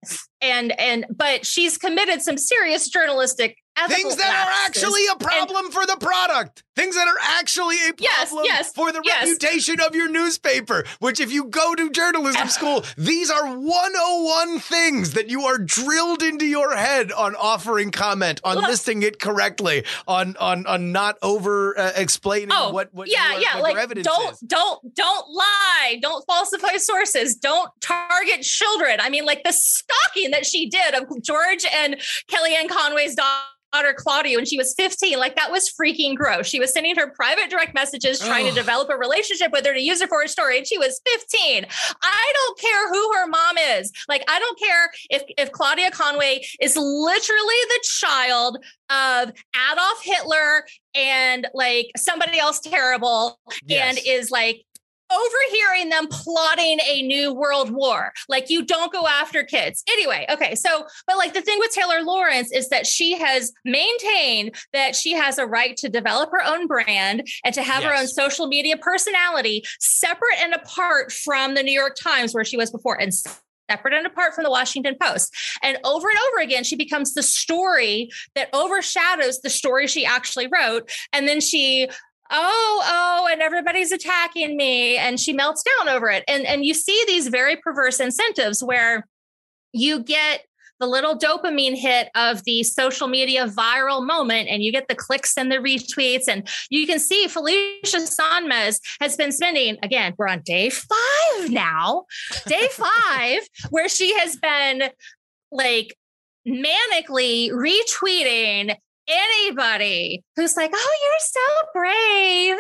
and 0.45 0.79
and 0.79 1.07
but 1.11 1.47
she's 1.47 1.79
committed 1.79 2.23
some 2.23 2.37
serious 2.37 2.89
journalistic 2.89 3.59
things 3.89 4.17
that 4.17 4.31
are 4.31 4.67
actually 4.67 5.07
a 5.13 5.17
problem 5.17 5.67
and, 5.67 5.75
for 5.75 5.85
the 5.87 5.97
product. 5.97 6.63
Things 6.77 6.97
that 6.97 7.07
are 7.07 7.39
actually 7.39 7.77
a 7.77 7.93
problem 7.93 8.01
yes, 8.01 8.33
yes, 8.45 8.73
for 8.73 8.91
the 8.91 9.01
yes. 9.05 9.29
reputation 9.29 9.81
of 9.81 9.95
your 9.95 10.09
newspaper 10.09 10.85
which 10.99 11.21
if 11.21 11.31
you 11.31 11.45
go 11.45 11.75
to 11.75 11.89
journalism 11.91 12.49
school 12.49 12.85
these 12.97 13.31
are 13.31 13.47
101 13.47 14.59
things 14.59 15.13
that 15.13 15.31
you 15.31 15.43
are 15.43 15.59
drilled 15.59 16.23
into 16.23 16.47
your 16.47 16.75
head 16.75 17.13
on 17.13 17.37
offering 17.37 17.93
comment 17.93 18.41
on 18.43 18.57
Look, 18.57 18.67
listing 18.67 19.03
it 19.03 19.21
correctly 19.21 19.85
on 20.09 20.37
on 20.39 20.67
on 20.67 20.91
not 20.91 21.17
over 21.23 21.79
uh, 21.79 21.93
explaining 21.95 22.51
oh, 22.51 22.73
what 22.73 22.93
what 22.93 23.09
yeah 23.09 23.33
your, 23.33 23.41
yeah 23.41 23.61
what 23.61 23.75
like 23.75 24.03
don't 24.03 24.33
is. 24.33 24.41
don't 24.41 24.95
don't 24.95 25.31
lie. 25.31 25.99
Don't 26.03 26.25
falsify 26.27 26.77
sources. 26.79 27.37
Don't 27.37 27.71
target 27.81 28.43
children. 28.43 28.99
I 29.01 29.11
mean 29.11 29.25
like 29.25 29.45
the 29.45 29.53
stalking 29.53 30.33
that 30.35 30.47
she 30.47 30.69
did 30.69 30.95
of 30.95 31.05
george 31.23 31.65
and 31.73 31.97
kellyanne 32.31 32.69
conway's 32.69 33.15
daughter 33.15 33.45
daughter 33.75 33.95
Claudia 33.97 34.37
when 34.37 34.45
she 34.45 34.57
was 34.57 34.75
15. 34.75 35.19
Like 35.19 35.37
that 35.37 35.51
was 35.51 35.69
freaking 35.69 36.15
gross. 36.15 36.47
She 36.47 36.61
was 36.61 36.73
sending 36.73 36.95
her 36.97 37.11
private 37.11 37.51
direct 37.51 37.75
messages 37.75 38.21
trying 38.21 38.47
to 38.47 38.55
develop 38.55 38.89
a 38.89 38.97
relationship 38.97 39.51
with 39.53 39.67
her 39.67 39.75
to 39.75 39.81
use 39.81 40.01
her 40.01 40.07
for 40.07 40.23
a 40.23 40.29
story. 40.29 40.59
And 40.59 40.67
she 40.67 40.79
was 40.79 41.01
15. 41.07 41.67
I 42.03 42.33
don't 42.35 42.59
care 42.59 42.89
who 42.93 43.13
her 43.15 43.27
mom 43.27 43.59
is. 43.59 43.93
Like, 44.09 44.25
I 44.29 44.39
don't 44.39 44.59
care 44.59 44.91
if, 45.11 45.23
if 45.37 45.53
Claudia 45.53 45.91
Conway 45.91 46.45
is 46.61 46.77
literally 46.77 47.55
the 47.69 47.85
child 48.01 48.59
of 48.91 49.33
Adolf 49.73 50.03
Hitler 50.03 50.65
and 50.95 51.49
like 51.55 51.91
somebody 51.97 52.39
else 52.39 52.61
terrible 52.61 53.41
yes. 53.67 53.89
and 53.89 54.07
is 54.07 54.31
like 54.31 54.65
overhearing 55.15 55.89
them 55.89 56.07
plotting 56.09 56.79
a 56.87 57.03
new 57.03 57.33
world 57.33 57.71
war. 57.71 58.13
Like 58.29 58.51
you 58.51 58.65
don't 58.65 58.93
go 58.93 59.07
after 59.07 59.45
kids. 59.45 59.83
Anyway, 59.89 60.27
okay. 60.31 60.55
So, 60.55 60.87
but 61.07 61.17
like 61.17 61.35
the 61.35 61.43
thing 61.43 61.59
with 61.59 61.73
Taylor 61.73 62.03
Lorenz 62.03 62.53
is 62.53 62.69
that 62.69 62.87
she 62.87 63.17
has 63.19 63.53
maintained 63.65 64.55
that 64.73 64.97
she 64.97 65.13
has 65.13 65.39
a 65.39 65.47
right 65.47 65.77
to 65.79 65.89
develop 65.89 66.31
her 66.31 66.45
own 66.45 66.67
brand 66.67 67.27
and 67.45 67.55
to 67.55 67.63
have 67.63 67.83
yes. 67.83 67.91
her 67.91 67.99
own 68.01 68.07
social 68.07 68.47
media 68.47 68.77
personality 68.77 69.65
separate 69.81 70.41
and 70.41 70.55
apart 70.55 71.13
from 71.13 71.55
the 71.55 71.63
New 71.63 71.73
York 71.73 71.97
Times 71.97 72.35
where 72.35 72.45
she 72.45 72.57
was 72.57 72.71
before 72.71 73.01
and 73.01 73.13
separate 73.71 73.95
and 73.95 74.07
apart 74.07 74.35
from 74.35 74.45
the 74.45 74.51
Washington 74.51 74.97
Post. 75.01 75.35
And 75.63 75.79
over 75.85 76.09
and 76.09 76.19
over 76.19 76.43
again, 76.43 76.65
she 76.65 76.77
becomes 76.77 77.15
the 77.15 77.23
story 77.23 78.11
that 78.35 78.49
overshadows 78.53 79.41
the 79.41 79.51
story 79.51 79.87
she 79.87 80.05
actually 80.05 80.49
wrote. 80.49 80.91
And 81.13 81.27
then 81.27 81.41
she 81.41 81.89
oh 82.35 82.83
oh 82.85 83.29
and 83.31 83.41
everybody's 83.41 83.93
attacking 83.93 84.57
me. 84.57 84.97
And 84.97 85.19
she 85.19 85.33
melts 85.33 85.63
down 85.63 85.89
over 85.89 86.09
it. 86.11 86.25
And 86.29 86.45
and 86.47 86.65
you 86.65 86.75
see 86.75 87.03
these 87.07 87.29
very 87.29 87.57
perverse 87.57 88.01
incentives 88.01 88.63
where 88.63 89.07
you 89.73 90.03
get 90.03 90.45
the 90.81 90.87
little 90.87 91.17
dopamine 91.17 91.77
hit 91.77 92.09
of 92.15 92.43
the 92.45 92.63
social 92.65 93.07
media 93.07 93.47
viral 93.47 94.05
moment 94.05 94.49
and 94.49 94.63
you 94.63 94.73
get 94.73 94.89
the 94.89 94.95
clicks 94.95 95.37
and 95.37 95.51
the 95.51 95.57
retweets. 95.57 96.25
And 96.29 96.49
you 96.69 96.87
can 96.87 96.99
see 96.99 97.29
Felicia 97.29 97.99
Sonmez 97.99 98.81
has 99.01 99.17
been 99.17 99.33
spending 99.33 99.79
again 99.83 100.15
we're 100.19 100.29
on 100.29 100.43
day 100.45 100.71
5 100.71 101.51
now 101.51 102.05
day 102.47 102.69
5 102.73 103.39
where 103.71 103.89
she 103.89 104.15
has 104.19 104.37
been 104.37 104.91
like 105.53 105.97
manically 106.47 107.51
retweeting 107.51 108.77
anybody 109.09 110.23
who's 110.37 110.57
like, 110.57 110.71
oh, 110.75 110.97
you're 111.03 111.19
so 111.21 111.69
brave. 111.75 112.57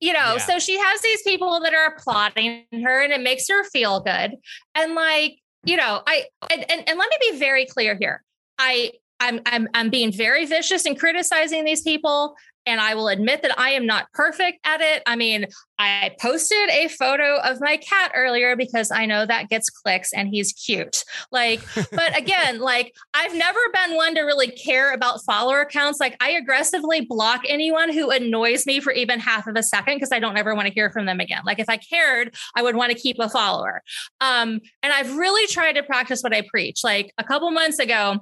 You 0.00 0.12
know, 0.12 0.34
yeah. 0.34 0.38
so 0.38 0.58
she 0.58 0.78
has 0.78 1.00
these 1.02 1.22
people 1.22 1.60
that 1.60 1.74
are 1.74 1.94
applauding 1.94 2.64
her 2.72 3.02
and 3.02 3.12
it 3.12 3.20
makes 3.20 3.48
her 3.48 3.64
feel 3.64 4.00
good. 4.00 4.32
And 4.74 4.94
like, 4.94 5.38
you 5.64 5.76
know, 5.76 6.02
I 6.06 6.24
and, 6.50 6.70
and, 6.70 6.88
and 6.88 6.98
let 6.98 7.10
me 7.10 7.32
be 7.32 7.38
very 7.38 7.66
clear 7.66 7.96
here. 7.98 8.22
I 8.58 8.92
I'm 9.20 9.40
I'm 9.46 9.68
I'm 9.74 9.90
being 9.90 10.12
very 10.12 10.46
vicious 10.46 10.86
and 10.86 10.98
criticizing 10.98 11.64
these 11.64 11.82
people. 11.82 12.34
And 12.66 12.80
I 12.80 12.94
will 12.94 13.08
admit 13.08 13.42
that 13.42 13.58
I 13.58 13.70
am 13.70 13.86
not 13.86 14.10
perfect 14.12 14.60
at 14.64 14.80
it. 14.80 15.02
I 15.06 15.16
mean, 15.16 15.46
I 15.78 16.14
posted 16.20 16.68
a 16.70 16.88
photo 16.88 17.38
of 17.38 17.58
my 17.60 17.78
cat 17.78 18.12
earlier 18.14 18.54
because 18.54 18.90
I 18.90 19.06
know 19.06 19.24
that 19.24 19.48
gets 19.48 19.70
clicks 19.70 20.12
and 20.12 20.28
he's 20.28 20.52
cute. 20.52 21.04
Like, 21.32 21.60
but 21.90 22.16
again, 22.18 22.60
like 22.60 22.94
I've 23.14 23.34
never 23.34 23.58
been 23.72 23.96
one 23.96 24.14
to 24.14 24.22
really 24.22 24.50
care 24.50 24.92
about 24.92 25.24
follower 25.24 25.60
accounts. 25.60 26.00
Like, 26.00 26.16
I 26.20 26.32
aggressively 26.32 27.00
block 27.00 27.42
anyone 27.48 27.92
who 27.92 28.10
annoys 28.10 28.66
me 28.66 28.80
for 28.80 28.92
even 28.92 29.20
half 29.20 29.46
of 29.46 29.56
a 29.56 29.62
second 29.62 29.96
because 29.96 30.12
I 30.12 30.18
don't 30.18 30.36
ever 30.36 30.54
want 30.54 30.68
to 30.68 30.74
hear 30.74 30.90
from 30.90 31.06
them 31.06 31.20
again. 31.20 31.42
Like, 31.46 31.58
if 31.58 31.68
I 31.68 31.78
cared, 31.78 32.34
I 32.54 32.62
would 32.62 32.76
want 32.76 32.92
to 32.92 32.98
keep 32.98 33.16
a 33.18 33.28
follower. 33.28 33.82
Um, 34.20 34.60
and 34.82 34.92
I've 34.92 35.16
really 35.16 35.46
tried 35.46 35.72
to 35.72 35.82
practice 35.82 36.20
what 36.20 36.34
I 36.34 36.42
preach. 36.42 36.80
Like, 36.84 37.12
a 37.16 37.24
couple 37.24 37.50
months 37.50 37.78
ago, 37.78 38.20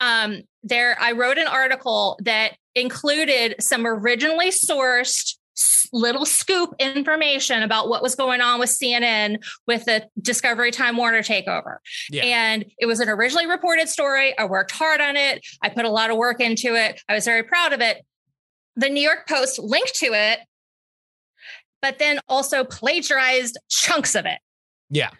um, 0.00 0.42
there 0.62 0.96
I 1.00 1.12
wrote 1.12 1.38
an 1.38 1.46
article 1.46 2.18
that 2.22 2.52
included 2.74 3.56
some 3.60 3.86
originally 3.86 4.50
sourced 4.50 5.36
little 5.92 6.26
scoop 6.26 6.74
information 6.78 7.62
about 7.62 7.88
what 7.88 8.02
was 8.02 8.14
going 8.14 8.40
on 8.40 8.58
with 8.58 8.70
CNN 8.70 9.38
with 9.66 9.84
the 9.84 10.08
Discovery 10.20 10.70
Time 10.70 10.96
Warner 10.96 11.22
takeover. 11.22 11.76
Yeah. 12.10 12.24
And 12.24 12.64
it 12.78 12.86
was 12.86 13.00
an 13.00 13.08
originally 13.08 13.46
reported 13.46 13.88
story. 13.88 14.36
I 14.36 14.46
worked 14.46 14.72
hard 14.72 15.00
on 15.00 15.16
it. 15.16 15.46
I 15.62 15.68
put 15.68 15.84
a 15.84 15.90
lot 15.90 16.10
of 16.10 16.16
work 16.16 16.40
into 16.40 16.74
it. 16.74 17.00
I 17.08 17.14
was 17.14 17.24
very 17.24 17.44
proud 17.44 17.72
of 17.72 17.80
it. 17.80 18.04
The 18.76 18.88
New 18.88 19.00
York 19.00 19.28
Post 19.28 19.60
linked 19.60 19.94
to 19.96 20.06
it, 20.06 20.40
but 21.80 21.98
then 21.98 22.18
also 22.28 22.64
plagiarized 22.64 23.56
chunks 23.68 24.16
of 24.16 24.26
it. 24.26 24.38
Yeah. 24.90 25.10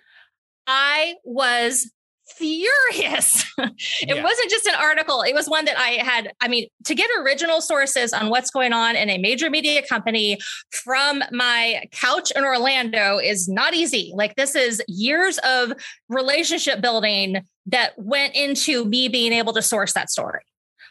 I 0.67 1.15
was 1.25 1.91
furious. 2.27 3.45
it 3.59 3.75
yeah. 4.09 4.23
wasn't 4.23 4.51
just 4.51 4.67
an 4.67 4.75
article, 4.79 5.23
it 5.23 5.35
was 5.35 5.49
one 5.49 5.65
that 5.67 5.79
I 5.79 6.03
had. 6.03 6.33
I 6.41 6.49
mean, 6.49 6.69
to 6.85 6.95
get 6.95 7.09
original 7.21 7.61
sources 7.61 8.13
on 8.13 8.31
what's 8.31 8.51
going 8.51 8.73
on 8.73 8.97
in 8.97 9.11
a 9.11 9.19
major 9.19 9.51
media 9.51 9.83
company 9.87 10.39
from 10.71 11.23
my 11.31 11.85
couch 11.93 12.31
in 12.35 12.45
Orlando 12.45 13.19
is 13.19 13.49
not 13.49 13.75
easy. 13.75 14.13
Like, 14.15 14.37
this 14.37 14.55
is 14.55 14.83
years 14.89 15.39
of 15.39 15.73
relationship 16.09 16.81
building 16.81 17.47
that 17.67 17.93
went 17.97 18.35
into 18.35 18.85
me 18.85 19.09
being 19.09 19.33
able 19.33 19.53
to 19.55 19.63
source 19.63 19.93
that 19.95 20.11
story. 20.11 20.43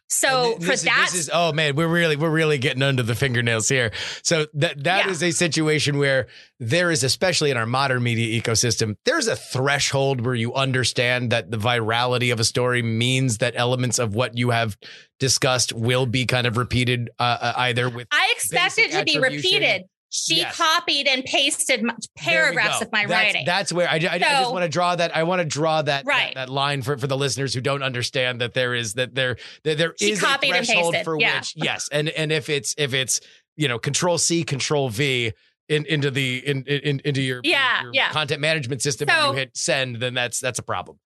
So 0.09 0.55
this, 0.59 0.81
for 0.81 0.85
that, 0.85 1.09
this 1.11 1.29
oh 1.33 1.53
man, 1.53 1.75
we're 1.75 1.87
really 1.87 2.15
we're 2.15 2.29
really 2.29 2.57
getting 2.57 2.83
under 2.83 3.03
the 3.03 3.15
fingernails 3.15 3.67
here. 3.67 3.91
So 4.21 4.45
that 4.53 4.83
that 4.83 5.05
yeah. 5.05 5.11
is 5.11 5.23
a 5.23 5.31
situation 5.31 5.97
where 5.97 6.27
there 6.59 6.91
is, 6.91 7.03
especially 7.03 7.51
in 7.51 7.57
our 7.57 7.65
modern 7.65 8.03
media 8.03 8.39
ecosystem, 8.39 8.95
there's 9.05 9.27
a 9.27 9.35
threshold 9.35 10.21
where 10.21 10.35
you 10.35 10.53
understand 10.53 11.31
that 11.31 11.49
the 11.49 11.57
virality 11.57 12.31
of 12.31 12.39
a 12.39 12.43
story 12.43 12.81
means 12.81 13.39
that 13.39 13.53
elements 13.55 13.99
of 13.99 14.13
what 14.13 14.37
you 14.37 14.51
have 14.51 14.77
discussed 15.19 15.73
will 15.73 16.05
be 16.05 16.25
kind 16.25 16.47
of 16.47 16.57
repeated, 16.57 17.09
uh, 17.19 17.37
uh 17.41 17.53
either 17.57 17.89
with. 17.89 18.07
I 18.11 18.33
expect 18.35 18.77
it 18.77 18.91
to 18.91 19.03
be 19.03 19.19
repeated 19.19 19.85
she 20.15 20.37
Yes. 20.37 20.55
copied 20.55 21.07
and 21.07 21.23
pasted 21.25 21.81
my, 21.81 21.93
There 21.93 21.97
we 22.15 22.23
paragraphs 22.23 22.81
of 22.81 22.91
my 22.91 23.05
that's, 23.07 23.11
writing. 23.11 23.45
That's 23.45 23.73
where 23.73 23.89
I, 23.89 23.95
I, 23.95 23.99
ju- 23.99 24.07
I 24.11 24.19
just 24.19 24.51
want 24.51 24.63
to 24.63 24.69
draw 24.69 24.95
that. 24.95 25.15
I 25.15 25.23
want 25.23 25.39
to 25.41 25.45
draw 25.45 25.81
that, 25.81 26.05
Right. 26.05 26.33
that 26.35 26.47
that 26.47 26.53
line 26.53 26.83
for, 26.83 26.97
for 26.97 27.07
the 27.07 27.17
listeners 27.17 27.53
who 27.53 27.61
don't 27.61 27.81
understand 27.81 28.41
that 28.41 28.53
there 28.53 28.75
is 28.75 28.93
that 28.93 29.15
there 29.15 29.37
that 29.63 29.77
there 29.79 29.93
She 29.97 30.11
is 30.11 30.21
a 30.21 30.37
threshold 30.37 30.95
for 31.03 31.19
yeah. 31.19 31.39
which 31.39 31.53
yes, 31.55 31.89
and 31.91 32.09
and 32.09 32.31
if 32.31 32.47
it's 32.49 32.75
if 32.77 32.93
it's 32.93 33.21
you 33.57 33.67
know 33.67 33.79
Control 33.79 34.17
C, 34.17 34.43
Control 34.43 34.89
V. 34.89 35.33
In, 35.69 35.85
into 35.85 36.11
the 36.11 36.45
in, 36.45 36.63
in 36.65 36.99
into 37.05 37.21
your, 37.21 37.39
Yeah, 37.41 37.83
your 37.83 37.93
yeah. 37.93 38.11
content 38.11 38.41
management 38.41 38.81
system 38.81 39.09
and 39.09 39.27
you 39.29 39.33
hit 39.39 39.55
send 39.55 39.95
then 39.95 40.13
that's 40.13 40.41
that's 40.41 40.59
a 40.59 40.61
problem 40.61 40.99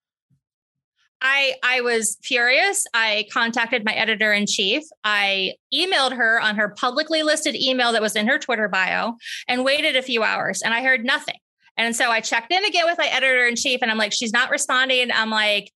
I 1.21 1.55
I 1.63 1.81
was 1.81 2.17
furious. 2.23 2.85
I 2.93 3.27
contacted 3.31 3.83
my 3.83 3.93
editor 3.93 4.31
in 4.31 4.45
chief. 4.45 4.83
I 5.03 5.53
emailed 5.73 6.15
her 6.15 6.39
on 6.39 6.55
her 6.57 6.69
publicly 6.69 7.23
listed 7.23 7.55
email 7.55 7.91
that 7.93 8.01
was 8.01 8.15
in 8.15 8.27
her 8.27 8.37
Twitter 8.37 8.67
bio 8.67 9.13
and 9.47 9.65
waited 9.65 9.95
a 9.95 10.01
few 10.01 10.23
hours 10.23 10.61
and 10.61 10.73
I 10.73 10.83
heard 10.83 11.03
nothing. 11.03 11.37
And 11.77 11.95
so 11.95 12.09
I 12.09 12.21
checked 12.21 12.51
in 12.51 12.63
again 12.65 12.85
with 12.85 12.97
my 12.97 13.07
editor 13.07 13.47
in 13.47 13.55
chief 13.55 13.79
and 13.81 13.91
I'm 13.91 13.97
like, 13.97 14.13
she's 14.13 14.33
not 14.33 14.49
responding. 14.49 15.11
I'm 15.11 15.29
like, 15.29 15.71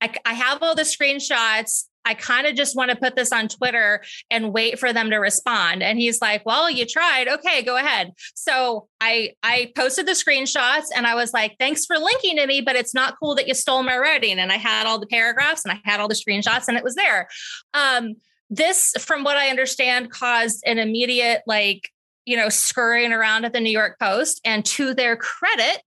I, 0.00 0.14
I 0.24 0.34
have 0.34 0.62
all 0.62 0.74
the 0.74 0.82
screenshots. 0.82 1.84
I 2.06 2.14
kind 2.14 2.46
of 2.46 2.54
just 2.54 2.76
want 2.76 2.90
to 2.90 2.96
put 2.96 3.16
this 3.16 3.32
on 3.32 3.48
Twitter 3.48 4.02
and 4.30 4.52
wait 4.52 4.78
for 4.78 4.92
them 4.92 5.10
to 5.10 5.16
respond. 5.16 5.82
And 5.82 5.98
he's 5.98 6.22
like, 6.22 6.46
"Well, 6.46 6.70
you 6.70 6.86
tried. 6.86 7.28
Okay, 7.28 7.62
go 7.62 7.76
ahead." 7.76 8.12
So 8.34 8.88
I 9.00 9.34
I 9.42 9.72
posted 9.76 10.06
the 10.06 10.12
screenshots 10.12 10.86
and 10.94 11.06
I 11.06 11.16
was 11.16 11.32
like, 11.34 11.56
"Thanks 11.58 11.84
for 11.84 11.98
linking 11.98 12.36
to 12.36 12.46
me, 12.46 12.60
but 12.60 12.76
it's 12.76 12.94
not 12.94 13.16
cool 13.20 13.34
that 13.34 13.48
you 13.48 13.54
stole 13.54 13.82
my 13.82 13.98
writing." 13.98 14.38
And 14.38 14.52
I 14.52 14.56
had 14.56 14.86
all 14.86 15.00
the 15.00 15.06
paragraphs 15.06 15.64
and 15.64 15.72
I 15.72 15.80
had 15.84 16.00
all 16.00 16.08
the 16.08 16.14
screenshots 16.14 16.68
and 16.68 16.76
it 16.76 16.84
was 16.84 16.94
there. 16.94 17.28
Um, 17.74 18.14
this, 18.48 18.92
from 19.00 19.24
what 19.24 19.36
I 19.36 19.48
understand, 19.48 20.10
caused 20.10 20.62
an 20.64 20.78
immediate 20.78 21.42
like 21.46 21.90
you 22.24 22.36
know 22.36 22.48
scurrying 22.48 23.12
around 23.12 23.44
at 23.44 23.52
the 23.52 23.60
New 23.60 23.70
York 23.70 23.98
Post. 23.98 24.40
And 24.44 24.64
to 24.66 24.94
their 24.94 25.16
credit, 25.16 25.82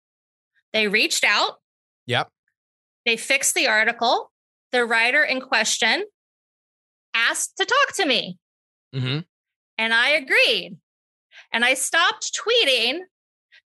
they 0.74 0.88
reached 0.90 1.24
out. 1.24 1.56
Yep. 2.08 2.30
They 3.06 3.18
fixed 3.18 3.56
the 3.56 3.68
article. 3.68 4.32
The 4.72 4.86
writer 4.86 5.24
in 5.24 5.42
question 5.42 6.06
asked 7.14 7.58
to 7.58 7.66
talk 7.66 7.96
to 7.96 8.06
me, 8.06 8.38
mm-hmm. 8.96 9.20
and 9.78 9.94
I 9.94 10.10
agreed. 10.10 10.78
And 11.52 11.66
I 11.66 11.74
stopped 11.74 12.38
tweeting 12.38 13.00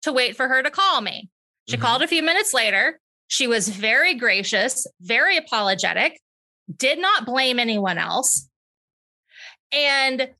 to 0.03 0.13
wait 0.13 0.37
for 0.37 0.49
her 0.49 0.63
to 0.63 0.71
call 0.71 1.01
me. 1.01 1.29
She 1.69 1.77
Mhm. 1.77 1.81
called 1.81 2.03
a 2.03 2.09
few 2.09 2.23
minutes 2.23 2.53
later. 2.55 3.01
She 3.29 3.47
was 3.47 3.69
very 3.69 4.15
gracious, 4.15 4.87
very 5.01 5.37
apologetic, 5.37 6.21
did 6.77 6.99
not 6.99 7.25
blame 7.25 7.59
anyone 7.59 7.99
else. 7.99 8.49
And 9.73 10.35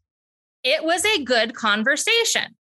it 0.63 0.85
was 0.85 1.05
a 1.05 1.25
good 1.25 1.55
conversation. 1.55 2.57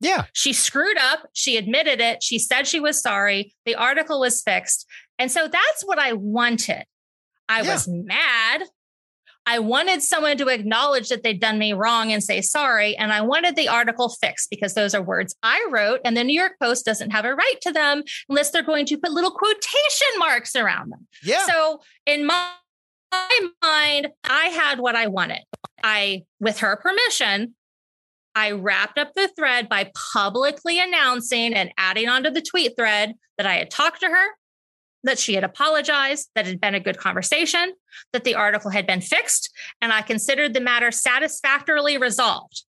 yeah 0.00 0.24
She 0.32 0.52
screwed 0.52 0.98
up. 0.98 1.28
She 1.32 1.56
admitted 1.56 2.00
it. 2.00 2.22
She 2.22 2.38
said 2.38 2.66
she 2.66 2.80
was 2.80 3.00
sorry. 3.00 3.54
The 3.64 3.74
article 3.74 4.20
was 4.20 4.42
fixed. 4.42 4.86
And 5.18 5.30
so 5.30 5.48
that's 5.48 5.82
what 5.84 5.98
I 5.98 6.12
wanted. 6.12 6.84
I 7.48 7.62
Yeah. 7.62 7.72
was 7.72 7.88
mad. 7.88 8.62
I 9.48 9.60
wanted 9.60 10.02
someone 10.02 10.36
to 10.38 10.48
acknowledge 10.48 11.08
that 11.08 11.22
they'd 11.22 11.40
done 11.40 11.56
me 11.56 11.72
wrong 11.72 12.10
and 12.12 12.20
say 12.22 12.40
sorry. 12.40 12.96
And 12.96 13.12
I 13.12 13.20
wanted 13.20 13.54
the 13.54 13.68
article 13.68 14.08
fixed 14.08 14.50
because 14.50 14.74
those 14.74 14.92
are 14.92 15.02
words 15.02 15.36
I 15.42 15.64
wrote, 15.70 16.00
and 16.04 16.16
the 16.16 16.24
New 16.24 16.36
York 16.36 16.54
Post 16.60 16.84
doesn't 16.84 17.10
have 17.10 17.24
a 17.24 17.32
right 17.34 17.60
to 17.62 17.70
them 17.70 18.02
unless 18.28 18.50
they're 18.50 18.62
going 18.64 18.86
to 18.86 18.98
put 18.98 19.12
little 19.12 19.30
quotation 19.30 20.08
marks 20.18 20.56
around 20.56 20.90
them. 20.90 21.06
yeah 21.22 21.46
So 21.46 21.80
in 22.06 22.26
my, 22.26 22.48
my 23.12 23.48
mind, 23.62 24.08
I 24.24 24.46
had 24.46 24.80
what 24.80 24.96
I 24.96 25.06
wanted. 25.06 25.42
I, 25.84 26.24
with 26.40 26.58
her 26.58 26.74
permission, 26.74 27.54
I 28.34 28.50
wrapped 28.50 28.98
up 28.98 29.14
the 29.14 29.28
thread 29.28 29.68
by 29.68 29.92
publicly 30.12 30.80
announcing 30.80 31.54
and 31.54 31.70
adding 31.78 32.08
onto 32.08 32.30
the 32.30 32.42
tweet 32.42 32.72
thread 32.76 33.14
that 33.38 33.46
I 33.46 33.54
had 33.54 33.70
talked 33.70 34.00
to 34.00 34.08
her, 34.08 34.26
that 35.04 35.18
she 35.18 35.34
had 35.34 35.44
apologized, 35.44 36.30
that 36.34 36.46
it 36.46 36.50
had 36.50 36.60
been 36.60 36.74
a 36.74 36.80
good 36.80 36.98
conversation, 36.98 37.72
that 38.12 38.24
the 38.24 38.34
article 38.34 38.70
had 38.70 38.86
been 38.86 39.00
fixed, 39.00 39.50
and 39.80 39.92
I 39.92 40.02
considered 40.02 40.54
the 40.54 40.60
matter 40.60 40.90
satisfactorily 40.90 41.98
resolved. 41.98 42.64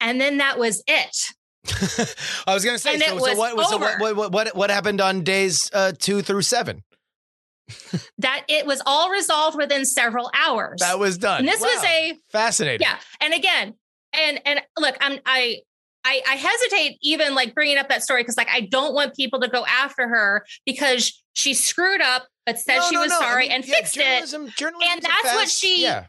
And 0.00 0.20
then 0.20 0.38
that 0.38 0.58
was 0.58 0.82
it. 0.86 1.16
I 2.46 2.52
was 2.52 2.64
gonna 2.64 2.78
say 2.78 2.94
And 2.94 3.02
so, 3.02 3.06
it 3.16 3.20
so 3.20 3.28
was 3.30 3.38
what, 3.38 3.68
so 3.68 3.78
what, 3.78 4.00
over. 4.02 4.14
what 4.14 4.32
what 4.32 4.56
what 4.56 4.70
happened 4.70 5.00
on 5.00 5.22
days 5.22 5.70
uh, 5.72 5.92
two 5.98 6.20
through 6.20 6.42
seven 6.42 6.82
That 8.18 8.44
it 8.48 8.66
was 8.66 8.82
all 8.84 9.08
resolved 9.10 9.56
within 9.56 9.86
several 9.86 10.30
hours. 10.34 10.80
that 10.80 10.98
was 10.98 11.16
done 11.16 11.40
and 11.40 11.48
this 11.48 11.60
was 11.62 11.84
a 11.84 12.18
fascinating 12.30 12.86
yeah 12.86 12.98
and 13.20 13.32
again 13.32 13.74
and 14.12 14.40
and 14.44 14.60
look 14.78 14.94
i'm 15.00 15.18
i 15.24 15.60
I, 16.04 16.20
I 16.28 16.34
hesitate 16.36 16.98
even 17.02 17.34
like 17.34 17.54
bringing 17.54 17.78
up 17.78 17.88
that 17.88 18.02
story 18.02 18.22
because 18.22 18.36
like 18.36 18.48
I 18.52 18.60
don't 18.60 18.94
want 18.94 19.14
people 19.14 19.40
to 19.40 19.48
go 19.48 19.64
after 19.66 20.06
her 20.08 20.44
because 20.66 21.22
she 21.32 21.54
screwed 21.54 22.00
up 22.00 22.26
but 22.46 22.58
said 22.58 22.76
No, 22.78 22.88
she 22.88 22.94
no, 22.96 23.00
was 23.00 23.10
no. 23.10 23.16
I 23.16 23.20
sorry 23.20 23.42
mean, 23.44 23.52
and 23.52 23.66
yeah, 23.66 23.74
fixed 23.76 23.96
it. 23.96 24.00
journalism, 24.02 24.48
Journalism 24.56 24.88
And 24.92 25.02
that's 25.02 25.34
what 25.34 25.48
she- 25.48 25.82
yeah. 25.82 26.06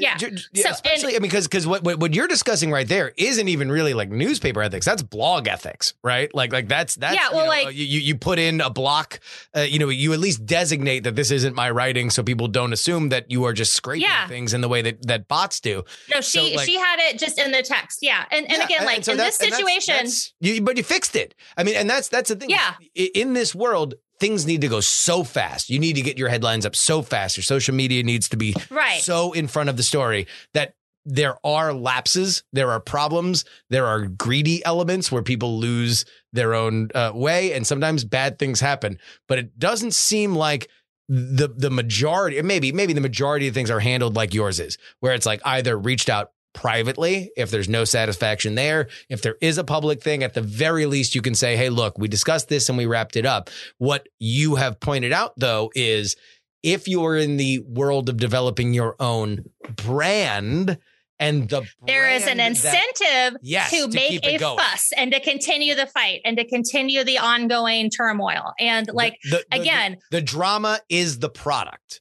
Yeah. 0.00 0.16
Ju- 0.16 0.36
So, 0.36 0.44
yeah, 0.52 0.66
and- 0.66 0.74
especially 0.74 1.10
I 1.16 1.18
mean, 1.18 1.22
because 1.22 1.46
because 1.46 1.66
what, 1.66 1.84
what 1.84 1.98
what 2.00 2.14
you're 2.14 2.26
discussing 2.28 2.70
right 2.70 2.88
there 2.88 3.12
isn't 3.16 3.48
even 3.48 3.70
really 3.70 3.94
like 3.94 4.10
newspaper 4.10 4.62
ethics. 4.62 4.86
That's 4.86 5.02
blog 5.02 5.46
ethics, 5.48 5.94
right? 6.02 6.34
Like 6.34 6.52
like 6.52 6.68
that's 6.68 6.94
that's 6.96 7.14
Yeah, 7.14 7.28
you 7.30 7.36
well, 7.36 7.44
know, 7.44 7.50
like- 7.50 7.74
you 7.76 7.84
you 7.84 8.00
you 8.00 8.14
put 8.16 8.38
in 8.38 8.60
a 8.60 8.70
block. 8.70 9.20
Uh, 9.56 9.60
you 9.60 9.78
know, 9.78 9.88
you 9.88 10.12
at 10.12 10.18
least 10.18 10.44
designate 10.46 11.04
that 11.04 11.16
this 11.16 11.30
isn't 11.30 11.54
my 11.54 11.70
writing, 11.70 12.10
so 12.10 12.22
people 12.22 12.48
don't 12.48 12.72
assume 12.72 13.10
that 13.10 13.30
you 13.30 13.44
are 13.44 13.52
just 13.52 13.74
scraping 13.74 14.02
Yeah. 14.02 14.26
things 14.28 14.54
in 14.54 14.60
the 14.60 14.68
way 14.68 14.82
that 14.82 15.06
that 15.06 15.28
bots 15.28 15.60
do. 15.60 15.84
No, 16.12 16.20
she 16.20 16.50
So, 16.50 16.56
like- 16.56 16.66
she 16.66 16.76
had 16.76 16.98
it 17.00 17.18
just 17.18 17.38
in 17.38 17.52
the 17.52 17.62
text. 17.62 17.98
Yeah. 18.02 18.24
And 18.30 18.46
and 18.50 18.58
Yeah, 18.58 18.64
again, 18.64 18.84
like 18.86 19.04
so 19.04 19.12
in 19.12 19.18
this 19.18 19.38
and 19.40 19.52
that's- 19.52 19.58
situation, 19.58 19.94
that's- 19.94 20.32
you, 20.40 20.62
but 20.62 20.76
you 20.76 20.82
fixed 20.82 21.14
it. 21.16 21.34
I 21.56 21.62
mean, 21.64 21.76
and 21.76 21.88
that's 21.90 22.08
that's 22.08 22.28
the 22.30 22.36
thing. 22.36 22.50
Yeah. 22.50 22.74
In 22.94 23.34
this 23.34 23.54
world, 23.54 23.94
things 24.20 24.46
need 24.46 24.60
to 24.60 24.68
go 24.68 24.80
so 24.80 25.24
fast. 25.24 25.70
You 25.70 25.78
need 25.78 25.94
to 25.94 26.02
get 26.02 26.18
your 26.18 26.28
headlines 26.28 26.66
up 26.66 26.76
so 26.76 27.02
fast. 27.02 27.36
Your 27.36 27.44
social 27.44 27.74
media 27.74 28.02
needs 28.02 28.28
to 28.28 28.36
be 28.36 28.54
right. 28.70 29.00
so 29.00 29.32
in 29.32 29.48
front 29.48 29.70
of 29.70 29.76
the 29.76 29.82
story 29.82 30.26
that 30.54 30.74
there 31.06 31.38
are 31.44 31.72
lapses, 31.72 32.44
there 32.52 32.70
are 32.70 32.78
problems, 32.78 33.44
there 33.70 33.86
are 33.86 34.06
greedy 34.06 34.64
elements 34.64 35.10
where 35.10 35.22
people 35.22 35.58
lose 35.58 36.04
their 36.32 36.54
own 36.54 36.90
uh, 36.94 37.12
way, 37.14 37.54
and 37.54 37.66
sometimes 37.66 38.04
bad 38.04 38.38
things 38.38 38.60
happen. 38.60 38.98
But 39.26 39.38
it 39.38 39.58
doesn't 39.58 39.94
seem 39.94 40.34
like 40.34 40.68
the 41.08 41.48
the 41.48 41.70
majority, 41.70 42.40
maybe 42.42 42.70
maybe 42.70 42.92
the 42.92 43.00
majority 43.00 43.48
of 43.48 43.54
things 43.54 43.70
are 43.70 43.80
handled 43.80 44.14
like 44.14 44.34
yours 44.34 44.60
is, 44.60 44.78
where 45.00 45.14
it's 45.14 45.26
like 45.26 45.40
either 45.44 45.76
reached 45.76 46.08
out 46.08 46.32
privately 46.52 47.30
if 47.36 47.50
there's 47.50 47.68
no 47.68 47.84
satisfaction 47.84 48.54
there 48.56 48.88
if 49.08 49.22
there 49.22 49.36
is 49.40 49.56
a 49.58 49.64
public 49.64 50.02
thing 50.02 50.22
at 50.24 50.34
the 50.34 50.42
very 50.42 50.84
least 50.86 51.14
you 51.14 51.22
can 51.22 51.34
say 51.34 51.56
hey 51.56 51.68
look 51.70 51.96
we 51.98 52.08
discussed 52.08 52.48
this 52.48 52.68
and 52.68 52.76
we 52.76 52.86
wrapped 52.86 53.16
it 53.16 53.24
up 53.24 53.48
what 53.78 54.08
you 54.18 54.56
have 54.56 54.80
pointed 54.80 55.12
out 55.12 55.32
though 55.36 55.70
is 55.74 56.16
if 56.62 56.88
you're 56.88 57.16
in 57.16 57.36
the 57.36 57.60
world 57.60 58.08
of 58.08 58.16
developing 58.16 58.74
your 58.74 58.96
own 59.00 59.44
brand 59.76 60.78
and 61.18 61.48
the 61.50 61.62
there 61.86 62.08
is 62.10 62.26
an 62.26 62.36
brand 62.38 62.56
that- 62.56 62.74
incentive 62.98 63.40
Yes, 63.42 63.70
to, 63.70 63.88
to 63.88 63.94
make 63.94 64.26
a 64.26 64.38
going. 64.38 64.58
fuss 64.58 64.90
and 64.96 65.12
to 65.12 65.20
continue 65.20 65.74
the 65.74 65.86
fight 65.86 66.20
and 66.24 66.36
to 66.38 66.46
continue 66.48 67.04
the 67.04 67.18
ongoing 67.18 67.90
turmoil. 67.90 68.52
And 68.58 68.88
like 68.92 69.16
the, 69.24 69.44
the- 69.50 69.60
again, 69.60 69.98
the, 70.10 70.16
the 70.18 70.22
drama 70.22 70.80
is 70.88 71.18
the 71.18 71.28
product 71.28 72.00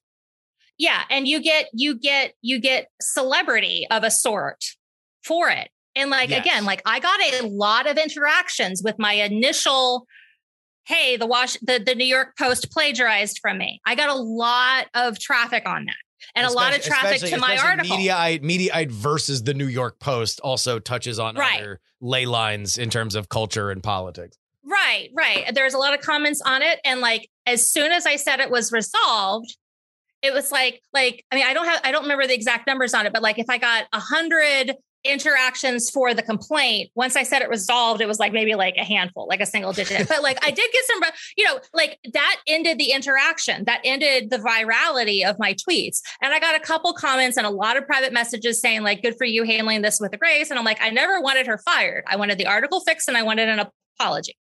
yeah 0.79 1.03
and 1.11 1.27
you 1.27 1.39
get 1.41 1.67
you 1.73 1.95
get 1.99 2.33
you 2.41 2.59
get 2.59 2.87
celebrity 2.99 3.85
of 3.91 4.03
a 4.03 4.09
sort 4.09 4.63
for 5.23 5.49
it 5.49 5.69
and 5.95 6.09
like 6.09 6.29
Yes. 6.29 6.41
again 6.45 6.65
like 6.65 6.81
i 6.85 6.99
got 6.99 7.19
a 7.21 7.45
lot 7.47 7.85
of 7.87 7.97
interactions 7.97 8.81
with 8.83 8.95
my 8.97 9.13
initial 9.13 10.07
hey 10.85 11.17
the 11.17 11.27
wash 11.27 11.57
the, 11.61 11.79
the 11.85 11.93
new 11.93 12.05
york 12.05 12.35
post 12.37 12.71
plagiarized 12.71 13.39
from 13.41 13.57
me 13.59 13.79
i 13.85 13.93
got 13.93 14.09
a 14.09 14.15
lot 14.15 14.87
of 14.95 15.19
traffic 15.19 15.63
on 15.67 15.85
that 15.85 15.95
and 16.35 16.45
a 16.47 16.51
lot 16.51 16.75
of 16.75 16.81
traffic 16.81 17.19
to 17.21 17.37
my 17.37 17.57
article 17.57 17.95
Mediaite, 17.95 18.41
Mediaite 18.43 18.91
versus 18.91 19.41
the 19.43 19.53
New 19.53 19.67
York 19.67 20.01
Post 20.01 20.41
also 20.41 20.77
touches 20.77 21.17
on 21.17 21.35
Right. 21.35 21.59
other 21.61 21.79
ley 22.01 22.25
lines 22.25 22.77
in 22.77 22.89
terms 22.89 23.15
of 23.15 23.29
culture 23.29 23.71
and 23.71 23.81
politics. 23.81 24.37
Right, 24.65 25.09
right. 25.15 25.49
There's 25.55 25.73
a 25.73 25.77
lot 25.77 25.93
of 25.93 26.01
comments 26.01 26.41
on 26.45 26.61
it. 26.61 26.81
And 26.83 26.99
like 26.99 27.29
as 27.45 27.71
soon 27.71 27.93
as 27.93 28.05
I 28.05 28.17
said 28.17 28.41
it 28.41 28.51
was 28.51 28.73
resolved, 28.73 29.55
it 30.21 30.33
was 30.33 30.51
like, 30.51 30.81
like, 30.93 31.25
I 31.31 31.35
mean, 31.35 31.45
I 31.45 31.53
don't 31.53 31.65
have 31.65 31.81
I 31.83 31.91
don't 31.91 32.03
remember 32.03 32.27
the 32.27 32.33
exact 32.33 32.67
numbers 32.67 32.93
on 32.93 33.05
it, 33.05 33.13
but 33.13 33.21
like 33.21 33.39
if 33.39 33.49
I 33.49 33.57
got 33.57 33.85
a 33.93 33.99
hundred 33.99 34.75
interactions 35.05 35.89
for 35.89 36.13
the 36.13 36.21
complaint, 36.21 36.91
once 36.93 37.15
I 37.15 37.23
said 37.23 37.41
it 37.41 37.49
resolved, 37.49 38.01
it 38.01 38.07
was 38.07 38.19
like 38.19 38.33
maybe 38.33 38.55
like 38.55 38.75
a 38.77 38.83
handful, 38.83 39.27
like 39.27 39.39
a 39.39 39.45
single 39.45 39.71
digit. 39.71 40.07
but 40.09 40.21
like 40.21 40.37
I 40.45 40.51
did 40.51 40.69
get 40.71 40.85
some, 40.85 41.01
you 41.37 41.45
know, 41.45 41.59
like 41.73 41.99
that 42.13 42.37
ended 42.47 42.77
the 42.77 42.91
interaction, 42.91 43.63
that 43.65 43.79
ended 43.85 44.29
the 44.29 44.37
virality 44.37 45.27
of 45.27 45.37
my 45.39 45.53
tweets. 45.53 46.01
And 46.21 46.33
I 46.33 46.39
got 46.39 46.55
a 46.55 46.59
couple 46.59 46.93
comments 46.93 47.37
and 47.37 47.47
a 47.47 47.51
lot 47.51 47.77
of 47.77 47.85
private 47.85 48.11
messages 48.11 48.59
saying, 48.59 48.83
like, 48.83 49.01
good 49.01 49.15
for 49.17 49.25
you 49.25 49.43
handling 49.43 49.81
this 49.81 49.99
with 49.99 50.17
grace. 50.19 50.49
And 50.49 50.59
I'm 50.59 50.65
like, 50.65 50.81
I 50.81 50.89
never 50.89 51.21
wanted 51.21 51.47
her 51.47 51.59
fired. 51.59 52.03
I 52.07 52.17
wanted 52.17 52.37
the 52.37 52.47
article 52.47 52.81
fixed 52.81 53.07
and 53.07 53.15
I 53.15 53.23
wanted 53.23 53.47
an 53.47 53.65
apology 53.99 54.35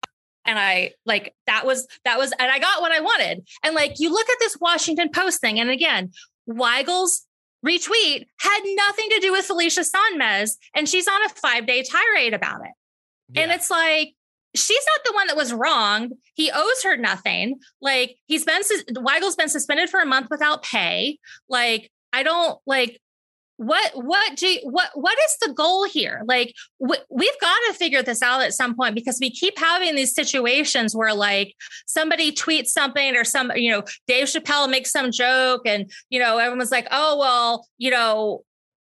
and 0.46 0.60
I 0.60 0.92
like 1.06 1.34
that 1.48 1.66
was 1.66 1.88
that 2.06 2.18
was 2.18 2.32
and 2.40 2.52
I 2.52 2.60
got 2.60 2.82
what 2.82 2.92
I 2.92 3.02
wanted. 3.02 3.48
And 3.64 3.76
like 3.76 4.00
you 4.00 4.12
look 4.12 4.30
at 4.30 4.38
this 4.40 4.58
Washington 4.60 5.10
Post 5.10 5.42
thing, 5.42 5.60
and 5.60 5.70
again, 5.70 6.12
Weigel's 6.46 7.26
retweet 7.66 8.26
had 8.38 8.60
nothing 8.64 9.10
to 9.10 9.20
do 9.22 9.32
with 9.32 9.46
Felicia 9.46 9.82
Sonmez, 9.82 10.52
and 10.76 10.88
she's 10.88 11.08
on 11.08 11.26
a 11.26 11.30
five 11.30 11.66
day 11.66 11.84
tirade 11.84 12.34
about 12.34 12.62
it. 12.62 12.72
Yeah. 13.34 13.44
And 13.44 13.52
it's 13.52 13.72
like, 13.72 14.14
she's 14.56 14.86
not 14.96 15.06
the 15.06 15.14
one 15.14 15.28
that 15.28 15.36
was 15.36 15.54
wronged. 15.54 16.14
He 16.36 16.52
owes 16.54 16.84
her 16.84 16.98
nothing. 16.98 17.60
Like 17.82 18.18
he's 18.28 18.46
been 18.46 18.62
Weigel's 18.92 19.36
been 19.36 19.50
suspended 19.50 19.90
for 19.90 20.00
a 20.00 20.06
month 20.06 20.28
without 20.30 20.64
pay. 20.64 21.20
Like 21.50 21.92
I 22.14 22.24
don't 22.24 22.60
like 22.66 23.02
what 23.58 23.92
what 23.94 24.36
do 24.36 24.48
you, 24.48 24.60
what 24.64 24.90
what 24.96 25.18
is 25.18 25.38
the 25.42 25.54
goal 25.54 25.86
here? 25.86 26.24
Like 26.26 26.54
we've 26.80 27.40
got 27.42 27.58
to 27.68 27.74
figure 27.74 28.04
this 28.04 28.22
out 28.22 28.42
at 28.42 28.54
some 28.54 28.76
point 28.76 28.96
because 28.96 29.18
we 29.22 29.30
keep 29.30 29.58
having 29.58 29.96
these 29.96 30.14
situations 30.14 30.96
where 30.96 31.14
like 31.14 31.56
somebody 31.86 32.32
tweets 32.34 32.68
something 32.68 33.16
or 33.16 33.24
some 33.24 33.52
you 33.56 33.72
know 33.72 33.84
dave 34.08 34.28
chappelle 34.28 34.70
makes 34.70 34.92
some 34.92 35.12
joke 35.12 35.62
and 35.66 35.90
you 36.10 36.20
know 36.20 36.38
everyone's 36.38 36.72
like 36.72 36.88
oh 36.92 37.18
well 37.18 37.66
you 37.78 37.92
know 37.92 38.44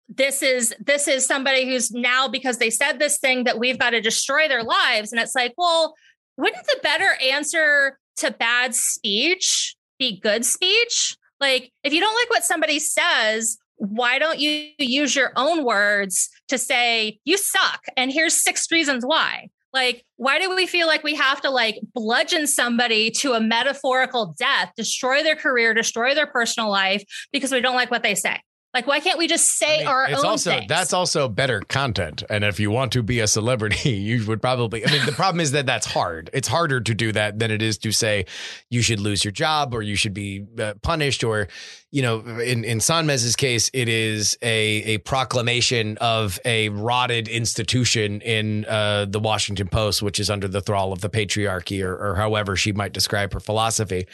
this 0.08 0.42
is 0.42 0.74
this 0.84 1.08
is 1.08 1.26
somebody 1.26 1.66
who's 1.66 1.90
now 1.90 2.28
because 2.28 2.58
they 2.58 2.70
said 2.70 2.98
this 2.98 3.18
thing 3.18 3.44
that 3.44 3.58
we've 3.58 3.78
got 3.78 3.90
to 3.90 4.00
destroy 4.00 4.48
their 4.48 4.64
lives. 4.64 5.12
And 5.12 5.20
it's 5.20 5.34
like 5.34 5.54
well 5.56 5.94
wouldn't 6.36 6.66
the 6.66 6.80
better 6.82 7.10
answer 7.22 7.98
to 8.18 8.30
bad 8.30 8.74
speech 8.74 9.76
be 9.98 10.18
good 10.18 10.44
speech? 10.44 11.16
Like 11.40 11.72
if 11.82 11.92
you 11.92 12.00
don't 12.00 12.14
like 12.14 12.30
what 12.30 12.44
somebody 12.44 12.78
says 12.78 13.58
why 13.80 14.18
don't 14.18 14.38
you 14.38 14.68
use 14.78 15.16
your 15.16 15.32
own 15.36 15.64
words 15.64 16.28
to 16.48 16.58
say 16.58 17.18
you 17.24 17.38
suck 17.38 17.80
and 17.96 18.12
here's 18.12 18.34
six 18.34 18.70
reasons 18.70 19.04
why. 19.06 19.48
Like 19.72 20.04
why 20.16 20.38
do 20.38 20.54
we 20.54 20.66
feel 20.66 20.86
like 20.86 21.02
we 21.02 21.14
have 21.14 21.40
to 21.40 21.50
like 21.50 21.80
bludgeon 21.94 22.46
somebody 22.46 23.10
to 23.12 23.32
a 23.32 23.40
metaphorical 23.40 24.34
death 24.38 24.72
destroy 24.76 25.22
their 25.22 25.36
career 25.36 25.72
destroy 25.72 26.14
their 26.14 26.26
personal 26.26 26.70
life 26.70 27.04
because 27.32 27.52
we 27.52 27.60
don't 27.60 27.76
like 27.76 27.90
what 27.90 28.02
they 28.02 28.14
say 28.14 28.40
like, 28.72 28.86
why 28.86 29.00
can't 29.00 29.18
we 29.18 29.26
just 29.26 29.58
say 29.58 29.76
I 29.76 29.78
mean, 29.78 29.86
our 29.88 30.04
it's 30.04 30.20
own 30.20 30.26
also 30.26 30.50
things? 30.50 30.66
that's 30.68 30.92
also 30.92 31.28
better 31.28 31.60
content. 31.60 32.22
And 32.30 32.44
if 32.44 32.60
you 32.60 32.70
want 32.70 32.92
to 32.92 33.02
be 33.02 33.18
a 33.18 33.26
celebrity, 33.26 33.90
you 33.90 34.24
would 34.26 34.40
probably. 34.40 34.86
I 34.86 34.92
mean, 34.92 35.06
the 35.06 35.12
problem 35.12 35.40
is 35.40 35.50
that 35.52 35.66
that's 35.66 35.86
hard. 35.86 36.30
It's 36.32 36.46
harder 36.46 36.80
to 36.80 36.94
do 36.94 37.10
that 37.12 37.40
than 37.40 37.50
it 37.50 37.62
is 37.62 37.78
to 37.78 37.90
say 37.90 38.26
you 38.68 38.80
should 38.80 39.00
lose 39.00 39.24
your 39.24 39.32
job 39.32 39.74
or 39.74 39.82
you 39.82 39.96
should 39.96 40.14
be 40.14 40.46
uh, 40.60 40.74
punished 40.82 41.24
or, 41.24 41.48
you 41.90 42.02
know, 42.02 42.20
in 42.20 42.64
in 42.64 42.78
Sonmez's 42.78 43.34
case, 43.34 43.70
it 43.74 43.88
is 43.88 44.38
a 44.40 44.94
a 44.94 44.98
proclamation 44.98 45.98
of 45.98 46.38
a 46.44 46.68
rotted 46.68 47.26
institution 47.26 48.20
in 48.20 48.66
uh, 48.66 49.06
the 49.08 49.18
Washington 49.18 49.66
Post, 49.66 50.00
which 50.00 50.20
is 50.20 50.30
under 50.30 50.46
the 50.46 50.60
thrall 50.60 50.92
of 50.92 51.00
the 51.00 51.10
patriarchy 51.10 51.84
or, 51.84 51.96
or 51.96 52.14
however 52.14 52.54
she 52.54 52.72
might 52.72 52.92
describe 52.92 53.32
her 53.32 53.40
philosophy. 53.40 54.06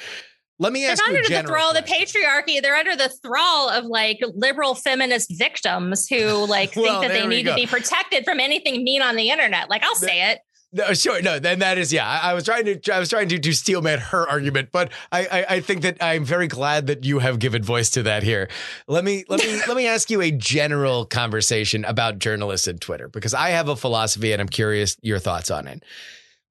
Let 0.59 0.73
me 0.73 0.87
ask 0.87 1.05
they're 1.05 1.13
you. 1.13 1.25
Under 1.25 1.43
the 1.43 1.49
thrall 1.49 1.71
of 1.71 1.77
the 1.77 1.83
patriarchy. 1.83 2.63
They're 2.63 2.77
under 2.77 2.97
the 2.97 3.09
thrall 3.09 3.69
of 3.69 3.85
like 3.85 4.21
liberal 4.35 4.75
feminist 4.75 5.37
victims 5.37 6.09
who 6.09 6.47
like 6.47 6.73
well, 6.77 7.01
think 7.01 7.13
that 7.13 7.21
they 7.21 7.27
need 7.27 7.45
go. 7.45 7.51
to 7.51 7.57
be 7.57 7.67
protected 7.67 8.25
from 8.25 8.41
anything 8.41 8.83
mean 8.83 9.03
on 9.03 9.17
the 9.17 9.31
internet. 9.31 9.69
Like 9.69 9.83
I'll 9.85 9.95
the, 9.95 10.07
say 10.07 10.31
it. 10.31 10.39
No, 10.73 10.93
sure. 10.95 11.23
No, 11.23 11.39
then 11.39 11.61
that 11.61 11.79
is 11.79 11.93
yeah. 11.93 12.07
I, 12.09 12.31
I, 12.31 12.35
was 12.35 12.45
trying 12.45 12.65
to 12.65 12.95
I 12.95 12.99
was 12.99 13.09
trying 13.09 13.29
to 13.29 13.39
to 13.39 13.53
steelman 13.53 13.99
her 13.99 14.29
argument, 14.29 14.71
but 14.73 14.91
I, 15.13 15.27
I, 15.27 15.47
I 15.57 15.61
think 15.61 15.83
that 15.83 15.99
I'm 16.03 16.25
very 16.25 16.49
glad 16.49 16.87
that 16.89 17.05
you 17.05 17.19
have 17.21 17.39
given 17.39 17.63
voice 17.63 17.91
to 17.91 18.03
that 18.05 18.23
here. 18.23 18.49
Let 18.89 19.05
me 19.05 19.25
let 19.29 19.41
me 19.41 19.61
let 19.69 19.77
me 19.77 19.87
ask 19.89 20.11
you 20.11 20.23
a 20.23 20.31
general 20.31 21.05
conversation 21.05 21.85
about 21.85 22.19
journalists 22.19 22.67
and 22.67 22.81
Twitter 22.81 23.09
because 23.09 23.35
I 23.35 23.51
have 23.51 23.69
a 23.69 23.77
philosophy 23.77 24.33
and 24.33 24.41
I'm 24.41 24.49
curious 24.49 24.97
your 25.03 25.19
thoughts 25.19 25.51
on 25.51 25.67
it 25.67 25.83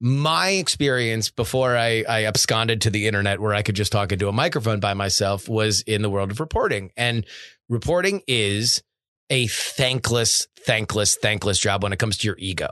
my 0.01 0.49
experience 0.49 1.29
before 1.31 1.77
I, 1.77 2.03
I 2.07 2.25
absconded 2.25 2.81
to 2.81 2.89
the 2.89 3.07
internet 3.07 3.39
where 3.39 3.53
I 3.53 3.61
could 3.61 3.75
just 3.75 3.91
talk 3.91 4.11
into 4.11 4.27
a 4.27 4.33
microphone 4.33 4.79
by 4.79 4.93
myself 4.93 5.47
was 5.47 5.81
in 5.81 6.01
the 6.01 6.09
world 6.09 6.31
of 6.31 6.39
reporting. 6.39 6.91
And 6.97 7.25
reporting 7.69 8.21
is 8.27 8.83
a 9.29 9.47
thankless, 9.47 10.47
thankless, 10.65 11.17
thankless 11.21 11.59
job 11.59 11.83
when 11.83 11.93
it 11.93 11.99
comes 11.99 12.17
to 12.17 12.27
your 12.27 12.37
ego 12.37 12.69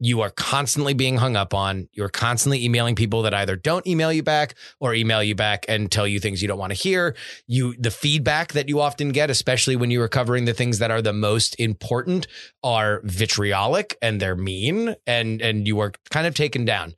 you 0.00 0.20
are 0.20 0.30
constantly 0.30 0.94
being 0.94 1.16
hung 1.16 1.36
up 1.36 1.52
on. 1.52 1.88
You're 1.92 2.08
constantly 2.08 2.64
emailing 2.64 2.94
people 2.94 3.22
that 3.22 3.34
either 3.34 3.56
don't 3.56 3.86
email 3.86 4.12
you 4.12 4.22
back 4.22 4.54
or 4.80 4.94
email 4.94 5.22
you 5.22 5.34
back 5.34 5.64
and 5.68 5.90
tell 5.90 6.06
you 6.06 6.20
things 6.20 6.40
you 6.40 6.48
don't 6.48 6.58
want 6.58 6.70
to 6.70 6.78
hear. 6.78 7.16
You 7.46 7.74
the 7.78 7.90
feedback 7.90 8.52
that 8.52 8.68
you 8.68 8.80
often 8.80 9.10
get, 9.10 9.30
especially 9.30 9.76
when 9.76 9.90
you 9.90 10.00
are 10.02 10.08
covering 10.08 10.44
the 10.44 10.54
things 10.54 10.78
that 10.78 10.90
are 10.90 11.02
the 11.02 11.12
most 11.12 11.58
important, 11.58 12.28
are 12.62 13.00
vitriolic 13.04 13.96
and 14.00 14.20
they're 14.20 14.36
mean 14.36 14.94
and 15.06 15.42
and 15.42 15.66
you 15.66 15.80
are 15.80 15.92
kind 16.10 16.26
of 16.26 16.34
taken 16.34 16.64
down. 16.64 16.94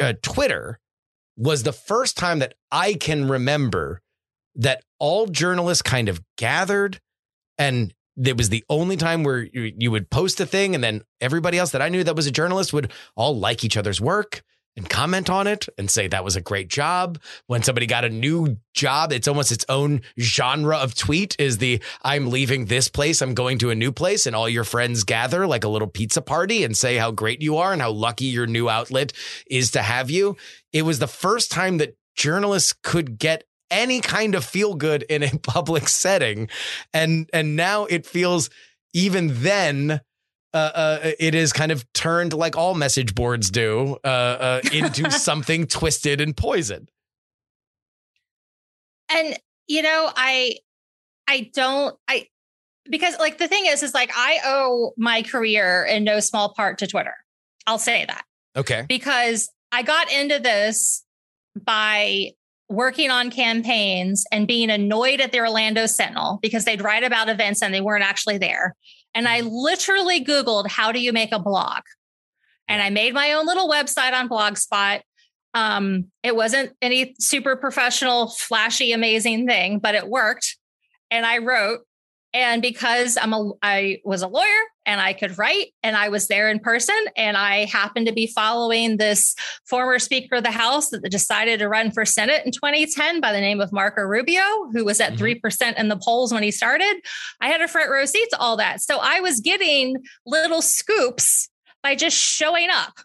Uh, 0.00 0.14
Twitter 0.22 0.80
was 1.36 1.62
the 1.62 1.72
first 1.72 2.16
time 2.16 2.38
that 2.38 2.54
I 2.70 2.94
can 2.94 3.28
remember 3.28 4.00
that 4.54 4.82
all 4.98 5.26
journalists 5.26 5.82
kind 5.82 6.08
of 6.08 6.22
gathered 6.38 6.98
and 7.58 7.92
it 8.22 8.36
was 8.36 8.48
the 8.48 8.64
only 8.68 8.96
time 8.96 9.24
where 9.24 9.40
you, 9.40 9.72
you 9.76 9.90
would 9.90 10.10
post 10.10 10.40
a 10.40 10.46
thing 10.46 10.74
and 10.74 10.82
then 10.82 11.02
everybody 11.20 11.58
else 11.58 11.72
that 11.72 11.82
I 11.82 11.88
knew 11.88 12.04
that 12.04 12.16
was 12.16 12.26
a 12.26 12.32
journalist 12.32 12.72
would 12.72 12.92
all 13.14 13.38
like 13.38 13.64
each 13.64 13.76
other's 13.76 14.00
work 14.00 14.42
and 14.76 14.88
comment 14.88 15.30
on 15.30 15.46
it 15.46 15.66
and 15.78 15.90
say 15.90 16.06
that 16.06 16.24
was 16.24 16.36
a 16.36 16.40
great 16.40 16.68
job. 16.68 17.18
When 17.46 17.62
somebody 17.62 17.86
got 17.86 18.04
a 18.04 18.10
new 18.10 18.58
job, 18.74 19.12
it's 19.12 19.26
almost 19.26 19.50
its 19.50 19.64
own 19.68 20.02
genre 20.20 20.76
of 20.76 20.94
tweet 20.94 21.34
is 21.38 21.58
the 21.58 21.82
I'm 22.02 22.30
leaving 22.30 22.66
this 22.66 22.88
place, 22.88 23.22
I'm 23.22 23.34
going 23.34 23.58
to 23.58 23.70
a 23.70 23.74
new 23.74 23.90
place 23.90 24.26
and 24.26 24.36
all 24.36 24.48
your 24.48 24.64
friends 24.64 25.04
gather 25.04 25.46
like 25.46 25.64
a 25.64 25.68
little 25.68 25.88
pizza 25.88 26.20
party 26.20 26.64
and 26.64 26.76
say 26.76 26.96
how 26.96 27.10
great 27.10 27.40
you 27.42 27.56
are 27.56 27.72
and 27.72 27.80
how 27.80 27.90
lucky 27.90 28.26
your 28.26 28.46
new 28.46 28.68
outlet 28.68 29.12
is 29.50 29.70
to 29.72 29.82
have 29.82 30.10
you. 30.10 30.36
It 30.72 30.82
was 30.82 30.98
the 30.98 31.06
first 31.06 31.50
time 31.50 31.78
that 31.78 31.96
journalists 32.14 32.74
could 32.82 33.18
get 33.18 33.44
any 33.70 34.00
kind 34.00 34.34
of 34.34 34.44
feel 34.44 34.74
good 34.74 35.02
in 35.04 35.22
a 35.22 35.30
public 35.42 35.88
setting. 35.88 36.48
And 36.92 37.28
and 37.32 37.56
now 37.56 37.84
it 37.86 38.06
feels 38.06 38.50
even 38.94 39.42
then 39.42 40.00
uh, 40.54 40.56
uh, 40.74 41.10
it 41.18 41.34
is 41.34 41.52
kind 41.52 41.70
of 41.70 41.84
turned 41.92 42.32
like 42.32 42.56
all 42.56 42.74
message 42.74 43.14
boards 43.14 43.50
do 43.50 43.98
uh, 44.04 44.06
uh 44.06 44.60
into 44.72 45.10
something 45.10 45.66
twisted 45.66 46.20
and 46.20 46.36
poisoned. 46.36 46.90
And 49.10 49.38
you 49.66 49.82
know, 49.82 50.10
I 50.16 50.56
I 51.28 51.50
don't 51.54 51.96
I 52.08 52.28
because 52.88 53.18
like 53.18 53.38
the 53.38 53.48
thing 53.48 53.66
is 53.66 53.82
is 53.82 53.94
like 53.94 54.10
I 54.14 54.38
owe 54.44 54.92
my 54.96 55.22
career 55.22 55.84
in 55.84 56.04
no 56.04 56.20
small 56.20 56.54
part 56.54 56.78
to 56.78 56.86
Twitter. 56.86 57.14
I'll 57.66 57.78
say 57.78 58.04
that. 58.06 58.24
Okay. 58.56 58.86
Because 58.88 59.50
I 59.72 59.82
got 59.82 60.10
into 60.10 60.38
this 60.38 61.04
by 61.64 62.32
working 62.68 63.10
on 63.10 63.30
campaigns 63.30 64.24
and 64.32 64.48
being 64.48 64.70
annoyed 64.70 65.20
at 65.20 65.32
the 65.32 65.40
Orlando 65.40 65.86
Sentinel 65.86 66.38
because 66.42 66.64
they'd 66.64 66.82
write 66.82 67.04
about 67.04 67.28
events 67.28 67.62
and 67.62 67.72
they 67.72 67.80
weren't 67.80 68.04
actually 68.04 68.38
there. 68.38 68.74
And 69.14 69.28
I 69.28 69.40
literally 69.40 70.24
Googled, 70.24 70.68
how 70.68 70.92
do 70.92 71.00
you 71.00 71.12
make 71.12 71.32
a 71.32 71.38
blog? 71.38 71.82
And 72.68 72.82
I 72.82 72.90
made 72.90 73.14
my 73.14 73.32
own 73.32 73.46
little 73.46 73.68
website 73.68 74.12
on 74.12 74.28
Blogspot. 74.28 75.00
Um, 75.54 76.06
it 76.22 76.34
wasn't 76.34 76.72
any 76.82 77.14
super 77.18 77.56
professional, 77.56 78.28
flashy, 78.28 78.92
amazing 78.92 79.46
thing, 79.46 79.78
but 79.78 79.94
it 79.94 80.08
worked. 80.08 80.56
And 81.10 81.24
I 81.24 81.38
wrote, 81.38 81.80
and 82.36 82.60
because 82.60 83.16
I'm 83.16 83.32
a 83.32 83.52
I 83.62 84.00
was 84.04 84.20
a 84.20 84.28
lawyer 84.28 84.44
and 84.84 85.00
I 85.00 85.14
could 85.14 85.38
write 85.38 85.68
and 85.82 85.96
I 85.96 86.10
was 86.10 86.28
there 86.28 86.50
in 86.50 86.58
person 86.58 86.94
and 87.16 87.34
I 87.34 87.64
happened 87.64 88.06
to 88.08 88.12
be 88.12 88.26
following 88.26 88.98
this 88.98 89.34
former 89.64 89.98
speaker 89.98 90.36
of 90.36 90.44
the 90.44 90.50
house 90.50 90.90
that 90.90 91.02
decided 91.10 91.60
to 91.60 91.68
run 91.68 91.90
for 91.90 92.04
senate 92.04 92.44
in 92.44 92.52
2010 92.52 93.22
by 93.22 93.32
the 93.32 93.40
name 93.40 93.62
of 93.62 93.72
Marco 93.72 94.02
Rubio 94.02 94.42
who 94.72 94.84
was 94.84 95.00
at 95.00 95.14
mm-hmm. 95.14 95.46
3% 95.46 95.78
in 95.78 95.88
the 95.88 95.96
polls 95.96 96.30
when 96.30 96.42
he 96.42 96.50
started 96.50 97.00
I 97.40 97.48
had 97.48 97.62
a 97.62 97.68
front 97.68 97.90
row 97.90 98.04
seat 98.04 98.28
to 98.30 98.38
all 98.38 98.58
that. 98.58 98.82
So 98.82 98.98
I 99.00 99.20
was 99.20 99.40
getting 99.40 99.96
little 100.26 100.60
scoops 100.60 101.48
by 101.82 101.94
just 101.94 102.16
showing 102.16 102.68
up. 102.70 102.98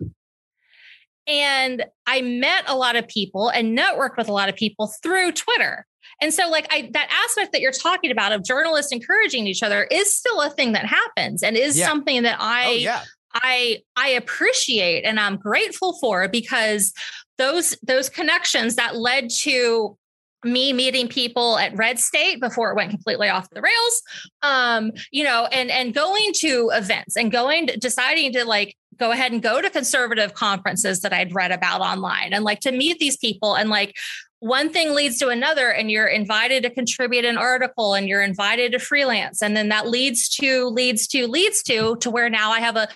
And 1.27 1.85
I 2.05 2.21
met 2.21 2.63
a 2.67 2.75
lot 2.75 2.95
of 2.95 3.07
people 3.07 3.49
and 3.49 3.77
networked 3.77 4.17
with 4.17 4.27
a 4.27 4.33
lot 4.33 4.49
of 4.49 4.55
people 4.55 4.91
through 5.01 5.31
Twitter 5.33 5.85
and 6.21 6.33
so, 6.33 6.49
like, 6.49 6.67
I 6.71 6.89
that 6.93 7.09
aspect 7.25 7.51
that 7.51 7.61
you're 7.61 7.71
talking 7.71 8.11
about 8.11 8.31
of 8.31 8.43
journalists 8.43 8.91
encouraging 8.91 9.47
each 9.47 9.63
other 9.63 9.85
is 9.89 10.15
still 10.15 10.39
a 10.41 10.49
thing 10.49 10.73
that 10.73 10.85
happens 10.85 11.43
and 11.43 11.57
is 11.57 11.77
yeah. 11.77 11.87
something 11.87 12.23
that 12.23 12.37
I 12.39 12.65
oh, 12.67 12.71
yeah. 12.73 13.03
I 13.33 13.79
I 13.95 14.09
appreciate 14.09 15.03
and 15.03 15.19
I'm 15.19 15.37
grateful 15.37 15.97
for 15.99 16.27
because 16.27 16.93
those 17.37 17.75
those 17.81 18.07
connections 18.09 18.75
that 18.75 18.95
led 18.95 19.29
to 19.41 19.97
me 20.43 20.73
meeting 20.73 21.07
people 21.07 21.57
at 21.57 21.75
red 21.77 21.99
state 21.99 22.39
before 22.41 22.71
it 22.71 22.75
went 22.75 22.89
completely 22.89 23.29
off 23.29 23.47
the 23.51 23.61
rails 23.61 24.01
um 24.41 24.91
you 25.11 25.23
know 25.23 25.47
and 25.51 25.69
and 25.69 25.93
going 25.93 26.31
to 26.33 26.71
events 26.73 27.15
and 27.15 27.31
going 27.31 27.67
to, 27.67 27.77
deciding 27.77 28.33
to 28.33 28.43
like 28.43 28.75
go 28.97 29.11
ahead 29.11 29.31
and 29.31 29.41
go 29.41 29.61
to 29.61 29.69
conservative 29.69 30.33
conferences 30.33 31.01
that 31.01 31.11
I'd 31.11 31.33
read 31.33 31.51
about 31.51 31.81
online 31.81 32.33
and 32.33 32.43
like 32.43 32.59
to 32.61 32.71
meet 32.71 32.99
these 32.99 33.17
people 33.17 33.55
and 33.55 33.69
like 33.69 33.95
one 34.41 34.73
thing 34.73 34.93
leads 34.93 35.17
to 35.19 35.29
another 35.29 35.71
and 35.71 35.89
you're 35.89 36.07
invited 36.07 36.63
to 36.63 36.69
contribute 36.69 37.25
an 37.25 37.37
article 37.37 37.93
and 37.93 38.09
you're 38.09 38.23
invited 38.23 38.73
to 38.73 38.79
freelance 38.79 39.41
and 39.41 39.55
then 39.55 39.69
that 39.69 39.87
leads 39.87 40.27
to 40.27 40.65
leads 40.67 41.07
to 41.07 41.27
leads 41.27 41.63
to 41.63 41.95
to 41.97 42.09
where 42.09 42.29
now 42.29 42.51
i 42.51 42.59
have 42.59 42.75
a 42.75 42.87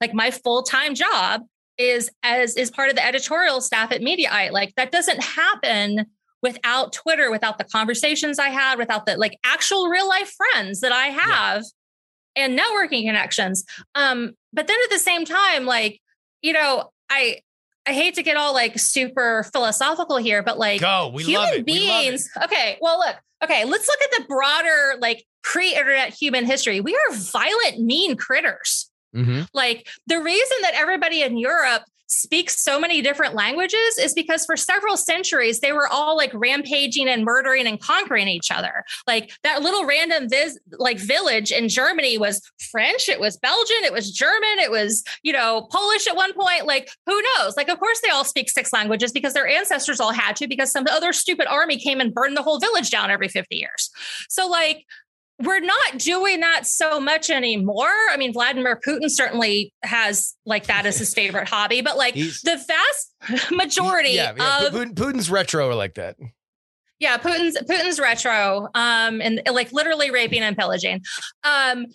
like 0.00 0.14
my 0.14 0.30
full-time 0.30 0.94
job 0.94 1.42
is 1.76 2.10
as 2.22 2.56
is 2.56 2.70
part 2.70 2.88
of 2.88 2.96
the 2.96 3.04
editorial 3.04 3.60
staff 3.60 3.92
at 3.92 4.00
mediaite 4.00 4.50
like 4.50 4.74
that 4.76 4.90
doesn't 4.90 5.22
happen 5.22 6.06
without 6.44 6.92
Twitter, 6.92 7.30
without 7.30 7.56
the 7.56 7.64
conversations 7.64 8.38
I 8.38 8.50
had, 8.50 8.78
without 8.78 9.06
the 9.06 9.16
like 9.16 9.38
actual 9.44 9.88
real 9.88 10.06
life 10.06 10.30
friends 10.30 10.80
that 10.80 10.92
I 10.92 11.06
have 11.06 11.64
yeah. 12.36 12.44
and 12.44 12.58
networking 12.58 13.06
connections. 13.06 13.64
Um, 13.94 14.34
but 14.52 14.66
then 14.66 14.76
at 14.84 14.90
the 14.90 14.98
same 14.98 15.24
time, 15.24 15.64
like, 15.64 16.00
you 16.42 16.52
know, 16.52 16.90
I 17.08 17.40
I 17.86 17.92
hate 17.92 18.14
to 18.14 18.22
get 18.22 18.36
all 18.36 18.54
like 18.54 18.78
super 18.78 19.44
philosophical 19.52 20.16
here, 20.16 20.42
but 20.42 20.58
like 20.58 20.80
Go, 20.80 21.10
we 21.12 21.24
human 21.24 21.64
beings. 21.64 22.28
Okay, 22.42 22.78
well, 22.80 22.98
look, 22.98 23.16
okay, 23.42 23.64
let's 23.64 23.86
look 23.86 24.00
at 24.02 24.22
the 24.22 24.24
broader 24.26 24.98
like 25.00 25.24
pre-internet 25.42 26.14
human 26.14 26.46
history. 26.46 26.80
We 26.80 26.94
are 26.94 27.14
violent, 27.14 27.80
mean 27.80 28.16
critters. 28.16 28.90
Mm-hmm. 29.14 29.42
Like 29.52 29.86
the 30.06 30.20
reason 30.20 30.56
that 30.62 30.72
everybody 30.74 31.22
in 31.22 31.36
Europe 31.36 31.82
speaks 32.06 32.62
so 32.62 32.78
many 32.78 33.00
different 33.02 33.34
languages 33.34 33.98
is 33.98 34.14
because 34.14 34.44
for 34.44 34.56
several 34.56 34.96
centuries 34.96 35.60
they 35.60 35.72
were 35.72 35.88
all 35.88 36.16
like 36.16 36.30
rampaging 36.34 37.08
and 37.08 37.24
murdering 37.24 37.66
and 37.66 37.80
conquering 37.80 38.28
each 38.28 38.50
other. 38.50 38.84
Like 39.06 39.32
that 39.42 39.62
little 39.62 39.86
random 39.86 40.28
vis- 40.28 40.58
like 40.78 40.98
village 40.98 41.50
in 41.50 41.68
Germany 41.68 42.18
was 42.18 42.42
French, 42.70 43.08
it 43.08 43.20
was 43.20 43.36
Belgian, 43.36 43.84
it 43.84 43.92
was 43.92 44.10
German, 44.10 44.58
it 44.58 44.70
was, 44.70 45.02
you 45.22 45.32
know, 45.32 45.68
Polish 45.70 46.06
at 46.06 46.16
one 46.16 46.32
point. 46.32 46.66
Like 46.66 46.90
who 47.06 47.20
knows? 47.20 47.56
Like 47.56 47.68
of 47.68 47.78
course 47.78 48.00
they 48.02 48.10
all 48.10 48.24
speak 48.24 48.50
six 48.50 48.72
languages 48.72 49.12
because 49.12 49.34
their 49.34 49.48
ancestors 49.48 50.00
all 50.00 50.12
had 50.12 50.36
to 50.36 50.48
because 50.48 50.70
some 50.70 50.84
other 50.90 51.12
stupid 51.12 51.46
army 51.46 51.78
came 51.78 52.00
and 52.00 52.14
burned 52.14 52.36
the 52.36 52.42
whole 52.42 52.58
village 52.58 52.90
down 52.90 53.10
every 53.10 53.28
50 53.28 53.56
years. 53.56 53.90
So 54.28 54.48
like 54.48 54.84
we're 55.42 55.60
not 55.60 55.98
doing 55.98 56.40
that 56.40 56.66
so 56.66 57.00
much 57.00 57.28
anymore. 57.30 57.90
I 58.10 58.16
mean, 58.16 58.32
Vladimir 58.32 58.80
Putin 58.86 59.10
certainly 59.10 59.72
has 59.82 60.34
like 60.46 60.66
that 60.66 60.86
as 60.86 60.98
his 60.98 61.12
favorite 61.14 61.48
hobby, 61.48 61.80
but 61.80 61.96
like 61.96 62.14
He's, 62.14 62.40
the 62.42 62.56
vast 62.56 63.50
majority 63.50 64.10
yeah, 64.10 64.32
yeah, 64.36 64.66
of 64.66 64.72
Putin's 64.72 65.30
retro 65.30 65.68
are 65.68 65.74
like 65.74 65.94
that. 65.94 66.16
Yeah, 67.00 67.18
Putin's 67.18 67.58
Putin's 67.68 67.98
retro, 67.98 68.68
um, 68.74 69.20
and 69.20 69.42
like 69.50 69.72
literally 69.72 70.10
raping 70.10 70.42
and 70.42 70.56
pillaging. 70.56 71.02
Um, 71.42 71.86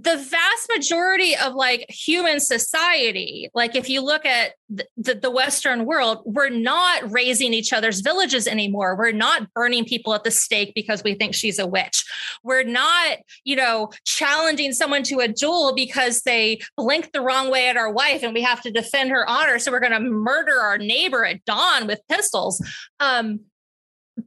the 0.00 0.16
vast 0.16 0.70
majority 0.76 1.34
of 1.36 1.54
like 1.54 1.84
human 1.88 2.38
society, 2.38 3.50
like 3.52 3.74
if 3.74 3.88
you 3.90 4.00
look 4.00 4.24
at 4.24 4.52
the, 4.68 5.14
the, 5.14 5.28
Western 5.28 5.86
world, 5.86 6.22
we're 6.24 6.50
not 6.50 7.10
razing 7.10 7.52
each 7.52 7.72
other's 7.72 8.00
villages 8.00 8.46
anymore. 8.46 8.94
We're 8.96 9.10
not 9.10 9.52
burning 9.54 9.84
people 9.84 10.14
at 10.14 10.22
the 10.22 10.30
stake 10.30 10.72
because 10.74 11.02
we 11.02 11.14
think 11.14 11.34
she's 11.34 11.58
a 11.58 11.66
witch. 11.66 12.04
We're 12.44 12.62
not, 12.62 13.18
you 13.42 13.56
know, 13.56 13.90
challenging 14.04 14.72
someone 14.72 15.02
to 15.04 15.18
a 15.18 15.26
duel 15.26 15.74
because 15.74 16.22
they 16.22 16.60
blinked 16.76 17.12
the 17.12 17.20
wrong 17.20 17.50
way 17.50 17.68
at 17.68 17.76
our 17.76 17.90
wife 17.90 18.22
and 18.22 18.34
we 18.34 18.42
have 18.42 18.62
to 18.62 18.70
defend 18.70 19.10
her 19.10 19.28
honor. 19.28 19.58
So 19.58 19.72
we're 19.72 19.80
going 19.80 19.92
to 19.92 20.00
murder 20.00 20.60
our 20.60 20.78
neighbor 20.78 21.24
at 21.24 21.44
dawn 21.44 21.88
with 21.88 22.00
pistols. 22.08 22.64
Um, 23.00 23.40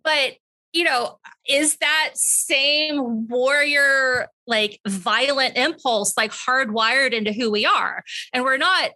but 0.03 0.33
you 0.73 0.83
know, 0.83 1.19
is 1.47 1.77
that 1.77 2.11
same 2.15 3.27
warrior, 3.27 4.27
like 4.51 4.79
violent 4.87 5.57
impulse, 5.57 6.13
like 6.15 6.31
hardwired 6.31 7.13
into 7.13 7.31
who 7.31 7.49
we 7.49 7.65
are? 7.65 8.03
And 8.31 8.43
we're 8.43 8.57
not 8.57 8.91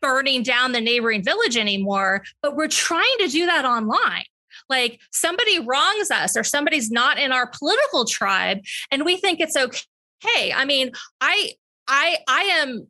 burning 0.00 0.42
down 0.42 0.72
the 0.72 0.80
neighboring 0.80 1.22
village 1.22 1.56
anymore, 1.56 2.22
but 2.42 2.56
we're 2.56 2.68
trying 2.68 3.16
to 3.18 3.28
do 3.28 3.44
that 3.46 3.66
online. 3.66 4.24
Like 4.70 5.00
somebody 5.12 5.60
wrongs 5.60 6.10
us 6.10 6.36
or 6.36 6.44
somebody's 6.44 6.90
not 6.90 7.18
in 7.18 7.32
our 7.32 7.46
political 7.46 8.04
tribe 8.06 8.58
and 8.90 9.04
we 9.04 9.16
think 9.16 9.40
it's 9.40 9.56
okay. 9.56 10.52
I 10.52 10.64
mean, 10.64 10.92
I 11.20 11.52
I 11.86 12.18
I 12.26 12.42
am 12.42 12.88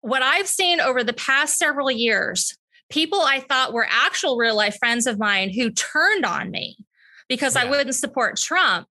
what 0.00 0.22
I've 0.22 0.46
seen 0.46 0.80
over 0.80 1.04
the 1.04 1.12
past 1.12 1.58
several 1.58 1.90
years, 1.90 2.56
people 2.90 3.20
I 3.20 3.40
thought 3.40 3.72
were 3.72 3.86
actual 3.88 4.36
real 4.36 4.56
life 4.56 4.76
friends 4.78 5.06
of 5.06 5.18
mine 5.18 5.50
who 5.50 5.70
turned 5.70 6.24
on 6.24 6.50
me 6.50 6.76
because 7.28 7.54
yeah. 7.54 7.62
I 7.62 7.70
wouldn't 7.70 7.94
support 7.94 8.36
Trump. 8.36 8.86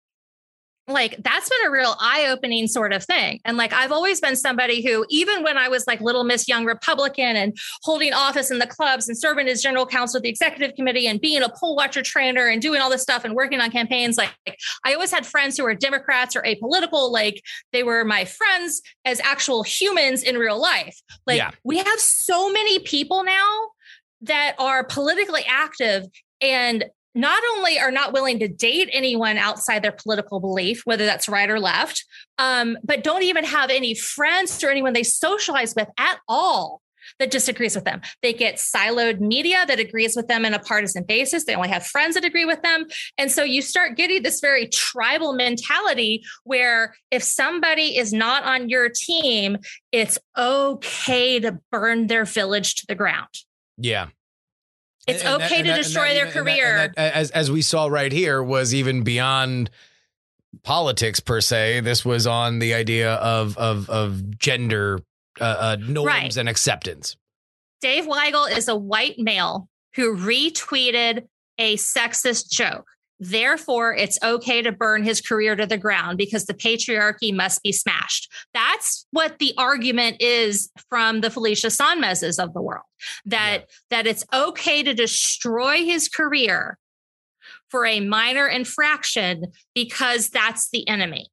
Like 0.88 1.18
that's 1.22 1.50
been 1.50 1.68
a 1.68 1.72
real 1.72 1.96
eye-opening 2.00 2.68
sort 2.68 2.94
of 2.94 3.04
thing. 3.04 3.42
And 3.44 3.58
like 3.58 3.74
I've 3.74 3.92
always 3.92 4.22
been 4.22 4.36
somebody 4.36 4.86
who, 4.86 5.06
even 5.10 5.44
when 5.44 5.58
I 5.58 5.68
was 5.68 5.86
like 5.86 6.00
little 6.00 6.24
Miss 6.24 6.48
Young 6.48 6.66
Republican 6.66 7.36
and 7.36 7.58
holding 7.84 8.14
office 8.14 8.52
in 8.52 8.60
the 8.60 8.68
clubs 8.68 9.08
and 9.10 9.18
serving 9.18 9.48
as 9.48 9.62
general 9.62 9.86
counsel 9.86 10.18
of 10.18 10.24
the 10.24 10.30
executive 10.30 10.76
committee 10.76 11.08
and 11.08 11.20
being 11.20 11.44
a 11.44 11.50
poll 11.50 11.76
watcher 11.76 12.02
trainer 12.02 12.48
and 12.48 12.62
doing 12.62 12.82
all 12.82 12.90
this 12.90 13.02
stuff 13.02 13.26
and 13.26 13.36
working 13.36 13.60
on 13.60 13.70
campaigns, 13.70 14.18
like, 14.18 14.32
like 14.48 14.58
I 14.86 14.94
always 14.94 15.12
had 15.12 15.26
friends 15.26 15.58
who 15.58 15.64
were 15.64 15.76
Democrats 15.76 16.36
or 16.36 16.42
apolitical. 16.44 17.12
Like 17.12 17.42
they 17.74 17.84
were 17.84 18.06
my 18.06 18.24
friends 18.24 18.82
as 19.04 19.20
actual 19.20 19.64
humans 19.64 20.24
in 20.24 20.38
real 20.38 20.60
life. 20.60 20.98
Like 21.26 21.38
yeah. 21.38 21.52
we 21.64 21.78
have 21.78 22.00
so 22.00 22.52
many 22.52 22.80
people 22.80 23.24
now 23.24 23.58
that 24.22 24.56
are 24.58 24.84
politically 24.84 25.44
active 25.48 26.06
and 26.42 26.86
not 27.18 27.42
only 27.56 27.80
are 27.80 27.92
not 27.92 28.14
willing 28.14 28.40
to 28.40 28.48
date 28.48 28.90
anyone 28.94 29.38
outside 29.38 29.84
their 29.84 29.92
political 29.92 30.40
belief, 30.40 30.84
whether 30.86 31.06
that's 31.06 31.28
right 31.28 31.50
or 31.50 31.60
left, 31.60 32.06
um, 32.38 32.78
but 32.84 33.04
don't 33.04 33.24
even 33.24 33.44
have 33.44 33.70
any 33.70 33.96
friends 33.96 34.64
or 34.64 34.70
anyone 34.70 34.94
they 34.94 35.04
socialize 35.04 35.74
with 35.76 35.90
at 35.98 36.20
all 36.28 36.82
that 37.20 37.32
disagrees 37.32 37.76
with 37.76 37.86
them. 37.86 38.02
They 38.22 38.34
get 38.34 38.56
siloed 38.56 39.20
media 39.20 39.66
that 39.68 39.80
agrees 39.80 40.16
with 40.16 40.28
them 40.28 40.46
in 40.46 40.54
a 40.54 40.60
partisan 40.60 41.04
basis. 41.04 41.46
They 41.46 41.56
only 41.56 41.70
have 41.70 41.86
friends 41.86 42.16
that 42.16 42.26
agree 42.26 42.46
with 42.46 42.62
them. 42.62 42.86
And 43.18 43.32
so 43.32 43.44
you 43.44 43.62
start 43.62 43.98
getting 43.98 44.24
this 44.24 44.40
very 44.40 44.68
tribal 44.68 45.34
mentality 45.34 46.24
where 46.44 46.96
if 47.12 47.24
somebody 47.24 47.98
is 47.98 48.14
not 48.14 48.44
on 48.44 48.70
your 48.70 48.90
team, 48.90 49.58
it's 49.92 50.20
okay 50.38 51.40
to 51.40 51.60
burn 51.72 52.08
their 52.08 52.26
village 52.26 52.76
to 52.76 52.86
the 52.88 52.96
ground. 52.96 53.30
Yeah. 53.78 54.08
It's 55.08 55.24
and, 55.24 55.42
okay 55.42 55.62
to 55.64 55.70
that, 55.70 55.78
destroy 55.78 56.14
their 56.14 56.28
even, 56.28 56.44
career. 56.44 56.94
That, 56.96 57.16
as 57.16 57.32
as 57.32 57.50
we 57.50 57.62
saw 57.62 57.88
right 57.88 58.12
here, 58.12 58.44
was 58.44 58.74
even 58.74 59.04
beyond 59.04 59.70
politics 60.64 61.20
per 61.20 61.42
se. 61.42 61.80
This 61.82 62.04
was 62.04 62.28
on 62.28 62.60
the 62.60 62.74
idea 62.74 63.14
of 63.16 63.58
of 63.58 63.90
of 63.90 64.38
gender 64.38 65.00
uh, 65.40 65.44
uh, 65.44 65.78
norms 65.80 66.08
right. 66.08 66.38
and 66.38 66.50
acceptance. 66.50 67.16
Dave 67.82 68.06
Weigel 68.06 68.50
is 68.50 68.68
a 68.68 68.76
white 68.76 69.18
male 69.18 69.70
who 69.96 70.18
retweeted 70.18 71.28
a 71.58 71.76
sexist 71.78 72.52
joke. 72.52 72.88
Therefore, 73.20 73.96
it's 73.96 74.20
okay 74.24 74.62
to 74.62 74.72
burn 74.72 75.04
his 75.04 75.22
career 75.22 75.56
to 75.56 75.66
the 75.66 75.78
ground 75.78 76.18
because 76.18 76.46
the 76.46 76.54
patriarchy 76.54 77.34
must 77.34 77.64
be 77.64 77.72
smashed. 77.72 78.32
That's 78.54 79.08
what 79.12 79.40
the 79.40 79.54
argument 79.58 80.18
is 80.22 80.70
from 80.90 81.22
the 81.22 81.32
Felicia 81.32 81.68
Sonmeses 81.68 82.42
of 82.42 82.54
the 82.54 82.62
world. 82.62 82.86
That 83.26 83.62
yeah. 83.62 83.66
that 83.90 84.08
it's 84.08 84.26
okay 84.34 84.84
to 84.84 84.94
destroy 84.94 85.84
his 85.84 86.08
career 86.10 86.78
for 87.70 87.86
a 87.86 88.00
minor 88.00 88.48
infraction 88.48 89.48
because 89.74 90.30
that's 90.30 90.70
the 90.70 90.88
enemy. 90.88 91.28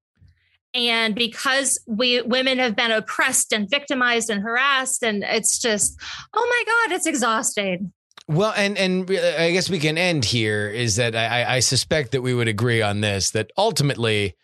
And 0.75 1.15
because 1.15 1.81
we 1.87 2.21
women 2.23 2.59
have 2.59 2.75
been 2.75 2.91
oppressed 2.91 3.53
and 3.53 3.71
victimized 3.71 4.29
and 4.29 4.43
harassed, 4.43 5.05
and 5.05 5.23
it's 5.23 5.61
just, 5.61 5.97
oh 6.35 6.47
my 6.49 6.89
God, 6.89 6.97
it's 6.97 7.07
exhausting. 7.07 7.93
Well, 8.27 8.55
and 8.57 8.79
and 8.79 9.11
I 9.11 9.51
guess 9.51 9.69
we 9.69 9.79
can 9.79 9.99
end 9.99 10.25
here 10.25 10.69
is 10.69 10.97
that 10.97 11.15
I, 11.15 11.57
I 11.57 11.61
suspect 11.61 12.13
that 12.13 12.23
we 12.23 12.33
would 12.33 12.49
agree 12.49 12.81
on 12.81 13.01
this 13.01 13.31
that 13.33 13.51
ultimately 13.59 14.35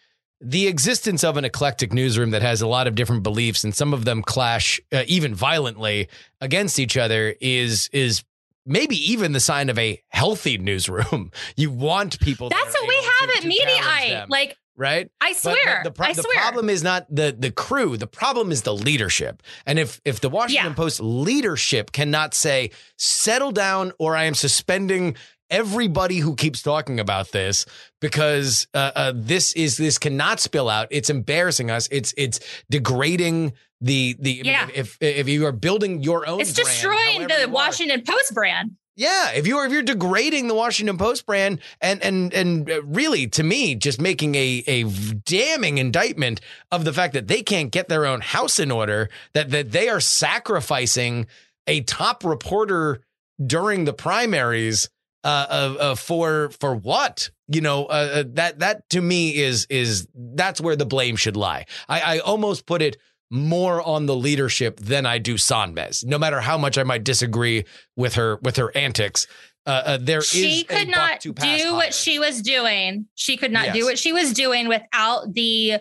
the 0.40 0.68
existence 0.68 1.24
of 1.24 1.36
an 1.36 1.44
eclectic 1.44 1.92
newsroom 1.92 2.30
that 2.30 2.42
has 2.42 2.62
a 2.62 2.66
lot 2.66 2.86
of 2.86 2.94
different 2.94 3.22
beliefs 3.22 3.64
and 3.64 3.74
some 3.74 3.92
of 3.92 4.04
them 4.04 4.22
clash 4.22 4.80
uh, 4.92 5.04
even 5.06 5.34
violently 5.34 6.08
against 6.40 6.78
each 6.78 6.96
other 6.96 7.34
is 7.40 7.88
is 7.92 8.22
maybe 8.66 8.96
even 9.12 9.32
the 9.32 9.40
sign 9.40 9.68
of 9.68 9.78
a 9.78 10.02
healthy 10.08 10.58
newsroom. 10.58 11.30
You 11.56 11.70
want 11.70 12.20
people. 12.20 12.48
To 12.48 12.56
That's 12.56 12.74
what 12.74 12.88
we 12.88 12.94
have 12.94 13.30
at 13.30 13.42
Mediaite. 13.42 14.28
Like 14.28 14.56
right? 14.80 15.10
I 15.20 15.34
swear. 15.34 15.82
the, 15.84 15.90
pro- 15.90 16.06
I 16.06 16.14
the 16.14 16.26
problem 16.32 16.70
is 16.70 16.82
not 16.82 17.06
the 17.14 17.36
the 17.38 17.50
crew. 17.50 17.98
The 17.98 18.06
problem 18.06 18.50
is 18.50 18.62
the 18.62 18.74
leadership. 18.74 19.42
And 19.66 19.78
if 19.78 20.00
if 20.06 20.20
the 20.20 20.30
Washington 20.30 20.70
yeah. 20.70 20.74
Post 20.74 21.00
leadership 21.00 21.92
cannot 21.92 22.32
say 22.32 22.70
settle 22.96 23.52
down 23.52 23.92
or 23.98 24.16
I 24.16 24.24
am 24.24 24.34
suspending 24.34 25.16
everybody 25.50 26.18
who 26.18 26.34
keeps 26.34 26.62
talking 26.62 26.98
about 26.98 27.32
this 27.32 27.66
because 28.00 28.68
uh, 28.72 28.92
uh, 28.94 29.12
this 29.14 29.52
is 29.52 29.76
this 29.76 29.98
cannot 29.98 30.40
spill 30.40 30.70
out. 30.70 30.88
It's 30.90 31.10
embarrassing 31.10 31.70
us. 31.70 31.86
It's 31.90 32.14
it's 32.16 32.40
degrading 32.70 33.52
the 33.82 34.16
the 34.18 34.42
yeah. 34.44 34.68
if 34.74 34.96
if 35.00 35.28
you 35.28 35.44
are 35.46 35.52
building 35.52 36.02
your 36.02 36.26
own 36.26 36.40
it's 36.40 36.54
destroying 36.54 37.28
the 37.28 37.48
Washington 37.50 38.02
Post 38.02 38.34
brand. 38.34 38.76
Yeah, 39.00 39.30
if 39.30 39.46
you're 39.46 39.64
if 39.64 39.72
you're 39.72 39.80
degrading 39.80 40.48
the 40.48 40.54
Washington 40.54 40.98
Post 40.98 41.24
brand 41.24 41.60
and 41.80 42.02
and 42.02 42.34
and 42.34 42.70
uh, 42.70 42.82
really 42.82 43.28
to 43.28 43.42
me 43.42 43.74
just 43.74 43.98
making 43.98 44.34
a 44.34 44.62
a 44.66 44.82
damning 44.84 45.78
indictment 45.78 46.42
of 46.70 46.84
the 46.84 46.92
fact 46.92 47.14
that 47.14 47.26
they 47.26 47.42
can't 47.42 47.70
get 47.70 47.88
their 47.88 48.04
own 48.04 48.20
house 48.20 48.58
in 48.58 48.70
order, 48.70 49.08
that 49.32 49.52
that 49.52 49.72
they 49.72 49.88
are 49.88 50.00
sacrificing 50.00 51.26
a 51.66 51.80
top 51.80 52.26
reporter 52.26 53.00
during 53.42 53.86
the 53.86 53.94
primaries 53.94 54.90
uh, 55.24 55.46
uh, 55.48 55.76
uh 55.80 55.94
for 55.94 56.50
for 56.50 56.74
what 56.74 57.30
you 57.48 57.62
know 57.62 57.86
uh, 57.86 58.10
uh, 58.16 58.24
that 58.34 58.58
that 58.58 58.86
to 58.90 59.00
me 59.00 59.34
is 59.34 59.66
is 59.70 60.08
that's 60.14 60.60
where 60.60 60.76
the 60.76 60.84
blame 60.84 61.16
should 61.16 61.38
lie. 61.38 61.64
I, 61.88 62.16
I 62.16 62.18
almost 62.18 62.66
put 62.66 62.82
it 62.82 62.98
more 63.30 63.80
on 63.82 64.06
the 64.06 64.16
leadership 64.16 64.78
than 64.80 65.06
I 65.06 65.18
do 65.18 65.34
Sonmez. 65.34 66.04
No 66.04 66.18
matter 66.18 66.40
how 66.40 66.58
much 66.58 66.76
I 66.78 66.82
might 66.82 67.04
disagree 67.04 67.64
with 67.96 68.14
her 68.14 68.36
with 68.42 68.56
her 68.56 68.76
antics, 68.76 69.26
uh, 69.66 69.82
Uh, 69.86 69.98
there 70.00 70.20
she 70.22 70.60
is 70.60 70.62
could 70.64 70.88
a 70.88 70.90
not 70.90 71.20
to 71.20 71.32
pass 71.32 71.58
do 71.60 71.64
higher. 71.66 71.74
what 71.74 71.94
she 71.94 72.18
was 72.18 72.42
doing. 72.42 73.06
She 73.14 73.36
could 73.36 73.52
not 73.52 73.72
do 73.72 73.84
what 73.84 73.98
she 73.98 74.12
was 74.12 74.32
doing 74.32 74.66
without 74.68 75.32
the 75.34 75.74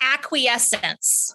acquiescence 0.00 1.34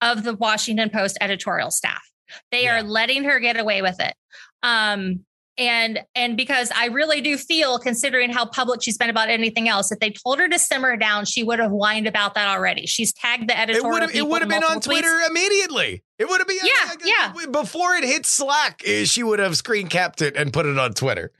of 0.00 0.24
the 0.24 0.34
Washington 0.34 0.90
Post 0.90 1.18
editorial 1.20 1.70
staff. 1.70 2.02
They 2.50 2.64
Yeah. 2.64 2.78
are 2.78 2.82
letting 2.82 3.24
her 3.24 3.38
get 3.40 3.58
away 3.58 3.82
with 3.82 4.00
it. 4.00 4.14
Um, 4.62 5.24
and 5.58 6.00
and 6.14 6.36
because 6.36 6.70
I 6.74 6.86
really 6.86 7.20
do 7.20 7.36
feel, 7.36 7.78
considering 7.78 8.30
how 8.32 8.46
public 8.46 8.82
she's 8.82 8.96
been 8.96 9.10
about 9.10 9.28
anything 9.28 9.68
else, 9.68 9.92
if 9.92 9.98
they 9.98 10.10
told 10.10 10.38
her 10.38 10.48
to 10.48 10.58
simmer 10.58 10.96
down, 10.96 11.24
she 11.24 11.42
would 11.42 11.58
have 11.58 11.70
whined 11.70 12.06
about 12.06 12.34
that 12.34 12.48
already. 12.48 12.86
She's 12.86 13.12
tagged 13.12 13.48
the 13.48 13.54
It 13.54 13.62
editorial. 13.62 13.90
would 13.92 14.02
have. 14.02 14.14
It 14.14 14.26
would 14.26 14.42
have 14.42 14.48
been 14.48 14.64
on. 14.64 14.80
Twitter 14.80 15.20
immediately. 15.28 16.02
It 16.18 16.28
would 16.28 16.38
have 16.38 16.48
been. 16.48 16.58
Yeah, 16.62 16.94
yeah. 17.04 17.46
Before 17.50 17.94
it 17.94 18.04
hit 18.04 18.24
Slack, 18.26 18.82
eh, 18.86 19.04
she 19.04 19.22
would 19.22 19.38
have 19.38 19.56
screen 19.56 19.88
capped 19.88 20.22
it 20.22 20.36
and 20.36 20.52
put 20.52 20.66
it 20.66 20.78
on 20.78 20.94
Twitter. 20.94 21.32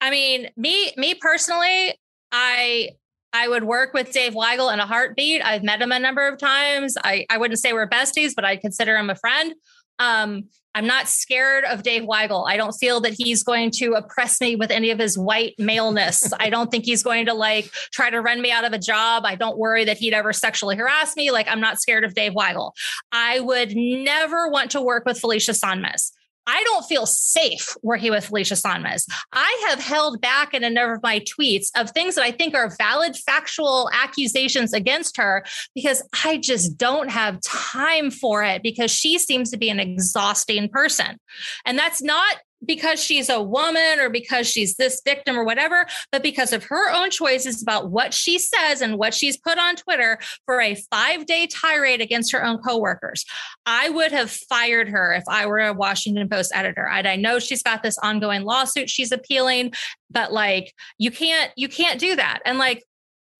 I 0.00 0.10
mean, 0.10 0.48
me 0.56 0.92
me 0.96 1.14
personally, 1.14 1.94
I 2.32 2.90
I 3.32 3.48
would 3.48 3.64
work 3.64 3.92
with 3.94 4.12
Dave 4.12 4.34
Weigel 4.34 4.72
in 4.72 4.80
a 4.80 4.86
heartbeat. 4.86 5.44
I've 5.44 5.62
met 5.62 5.80
him 5.80 5.92
a 5.92 5.98
number 5.98 6.26
of 6.26 6.38
times. 6.38 6.96
I 7.04 7.26
I 7.30 7.38
wouldn't 7.38 7.60
say 7.60 7.72
we're 7.72 7.88
besties, 7.88 8.32
but 8.34 8.44
I 8.44 8.56
consider 8.56 8.96
him 8.96 9.08
a 9.10 9.14
friend. 9.14 9.54
Um, 9.98 10.44
I'm 10.76 10.86
not 10.86 11.08
scared 11.08 11.64
of 11.64 11.82
Dave 11.82 12.02
Weigel. 12.02 12.46
I 12.46 12.58
don't 12.58 12.74
feel 12.74 13.00
that 13.00 13.14
he's 13.14 13.42
going 13.42 13.70
to 13.76 13.94
oppress 13.94 14.42
me 14.42 14.56
with 14.56 14.70
any 14.70 14.90
of 14.90 14.98
his 14.98 15.16
white 15.16 15.54
maleness. 15.58 16.30
I 16.38 16.50
don't 16.50 16.70
think 16.70 16.84
he's 16.84 17.02
going 17.02 17.24
to 17.26 17.32
like 17.32 17.72
try 17.92 18.10
to 18.10 18.20
run 18.20 18.42
me 18.42 18.52
out 18.52 18.66
of 18.66 18.74
a 18.74 18.78
job. 18.78 19.24
I 19.24 19.36
don't 19.36 19.56
worry 19.56 19.86
that 19.86 19.96
he'd 19.96 20.12
ever 20.12 20.34
sexually 20.34 20.76
harass 20.76 21.16
me. 21.16 21.30
Like 21.30 21.48
I'm 21.48 21.62
not 21.62 21.80
scared 21.80 22.04
of 22.04 22.12
Dave 22.12 22.34
Weigel. 22.34 22.72
I 23.10 23.40
would 23.40 23.74
never 23.74 24.50
want 24.50 24.70
to 24.72 24.82
work 24.82 25.06
with 25.06 25.18
Felicia 25.18 25.52
Sonmez. 25.52 26.12
I 26.46 26.62
don't 26.64 26.84
feel 26.84 27.06
safe 27.06 27.76
working 27.82 28.10
with 28.10 28.26
Felicia 28.26 28.54
Sonmez. 28.54 29.06
I 29.32 29.66
have 29.68 29.80
held 29.80 30.20
back 30.20 30.54
in 30.54 30.64
a 30.64 30.70
number 30.70 30.94
of 30.94 31.02
my 31.02 31.20
tweets 31.20 31.68
of 31.76 31.90
things 31.90 32.14
that 32.14 32.24
I 32.24 32.30
think 32.30 32.54
are 32.54 32.74
valid 32.78 33.16
factual 33.16 33.90
accusations 33.92 34.72
against 34.72 35.16
her 35.16 35.44
because 35.74 36.02
I 36.24 36.38
just 36.38 36.78
don't 36.78 37.10
have 37.10 37.40
time 37.42 38.10
for 38.10 38.44
it 38.44 38.62
because 38.62 38.90
she 38.90 39.18
seems 39.18 39.50
to 39.50 39.56
be 39.56 39.70
an 39.70 39.80
exhausting 39.80 40.68
person. 40.68 41.18
And 41.64 41.78
that's 41.78 42.02
not 42.02 42.36
because 42.66 43.02
she's 43.02 43.28
a 43.28 43.40
woman 43.40 44.00
or 44.00 44.10
because 44.10 44.46
she's 44.46 44.76
this 44.76 45.00
victim 45.04 45.38
or 45.38 45.44
whatever, 45.44 45.86
but 46.12 46.22
because 46.22 46.52
of 46.52 46.64
her 46.64 46.92
own 46.92 47.10
choices 47.10 47.62
about 47.62 47.90
what 47.90 48.12
she 48.12 48.38
says 48.38 48.80
and 48.80 48.98
what 48.98 49.14
she's 49.14 49.36
put 49.36 49.58
on 49.58 49.76
Twitter 49.76 50.18
for 50.44 50.60
a 50.60 50.74
five 50.90 51.26
day 51.26 51.46
tirade 51.46 52.00
against 52.00 52.32
her 52.32 52.44
own 52.44 52.58
coworkers. 52.58 53.24
I 53.64 53.88
would 53.88 54.12
have 54.12 54.30
fired 54.30 54.88
her 54.88 55.14
if 55.14 55.24
I 55.28 55.46
were 55.46 55.60
a 55.60 55.72
Washington 55.72 56.28
Post 56.28 56.52
editor. 56.54 56.88
And 56.88 57.06
I 57.06 57.16
know 57.16 57.38
she's 57.38 57.62
got 57.62 57.82
this 57.82 57.98
ongoing 57.98 58.42
lawsuit 58.42 58.90
she's 58.90 59.12
appealing, 59.12 59.72
but 60.10 60.32
like 60.32 60.74
you 60.98 61.10
can't 61.10 61.50
you 61.56 61.68
can't 61.68 62.00
do 62.00 62.16
that. 62.16 62.40
And 62.44 62.58
like 62.58 62.84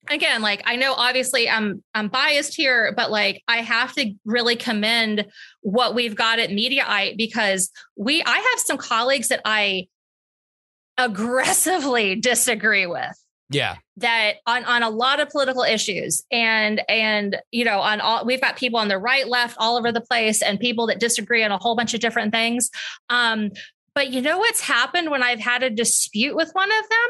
again, 0.09 0.43
like 0.43 0.63
I 0.65 0.77
know 0.77 0.93
obviously 0.95 1.49
I'm 1.49 1.83
I'm 1.95 2.09
biased 2.09 2.55
here, 2.55 2.93
but 2.97 3.11
like 3.11 3.43
I 3.49 3.59
have 3.59 3.93
to 3.95 4.15
really 4.25 4.57
commend 4.57 5.27
what 5.61 5.95
we've 5.95 6.15
got 6.15 6.39
at 6.39 6.51
Mediaite 6.51 7.17
because 7.17 7.71
we 7.97 8.23
I 8.23 8.37
have 8.37 8.61
some 8.61 8.79
colleagues 8.79 9.29
that 9.29 9.41
I 9.45 9.89
aggressively 10.99 12.17
disagree 12.21 12.87
with. 12.87 13.13
Yeah. 13.49 13.77
that 13.99 14.39
on 14.45 14.65
on 14.65 14.83
a 14.83 14.91
lot 14.91 15.21
of 15.21 15.29
political 15.29 15.63
issues 15.63 16.25
and 16.33 16.83
and 16.89 17.37
you 17.53 17.65
know 17.65 17.79
on 17.79 18.01
all 18.01 18.27
we've 18.27 18.41
got 18.41 18.57
people 18.57 18.81
on 18.81 18.89
the 18.89 18.99
right 18.99 19.29
left 19.29 19.57
all 19.61 19.77
over 19.77 19.93
the 19.93 20.01
place 20.01 20.43
and 20.43 20.59
people 20.59 20.89
that 20.89 20.99
disagree 20.99 21.45
on 21.45 21.53
a 21.53 21.59
whole 21.59 21.77
bunch 21.77 21.95
of 21.95 22.01
different 22.01 22.33
things. 22.33 22.71
Um 23.09 23.51
but 23.95 24.11
you 24.11 24.21
know 24.21 24.39
what's 24.39 24.61
happened 24.61 25.11
when 25.11 25.23
i've 25.23 25.41
had 25.41 25.63
a 25.63 25.71
dispute 25.71 26.37
with 26.37 26.51
one 26.53 26.71
of 26.71 26.89
them 26.89 27.09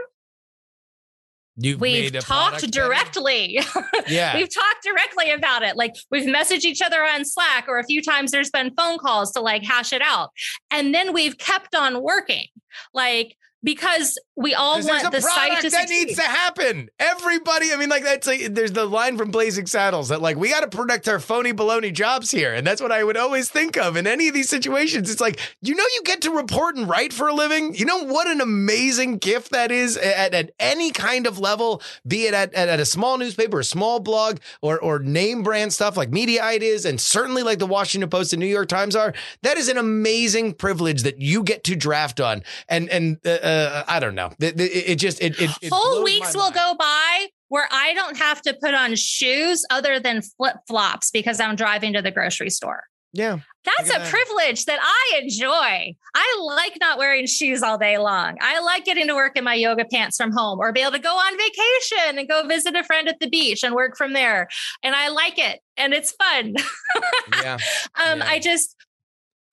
You've 1.59 1.81
we've 1.81 2.13
talked 2.19 2.71
directly. 2.71 3.61
Yeah. 4.09 4.37
we've 4.37 4.53
talked 4.53 4.85
directly 4.85 5.33
about 5.33 5.63
it. 5.63 5.77
Like 5.77 5.97
we've 6.13 6.27
messaged 6.27 6.65
each 6.65 6.81
other 6.81 7.03
on 7.03 7.25
slack 7.25 7.65
or 7.67 7.79
a 7.79 7.85
few 7.85 8.01
times 8.03 8.31
there's 8.31 8.51
been 8.51 8.73
phone 8.75 8.99
calls 8.99 9.33
to 9.33 9.41
like 9.41 9.65
hash 9.65 9.93
it 9.93 10.03
out. 10.03 10.31
And 10.71 10.95
then 10.95 11.13
we've 11.13 11.37
kept 11.39 11.75
on 11.75 12.03
working. 12.03 12.47
Like 12.95 13.37
because 13.67 14.17
we 14.37 14.55
all 14.55 14.81
want 14.85 15.11
the 15.11 15.21
site 15.21 15.61
to 15.63 15.71
that 15.71 15.89
succeed. 15.89 16.07
needs 16.07 16.19
to 16.21 16.23
happen. 16.23 16.89
Everybody, 17.01 17.73
I 17.73 17.77
mean, 17.77 17.89
like 17.89 18.05
that's 18.05 18.27
like 18.27 18.55
there's 18.55 18.71
the 18.71 18.85
line 18.85 19.19
from 19.19 19.33
Blazing 19.33 19.67
Saddles 19.67 20.11
that 20.11 20.23
like 20.23 20.37
we 20.37 20.51
got 20.51 20.61
to 20.61 20.69
protect 20.69 21.09
our 21.09 21.19
phony 21.19 21.53
baloney 21.53 21.93
jobs 21.93 22.31
here, 22.31 22.55
and 22.55 22.65
that's 22.65 22.81
what 22.81 22.93
I 22.93 23.03
would 23.03 23.17
always 23.17 23.49
think 23.49 23.77
of 23.77 23.97
in 23.97 24.07
any 24.07 24.29
of 24.29 24.35
these 24.35 24.49
situations. 24.49 25.11
It's 25.11 25.21
like 25.21 25.41
you 25.63 25.75
know 25.75 25.85
you 25.95 26.03
get 26.05 26.21
to 26.23 26.31
report 26.31 26.77
and 26.77 26.89
write 26.89 27.13
for 27.13 27.27
a 27.27 27.35
living. 27.35 27.75
You 27.75 27.87
know 27.87 28.05
what 28.05 28.29
an 28.29 28.41
amazing 28.41 29.19
gift 29.19 29.51
that 29.51 29.73
is 29.73 29.97
at, 29.97 30.33
at 30.33 30.53
any 30.61 30.93
kind 30.93 31.27
of 31.27 31.41
level, 31.41 31.83
be 32.07 32.27
it 32.27 32.35
at, 32.35 32.55
at, 32.55 32.69
at 32.69 32.79
a 32.79 32.87
small 32.87 33.19
newspaper, 33.19 33.59
a 33.59 33.65
small 33.65 33.99
blog, 33.99 34.39
or 34.63 34.79
or 34.79 35.01
name 35.01 35.43
brand 35.43 35.73
stuff 35.73 35.97
like 35.97 36.13
Mediaite 36.13 36.61
is, 36.61 36.85
and 36.85 37.01
certainly 37.01 37.43
like 37.43 37.59
the 37.59 37.67
Washington 37.67 38.09
Post 38.11 38.33
and 38.33 38.39
New 38.39 38.47
York 38.47 38.69
Times 38.69 38.95
are. 38.95 39.13
That 39.43 39.57
is 39.57 39.69
an 39.69 39.77
amazing 39.77 40.53
privilege 40.53 41.03
that 41.03 41.21
you 41.21 41.43
get 41.43 41.65
to 41.65 41.75
draft 41.75 42.21
on, 42.21 42.45
and 42.69 42.89
and 42.91 43.19
uh, 43.27 43.39
uh, 43.57 43.85
I 43.89 44.01
don't 44.01 44.15
know, 44.15 44.33
it, 44.41 44.61
it, 44.61 44.63
it 44.63 44.95
just 44.97 45.21
it, 45.23 45.41
it, 45.41 45.51
it 45.63 45.73
whole 45.73 46.03
weeks 46.05 46.35
will 46.35 46.43
mind. 46.43 46.55
go 46.55 46.75
by 46.79 47.27
where 47.49 47.69
I 47.71 47.95
don't 47.95 48.17
have 48.17 48.43
to 48.43 48.55
put 48.61 48.75
on 48.75 48.95
shoes 48.97 49.65
other 49.71 50.01
than 50.01 50.23
flip 50.23 50.57
flops 50.67 51.11
because 51.11 51.41
I'm 51.41 51.57
driving 51.57 51.93
to 51.95 52.03
the 52.03 52.11
grocery 52.11 52.51
store. 52.51 52.85
Yeah. 53.13 53.39
That's 53.65 53.89
a 53.89 53.99
that. 53.99 54.09
privilege 54.11 54.67
that 54.67 54.79
I 54.83 55.21
enjoy. 55.23 55.95
I 56.15 56.39
like 56.43 56.77
not 56.81 56.99
wearing 56.99 57.27
shoes 57.27 57.63
all 57.63 57.79
day 57.79 57.97
long. 57.99 58.37
I 58.43 58.61
like 58.61 58.85
getting 58.85 59.07
to 59.07 59.15
work 59.15 59.39
in 59.39 59.45
my 59.45 59.55
yoga 59.55 59.85
pants 59.91 60.17
from 60.19 60.33
home 60.33 60.59
or 60.59 60.71
be 60.73 60.81
able 60.83 60.93
to 60.93 60.99
go 60.99 61.15
on 61.15 61.33
vacation 61.39 62.19
and 62.19 62.29
go 62.29 62.47
visit 62.47 62.75
a 62.77 62.85
friend 62.85 63.09
at 63.09 63.19
the 63.21 63.29
beach 63.29 63.63
and 63.65 63.75
work 63.75 63.97
from 63.97 64.13
there. 64.13 64.49
And 64.83 64.95
I 64.95 65.09
like 65.09 65.39
it 65.39 65.61
and 65.77 65.95
it's 65.95 66.13
fun. 66.13 66.55
Yeah. 67.43 67.59
um 68.05 68.19
Yeah. 68.19 68.25
i 68.29 68.39
just 68.39 68.75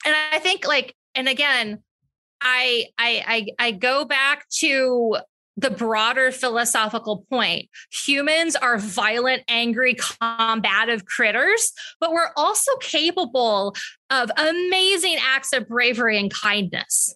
and 0.05 0.15
i 0.31 0.39
think 0.39 0.65
like 0.67 0.95
and 1.15 1.27
again 1.27 1.83
I, 2.43 2.85
I 2.97 3.23
i 3.59 3.67
i 3.67 3.71
go 3.71 4.05
back 4.05 4.47
to 4.59 5.17
the 5.55 5.69
broader 5.69 6.31
philosophical 6.31 7.25
point 7.29 7.69
humans 8.05 8.55
are 8.55 8.77
violent 8.79 9.43
angry 9.47 9.95
combative 10.19 11.05
critters 11.05 11.71
but 11.99 12.11
we're 12.11 12.31
also 12.35 12.71
capable 12.81 13.75
of 14.09 14.31
amazing 14.37 15.17
acts 15.21 15.53
of 15.53 15.67
bravery 15.67 16.17
and 16.19 16.33
kindness 16.33 17.15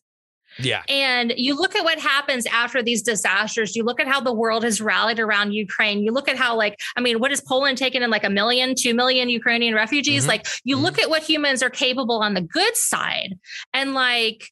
Yeah. 0.60 0.84
and 0.90 1.34
you 1.36 1.56
look 1.56 1.76
at 1.76 1.84
what 1.84 2.00
happens 2.00 2.46
after 2.48 2.82
these 2.82 3.04
disasters. 3.04 3.76
You 3.76 3.84
look 3.84 4.00
at 4.00 4.08
how 4.08 4.22
the 4.22 4.34
world 4.34 4.64
has 4.64 4.82
rallied 4.82 5.20
around 5.20 5.52
Ukraine. 5.54 6.02
You 6.02 6.12
look 6.12 6.28
at 6.28 6.36
how, 6.36 6.56
like, 6.56 6.76
I 6.98 7.02
mean, 7.02 7.20
what 7.20 7.32
is 7.32 7.42
Poland 7.42 7.78
taking 7.78 8.02
in 8.02 8.10
like 8.10 8.24
a 8.24 8.30
million, 8.30 8.74
two 8.76 8.96
million 8.96 9.30
Ukrainian 9.30 9.76
refugees? 9.76 10.24
Mhm. 10.24 10.28
Like, 10.28 10.48
you 10.64 10.76
look 10.78 10.98
at 11.00 11.12
what 11.12 11.22
humans 11.22 11.62
are 11.62 11.70
capable 11.70 12.20
on 12.28 12.34
the 12.34 12.42
good 12.42 12.76
side. 12.76 13.38
And 13.72 13.94
like, 13.94 14.50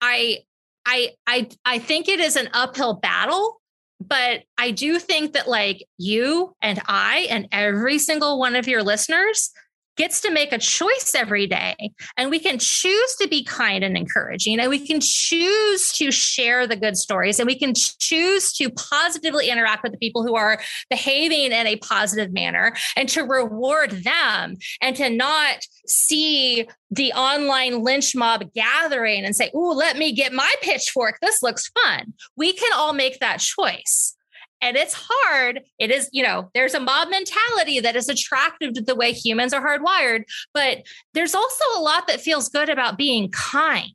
I, 0.00 0.38
I, 0.86 1.10
I, 1.26 1.48
I 1.64 1.78
think 1.78 2.08
it 2.08 2.20
is 2.20 2.36
an 2.36 2.48
uphill 2.52 2.94
battle. 2.94 3.60
But 4.00 4.44
I 4.56 4.70
do 4.70 5.00
think 5.00 5.32
that, 5.32 5.48
like, 5.48 5.84
you 5.98 6.54
and 6.62 6.80
I 6.86 7.26
and 7.30 7.48
every 7.50 7.98
single 7.98 8.38
one 8.38 8.54
of 8.54 8.68
your 8.68 8.84
listeners 8.84 9.50
gets 9.98 10.20
to 10.20 10.30
make 10.30 10.52
a 10.52 10.58
choice 10.58 11.12
every 11.14 11.46
day 11.46 11.74
and 12.16 12.30
we 12.30 12.38
can 12.38 12.58
choose 12.58 13.14
to 13.16 13.28
be 13.28 13.44
kind 13.44 13.84
and 13.84 13.96
encouraging 13.96 14.58
and 14.58 14.70
we 14.70 14.78
can 14.78 15.00
choose 15.00 15.92
to 15.92 16.10
share 16.10 16.66
the 16.66 16.76
good 16.76 16.96
stories 16.96 17.38
and 17.38 17.46
we 17.46 17.58
can 17.58 17.74
choose 17.74 18.52
to 18.52 18.70
positively 18.70 19.50
interact 19.50 19.82
with 19.82 19.92
the 19.92 19.98
people 19.98 20.24
who 20.24 20.36
are 20.36 20.60
behaving 20.88 21.52
in 21.52 21.66
a 21.66 21.76
positive 21.76 22.32
manner 22.32 22.74
and 22.96 23.08
to 23.08 23.22
reward 23.22 23.90
them 23.90 24.56
and 24.80 24.96
to 24.96 25.10
not 25.10 25.58
see 25.86 26.66
the 26.90 27.12
online 27.12 27.82
lynch 27.82 28.14
mob 28.14 28.50
gathering 28.54 29.24
and 29.24 29.36
say 29.36 29.50
oh 29.52 29.72
let 29.72 29.98
me 29.98 30.12
get 30.12 30.32
my 30.32 30.54
pitchfork. 30.62 31.18
This 31.20 31.42
looks 31.42 31.70
fun. 31.82 32.14
We 32.36 32.52
can 32.52 32.70
all 32.74 32.92
make 32.92 33.20
that 33.20 33.40
choice 33.40 34.16
and 34.60 34.76
it's 34.76 34.94
hard. 34.96 35.62
It 35.78 35.90
is, 35.90 36.08
you 36.12 36.22
know, 36.22 36.50
there's 36.54 36.74
a 36.74 36.80
mob 36.80 37.08
mentality 37.10 37.80
that 37.80 37.96
is 37.96 38.08
attractive 38.08 38.74
to 38.74 38.82
the 38.82 38.94
way 38.94 39.12
humans 39.12 39.52
are 39.52 39.64
hardwired, 39.64 40.24
but 40.52 40.78
there's 41.14 41.34
also 41.34 41.64
a 41.76 41.80
lot 41.80 42.06
that 42.08 42.20
feels 42.20 42.48
good 42.48 42.68
about 42.68 42.98
being 42.98 43.30
kind. 43.30 43.90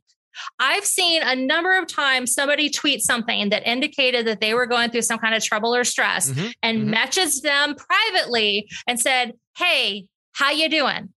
I've 0.58 0.84
seen 0.84 1.22
a 1.22 1.36
number 1.36 1.78
of 1.78 1.86
times 1.86 2.34
somebody 2.34 2.68
tweet 2.68 3.02
something 3.02 3.50
that 3.50 3.66
indicated 3.66 4.26
that 4.26 4.40
they 4.40 4.52
were 4.54 4.66
going 4.66 4.90
through 4.90 5.02
some 5.02 5.18
kind 5.18 5.34
of 5.34 5.44
trouble 5.44 5.74
or 5.74 5.84
stress 5.84 6.30
Mhm, 6.30 6.52
and 6.62 6.88
mhm. 6.88 6.94
messaged 6.94 7.42
them 7.42 7.76
privately 7.76 8.68
and 8.88 8.98
said, 8.98 9.34
"Hey, 9.56 10.06
how 10.32 10.50
you 10.50 10.68
doing?" 10.68 11.10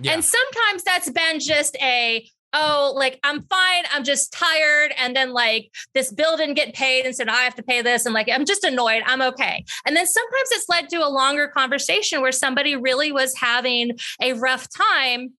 Yeah. 0.00 0.12
And 0.14 0.24
sometimes 0.24 0.82
that's 0.82 1.10
been 1.10 1.40
just 1.40 1.76
a, 1.76 2.28
oh, 2.52 2.92
like 2.96 3.18
I'm 3.22 3.42
fine, 3.42 3.84
I'm 3.92 4.04
just 4.04 4.32
tired. 4.32 4.92
And 4.98 5.14
then 5.14 5.32
like 5.32 5.70
this 5.94 6.12
bill 6.12 6.36
didn't 6.36 6.54
get 6.54 6.74
paid 6.74 7.06
and 7.06 7.14
said 7.14 7.28
I 7.28 7.42
have 7.42 7.54
to 7.56 7.62
pay 7.62 7.82
this. 7.82 8.06
And 8.06 8.14
like 8.14 8.28
I'm 8.32 8.44
just 8.44 8.64
annoyed. 8.64 9.02
I'm 9.06 9.22
okay. 9.22 9.64
And 9.86 9.96
then 9.96 10.06
sometimes 10.06 10.48
it's 10.52 10.68
led 10.68 10.88
to 10.90 10.96
a 10.96 11.08
longer 11.08 11.48
conversation 11.48 12.20
where 12.20 12.32
somebody 12.32 12.76
really 12.76 13.12
was 13.12 13.34
having 13.36 13.98
a 14.20 14.32
rough 14.34 14.68
time. 14.70 15.34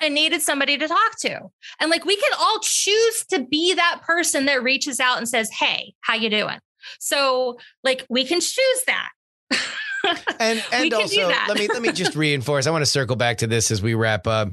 and 0.00 0.12
needed 0.12 0.42
somebody 0.42 0.76
to 0.76 0.88
talk 0.88 1.18
to. 1.20 1.40
And 1.80 1.88
like 1.88 2.04
we 2.04 2.16
can 2.16 2.32
all 2.38 2.58
choose 2.62 3.24
to 3.30 3.44
be 3.44 3.74
that 3.74 4.00
person 4.02 4.46
that 4.46 4.62
reaches 4.62 4.98
out 4.98 5.18
and 5.18 5.28
says, 5.28 5.48
"Hey, 5.52 5.94
how 6.00 6.14
you 6.14 6.28
doing?" 6.28 6.58
So 6.98 7.58
like 7.82 8.04
we 8.08 8.24
can 8.24 8.40
choose 8.40 8.84
that. 8.86 9.10
and 10.40 10.64
and 10.72 10.92
also 10.92 11.28
let 11.28 11.58
me 11.58 11.68
let 11.68 11.82
me 11.82 11.92
just 11.92 12.16
reinforce. 12.16 12.66
I 12.66 12.70
want 12.70 12.82
to 12.82 12.90
circle 12.90 13.16
back 13.16 13.38
to 13.38 13.46
this 13.46 13.70
as 13.70 13.82
we 13.82 13.94
wrap 13.94 14.26
up. 14.26 14.50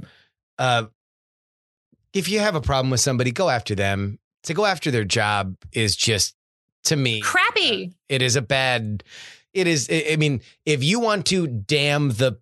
Uh, 0.57 0.85
if 2.13 2.29
you 2.29 2.39
have 2.39 2.55
a 2.55 2.61
problem 2.61 2.91
with 2.91 2.99
somebody, 2.99 3.31
go 3.31 3.49
after 3.49 3.75
them. 3.75 4.19
To 4.45 4.53
go 4.55 4.65
after 4.65 4.89
their 4.89 5.03
job 5.03 5.55
is 5.71 5.95
just 5.95 6.35
to 6.85 6.95
me 6.95 7.21
crappy. 7.21 7.89
Uh, 7.89 7.93
it 8.09 8.21
is 8.21 8.35
a 8.35 8.41
bad. 8.41 9.03
It 9.53 9.67
is. 9.67 9.87
I 9.91 10.15
mean, 10.15 10.41
if 10.65 10.83
you 10.83 10.99
want 10.99 11.27
to 11.27 11.45
damn 11.45 12.09
the 12.09 12.39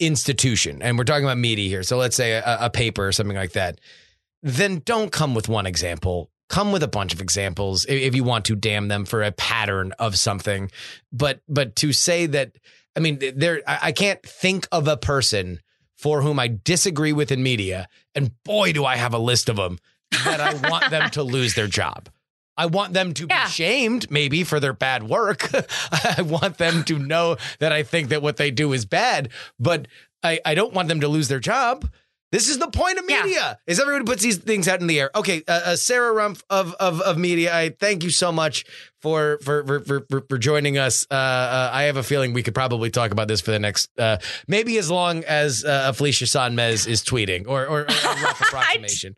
institution, 0.00 0.82
and 0.82 0.98
we're 0.98 1.04
talking 1.04 1.24
about 1.24 1.38
media 1.38 1.68
here, 1.68 1.84
so 1.84 1.96
let's 1.96 2.16
say 2.16 2.32
a, 2.32 2.58
a 2.62 2.70
paper 2.70 3.06
or 3.06 3.12
something 3.12 3.36
like 3.36 3.52
that, 3.52 3.80
then 4.42 4.82
don't 4.84 5.12
come 5.12 5.34
with 5.34 5.48
one 5.48 5.66
example 5.66 6.30
come 6.48 6.72
with 6.72 6.82
a 6.82 6.88
bunch 6.88 7.12
of 7.12 7.20
examples 7.20 7.84
if 7.88 8.14
you 8.14 8.24
want 8.24 8.46
to 8.46 8.56
damn 8.56 8.88
them 8.88 9.04
for 9.04 9.22
a 9.22 9.32
pattern 9.32 9.92
of 9.98 10.18
something 10.18 10.70
but 11.12 11.40
but 11.48 11.76
to 11.76 11.92
say 11.92 12.26
that 12.26 12.52
i 12.96 13.00
mean 13.00 13.18
there 13.36 13.60
i 13.66 13.92
can't 13.92 14.22
think 14.22 14.66
of 14.72 14.88
a 14.88 14.96
person 14.96 15.60
for 15.98 16.22
whom 16.22 16.38
i 16.38 16.48
disagree 16.64 17.12
with 17.12 17.30
in 17.30 17.42
media 17.42 17.88
and 18.14 18.30
boy 18.44 18.72
do 18.72 18.84
i 18.84 18.96
have 18.96 19.12
a 19.12 19.18
list 19.18 19.48
of 19.48 19.56
them 19.56 19.78
that 20.24 20.40
i 20.40 20.54
want 20.70 20.90
them 20.90 21.10
to 21.10 21.22
lose 21.34 21.54
their 21.54 21.66
job 21.66 22.08
I 22.58 22.66
want 22.66 22.92
them 22.92 23.14
to 23.14 23.26
yeah. 23.30 23.44
be 23.44 23.50
shamed, 23.52 24.10
maybe 24.10 24.42
for 24.42 24.58
their 24.58 24.72
bad 24.72 25.04
work. 25.04 25.48
I 25.92 26.22
want 26.22 26.58
them 26.58 26.82
to 26.84 26.98
know 26.98 27.36
that 27.60 27.72
I 27.72 27.84
think 27.84 28.08
that 28.08 28.20
what 28.20 28.36
they 28.36 28.50
do 28.50 28.72
is 28.72 28.84
bad, 28.84 29.28
but 29.60 29.86
I, 30.24 30.40
I 30.44 30.56
don't 30.56 30.74
want 30.74 30.88
them 30.88 31.00
to 31.00 31.08
lose 31.08 31.28
their 31.28 31.38
job. 31.38 31.88
This 32.30 32.48
is 32.48 32.58
the 32.58 32.68
point 32.68 32.98
of 32.98 33.06
media. 33.06 33.26
Yeah. 33.26 33.54
Is 33.66 33.80
everybody 33.80 34.04
puts 34.04 34.22
these 34.22 34.36
things 34.36 34.68
out 34.68 34.80
in 34.80 34.86
the 34.86 35.00
air? 35.00 35.10
Okay, 35.14 35.42
uh, 35.48 35.60
uh, 35.64 35.76
Sarah 35.76 36.14
Rumpf 36.14 36.42
of, 36.50 36.74
of 36.74 37.00
of 37.00 37.16
media. 37.16 37.56
I 37.56 37.70
thank 37.70 38.04
you 38.04 38.10
so 38.10 38.30
much 38.30 38.66
for 39.00 39.38
for 39.42 39.64
for 39.64 40.00
for, 40.00 40.20
for 40.28 40.38
joining 40.38 40.76
us. 40.76 41.06
Uh, 41.10 41.14
uh, 41.14 41.70
I 41.72 41.84
have 41.84 41.96
a 41.96 42.02
feeling 42.02 42.34
we 42.34 42.42
could 42.42 42.54
probably 42.54 42.90
talk 42.90 43.12
about 43.12 43.28
this 43.28 43.40
for 43.40 43.50
the 43.50 43.58
next 43.58 43.88
uh, 43.98 44.18
maybe 44.46 44.76
as 44.76 44.90
long 44.90 45.24
as 45.24 45.64
uh, 45.64 45.92
Felicia 45.92 46.26
Sonmez 46.26 46.86
is 46.86 47.02
tweeting 47.02 47.46
or 47.48 47.66
or, 47.66 47.80
or 47.80 47.84
a 47.84 48.22
rough 48.22 48.40
approximation. 48.46 49.16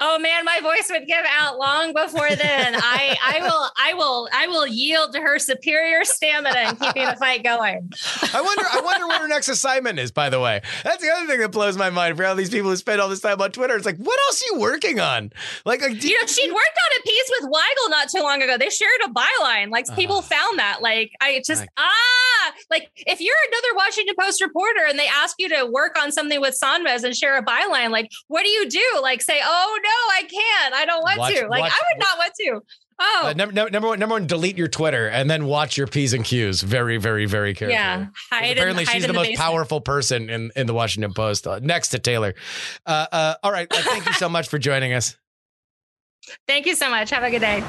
Oh 0.00 0.18
man, 0.18 0.44
my 0.44 0.60
voice 0.60 0.88
would 0.90 1.06
give 1.06 1.24
out 1.28 1.58
long 1.58 1.92
before 1.92 2.28
then. 2.30 2.74
I 2.76 3.16
I 3.22 3.40
will 3.42 3.70
I 3.76 3.94
will 3.94 4.28
I 4.32 4.46
will 4.46 4.66
yield 4.66 5.12
to 5.14 5.20
her 5.20 5.38
superior 5.38 6.04
stamina 6.04 6.56
and 6.56 6.78
keeping 6.78 7.06
the 7.06 7.16
fight 7.16 7.42
going. 7.42 7.90
I 8.32 8.40
wonder 8.40 8.64
I 8.70 8.80
wonder 8.80 9.06
what 9.06 9.20
her 9.20 9.28
next 9.28 9.48
assignment 9.48 9.98
is, 9.98 10.12
by 10.12 10.30
the 10.30 10.40
way. 10.40 10.62
That's 10.84 11.02
the 11.02 11.10
other 11.10 11.26
thing 11.26 11.40
that 11.40 11.52
blows 11.52 11.76
my 11.76 11.90
mind 11.90 12.16
for 12.16 12.24
all 12.24 12.34
these 12.34 12.50
people 12.50 12.70
who 12.70 12.76
spend 12.76 13.00
all 13.00 13.08
this 13.08 13.20
time 13.20 13.40
on 13.40 13.52
Twitter. 13.52 13.76
It's 13.76 13.86
like, 13.86 13.98
what 13.98 14.18
else 14.28 14.42
are 14.42 14.54
you 14.54 14.60
working 14.60 15.00
on? 15.00 15.32
Like, 15.64 15.80
like 15.82 16.02
you 16.02 16.20
know, 16.20 16.26
she'd 16.26 16.52
worked 16.52 16.58
on 16.58 17.00
a 17.00 17.02
piece 17.02 17.30
with 17.40 17.50
Weigel 17.50 17.90
not 17.90 18.08
too 18.08 18.22
long 18.22 18.42
ago. 18.42 18.56
They 18.58 18.70
shared 18.70 18.90
a 19.04 19.08
byline. 19.08 19.70
Like 19.70 19.94
people 19.94 20.18
uh, 20.18 20.22
found 20.22 20.58
that. 20.58 20.82
Like 20.82 21.12
I 21.20 21.42
just 21.46 21.66
ah 21.76 22.52
like 22.70 22.90
if 22.96 23.20
you're 23.20 23.34
another 23.48 23.76
Washington 23.76 24.14
Post 24.18 24.42
reporter 24.42 24.84
and 24.88 24.98
they 24.98 25.08
ask 25.08 25.36
you 25.38 25.48
to 25.48 25.66
work 25.66 25.98
on 26.00 26.12
something 26.12 26.40
with 26.40 26.58
Sonmez 26.60 27.04
and 27.04 27.16
share 27.16 27.36
a 27.36 27.44
byline, 27.44 27.90
like 27.90 28.10
what 28.28 28.42
do 28.42 28.48
you 28.48 28.68
do? 28.68 29.00
Like 29.02 29.22
say, 29.30 29.40
oh 29.42 29.78
no, 29.82 29.88
I 29.88 30.22
can't. 30.22 30.74
I 30.74 30.84
don't 30.84 31.02
want 31.02 31.18
watch, 31.18 31.34
to. 31.34 31.48
Like 31.48 31.60
watch, 31.62 31.72
I 31.72 31.82
would 31.92 32.00
not 32.00 32.18
want 32.18 32.34
to. 32.34 32.60
Oh, 33.02 33.22
uh, 33.28 33.32
number, 33.32 33.70
number 33.70 33.88
one, 33.88 33.98
number 33.98 34.14
one, 34.14 34.26
delete 34.26 34.58
your 34.58 34.68
Twitter 34.68 35.08
and 35.08 35.30
then 35.30 35.46
watch 35.46 35.78
your 35.78 35.86
p's 35.86 36.12
and 36.12 36.22
q's 36.22 36.60
very, 36.60 36.98
very, 36.98 37.24
very 37.24 37.54
carefully. 37.54 37.74
Yeah, 37.74 38.08
hide 38.30 38.52
apparently 38.52 38.82
in, 38.82 38.88
she's 38.88 39.02
the, 39.02 39.08
the 39.08 39.14
most 39.14 39.28
basement. 39.28 39.40
powerful 39.40 39.80
person 39.80 40.28
in 40.28 40.50
in 40.54 40.66
the 40.66 40.74
Washington 40.74 41.14
Post, 41.14 41.46
uh, 41.46 41.60
next 41.62 41.88
to 41.88 41.98
Taylor. 41.98 42.34
Uh, 42.84 43.06
uh 43.10 43.34
all 43.42 43.52
right, 43.52 43.68
thank 43.72 44.06
you 44.06 44.12
so 44.12 44.28
much 44.28 44.48
for 44.48 44.58
joining 44.58 44.92
us. 44.92 45.16
Thank 46.46 46.66
you 46.66 46.76
so 46.76 46.88
much. 46.90 47.10
Have 47.10 47.24
a 47.24 47.30
good 47.30 47.40
day. 47.40 47.64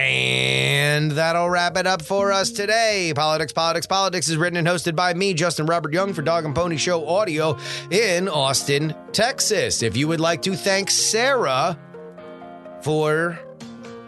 And 0.00 1.10
that'll 1.10 1.50
wrap 1.50 1.76
it 1.76 1.86
up 1.86 2.00
for 2.00 2.32
us 2.32 2.50
today. 2.50 3.12
Politics, 3.14 3.52
Politics, 3.52 3.86
Politics 3.86 4.30
is 4.30 4.38
written 4.38 4.56
and 4.56 4.66
hosted 4.66 4.96
by 4.96 5.12
me, 5.12 5.34
Justin 5.34 5.66
Robert 5.66 5.92
Young, 5.92 6.14
for 6.14 6.22
Dog 6.22 6.46
and 6.46 6.54
Pony 6.54 6.78
Show 6.78 7.06
Audio 7.06 7.58
in 7.90 8.26
Austin, 8.26 8.94
Texas. 9.12 9.82
If 9.82 9.98
you 9.98 10.08
would 10.08 10.20
like 10.20 10.40
to 10.42 10.56
thank 10.56 10.90
Sarah 10.90 11.78
for 12.80 13.38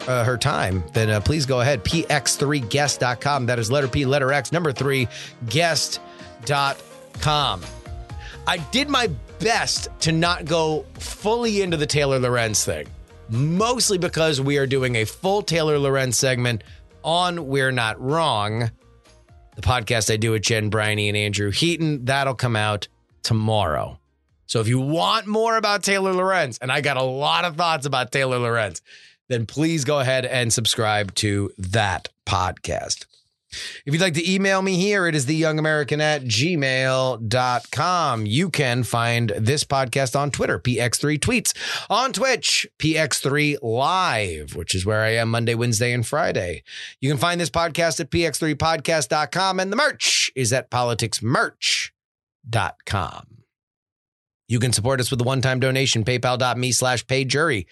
uh, 0.09 0.24
her 0.24 0.39
time, 0.39 0.82
then 0.94 1.10
uh, 1.10 1.20
please 1.20 1.44
go 1.44 1.60
ahead. 1.60 1.85
px3guest.com. 1.85 3.44
That 3.44 3.59
is 3.59 3.70
letter 3.70 3.89
P, 3.89 4.06
letter 4.06 4.32
X, 4.32 4.51
number 4.51 4.73
three, 4.73 5.09
guest.com. 5.51 6.01
I 8.47 8.56
did 8.70 8.89
my 8.89 9.10
best 9.40 9.89
to 10.01 10.12
not 10.12 10.47
go 10.47 10.86
fully 10.94 11.60
into 11.60 11.77
the 11.77 11.86
Taylor 11.86 12.19
Lorenz 12.19 12.64
thing 12.64 12.89
mostly 13.32 13.96
because 13.96 14.40
we 14.40 14.59
are 14.59 14.66
doing 14.66 14.96
a 14.96 15.04
full 15.04 15.42
Taylor 15.42 15.78
Lorenz 15.78 16.18
segment 16.18 16.62
on 17.02 17.48
We're 17.48 17.72
Not 17.72 18.00
Wrong, 18.00 18.70
the 19.56 19.62
podcast 19.62 20.12
I 20.12 20.18
do 20.18 20.32
with 20.32 20.42
Jen 20.42 20.68
Briney 20.68 21.09
and 21.09 21.16
Andrew 21.16 21.50
Heaton. 21.50 22.04
That'll 22.04 22.34
come 22.34 22.56
out 22.56 22.88
tomorrow. 23.22 23.98
So 24.46 24.60
if 24.60 24.68
you 24.68 24.78
want 24.78 25.26
more 25.26 25.56
about 25.56 25.82
Taylor 25.82 26.12
Lorenz, 26.12 26.59
and 26.59 26.70
I 26.70 26.82
got 26.82 26.98
a 26.98 27.02
lot 27.02 27.46
of 27.46 27.56
thoughts 27.56 27.86
about 27.86 28.12
Taylor 28.12 28.38
Lorenz, 28.38 28.82
then 29.28 29.46
please 29.46 29.84
go 29.84 29.98
ahead 29.98 30.26
and 30.26 30.52
subscribe 30.52 31.14
to 31.16 31.50
that 31.56 32.09
podcast. 32.26 33.06
If 33.85 33.93
you'd 33.93 34.01
like 34.01 34.15
to 34.15 34.31
email 34.31 34.62
me 34.62 34.77
here, 34.77 35.07
it 35.07 35.15
is 35.15 35.27
theyoungamerican 35.27 36.01
at 36.01 36.24
gmail.com. 36.24 38.27
You 38.27 38.51
can 38.51 38.83
find 38.83 39.33
this 39.39 39.65
podcast 39.65 40.19
on 40.19 40.31
Twitter, 40.31 40.59
PX3 40.59 41.19
Tweets, 41.19 41.55
on 41.91 42.12
Twitch, 42.12 42.66
PX3 42.79 43.59
Live, 43.62 44.57
which 44.57 44.74
is 44.74 44.87
where 44.87 45.03
I 45.03 45.16
am 45.16 45.31
Monday, 45.31 45.55
Wednesday, 45.55 45.93
and 45.93 46.07
Friday. 46.07 46.62
You 47.01 47.11
can 47.11 47.19
find 47.19 47.39
this 47.41 47.51
podcast 47.51 48.01
at 48.01 48.11
px3podcast.com, 48.11 49.61
and 49.61 49.70
the 49.70 49.77
merch 49.77 50.31
is 50.35 50.53
at 50.53 50.70
politicsmerch.com. 50.70 53.27
You 54.49 54.59
can 54.59 54.73
support 54.73 55.01
us 55.01 55.11
with 55.11 55.20
a 55.20 55.24
one-time 55.24 55.61
donation, 55.61 56.05
paypal.me 56.05 56.73
slash 56.73 57.05
payjury. 57.07 57.66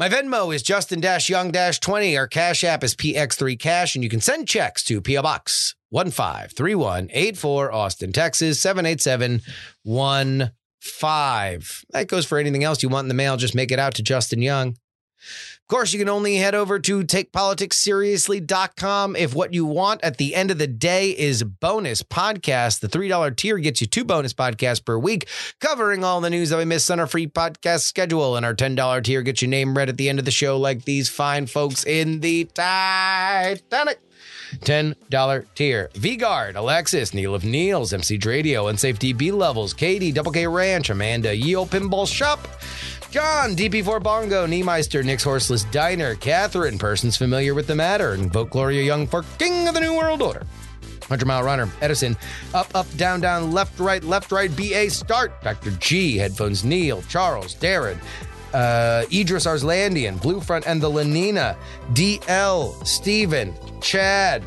My 0.00 0.08
Venmo 0.08 0.52
is 0.54 0.62
Justin 0.62 1.02
Young 1.28 1.52
20. 1.52 2.16
Our 2.16 2.26
Cash 2.26 2.64
App 2.64 2.82
is 2.82 2.94
PX3 2.94 3.58
Cash, 3.58 3.94
and 3.94 4.02
you 4.02 4.08
can 4.08 4.22
send 4.22 4.48
checks 4.48 4.82
to 4.84 5.02
PO 5.02 5.20
Box 5.20 5.74
153184, 5.90 7.70
Austin, 7.70 8.10
Texas 8.10 8.58
78715. 8.62 10.52
That 11.90 12.08
goes 12.08 12.24
for 12.24 12.38
anything 12.38 12.64
else 12.64 12.82
you 12.82 12.88
want 12.88 13.04
in 13.04 13.08
the 13.08 13.14
mail. 13.14 13.36
Just 13.36 13.54
make 13.54 13.70
it 13.70 13.78
out 13.78 13.92
to 13.96 14.02
Justin 14.02 14.40
Young 14.40 14.78
course, 15.70 15.92
you 15.92 15.98
can 15.98 16.08
only 16.08 16.36
head 16.36 16.54
over 16.54 16.78
to 16.80 17.02
takepoliticsseriously.com 17.02 19.16
if 19.16 19.34
what 19.34 19.54
you 19.54 19.64
want 19.64 20.02
at 20.02 20.18
the 20.18 20.34
end 20.34 20.50
of 20.50 20.58
the 20.58 20.66
day 20.66 21.10
is 21.10 21.42
bonus 21.42 22.02
podcast. 22.02 22.80
The 22.80 22.88
$3 22.88 23.36
tier 23.36 23.58
gets 23.58 23.80
you 23.80 23.86
two 23.86 24.04
bonus 24.04 24.34
podcasts 24.34 24.84
per 24.84 24.98
week, 24.98 25.28
covering 25.60 26.04
all 26.04 26.20
the 26.20 26.28
news 26.28 26.50
that 26.50 26.58
we 26.58 26.64
miss 26.64 26.90
on 26.90 27.00
our 27.00 27.06
free 27.06 27.26
podcast 27.26 27.80
schedule. 27.80 28.36
And 28.36 28.44
our 28.44 28.54
$10 28.54 29.04
tier 29.04 29.22
gets 29.22 29.40
your 29.40 29.48
name 29.48 29.76
read 29.76 29.88
at 29.88 29.96
the 29.96 30.08
end 30.08 30.18
of 30.18 30.24
the 30.24 30.30
show, 30.30 30.58
like 30.58 30.84
these 30.84 31.08
fine 31.08 31.46
folks 31.46 31.86
in 31.86 32.20
the 32.20 32.44
Titanic. 32.44 34.00
$10 34.56 35.46
tier. 35.54 35.90
V-Guard, 35.94 36.56
Alexis, 36.56 37.14
Neil 37.14 37.34
of 37.34 37.44
Neils, 37.44 37.92
MC 37.92 38.18
Dradio, 38.18 38.68
Unsafe 38.68 38.98
DB 38.98 39.32
Levels, 39.32 39.72
Katie, 39.72 40.12
Double 40.12 40.32
K 40.32 40.46
Ranch, 40.46 40.90
Amanda, 40.90 41.34
Yeo 41.34 41.64
Pinball 41.64 42.12
Shop, 42.12 42.40
John, 43.10 43.56
DP4 43.56 44.00
Bongo, 44.00 44.46
Niemeister, 44.46 45.04
Nick's 45.04 45.24
Horseless 45.24 45.64
Diner, 45.64 46.14
Catherine, 46.14 46.78
persons 46.78 47.16
familiar 47.16 47.54
with 47.54 47.66
the 47.66 47.74
matter, 47.74 48.12
and 48.12 48.32
vote 48.32 48.50
Gloria 48.50 48.84
Young 48.84 49.08
for 49.08 49.24
King 49.36 49.66
of 49.66 49.74
the 49.74 49.80
New 49.80 49.96
World 49.96 50.22
Order. 50.22 50.46
100 51.08 51.26
Mile 51.26 51.42
Runner, 51.42 51.68
Edison, 51.80 52.16
Up, 52.54 52.68
Up, 52.72 52.86
Down, 52.96 53.20
Down, 53.20 53.50
Left, 53.50 53.80
Right, 53.80 54.04
Left, 54.04 54.30
Right, 54.30 54.54
BA, 54.56 54.90
Start, 54.90 55.42
Dr. 55.42 55.72
G, 55.72 56.18
Headphones, 56.18 56.62
Neil, 56.62 57.02
Charles, 57.08 57.56
Darren, 57.56 57.98
uh, 58.54 59.04
Idris 59.12 59.44
Arslandian, 59.44 60.22
Blue 60.22 60.40
Front 60.40 60.68
and 60.68 60.80
the 60.80 60.88
Lenina, 60.88 61.56
DL, 61.94 62.86
Steven, 62.86 63.52
Chad, 63.80 64.44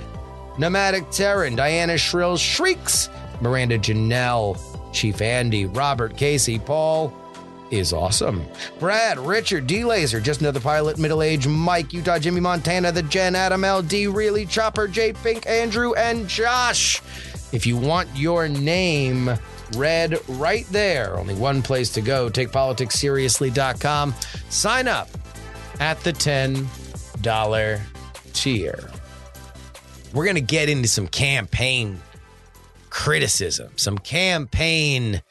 Nomadic 0.57 1.10
Terran, 1.11 1.57
Diana 1.57 1.98
Shrill, 1.98 2.38
Shrieks, 2.38 3.10
Miranda 3.41 3.77
Janelle, 3.77 4.57
Chief 4.94 5.22
Andy, 5.22 5.65
Robert 5.65 6.15
Casey, 6.15 6.60
Paul, 6.60 7.14
is 7.72 7.94
awesome. 7.94 8.45
Brad, 8.80 9.19
Richard, 9.19 9.68
D 9.68 9.84
Laser, 9.84 10.19
just 10.19 10.41
another 10.41 10.60
pilot, 10.60 10.98
middle 10.98 11.22
age, 11.22 11.48
Mike, 11.48 11.94
Utah, 11.94 12.19
Jimmy 12.19 12.40
Montana, 12.41 12.91
the 12.91 13.03
Jen, 13.03 13.35
Adam, 13.35 13.64
LD, 13.65 13.94
Really, 14.14 14.45
Chopper, 14.45 14.88
J 14.88 15.14
Pink, 15.14 15.48
Andrew, 15.48 15.94
and 15.94 16.27
Josh. 16.27 17.02
If 17.52 17.68
you 17.68 17.77
want 17.77 18.10
your 18.15 18.48
name 18.48 19.31
read 19.76 20.19
right 20.27 20.65
there, 20.68 21.18
only 21.18 21.35
one 21.35 21.61
place 21.61 21.90
to 21.91 22.02
go, 22.02 22.30
takepoliticsseriously.com. 22.30 24.14
Sign 24.49 24.88
up 24.88 25.10
at 25.80 25.99
the 26.02 26.14
$10 26.14 27.81
tier. 28.34 28.90
We're 30.14 30.26
going 30.26 30.35
to 30.35 30.41
get 30.41 30.69
into 30.69 30.88
some 30.88 31.07
campaign 31.07 31.99
criticism, 32.90 33.72
some 33.76 33.98
campaign 33.98 35.22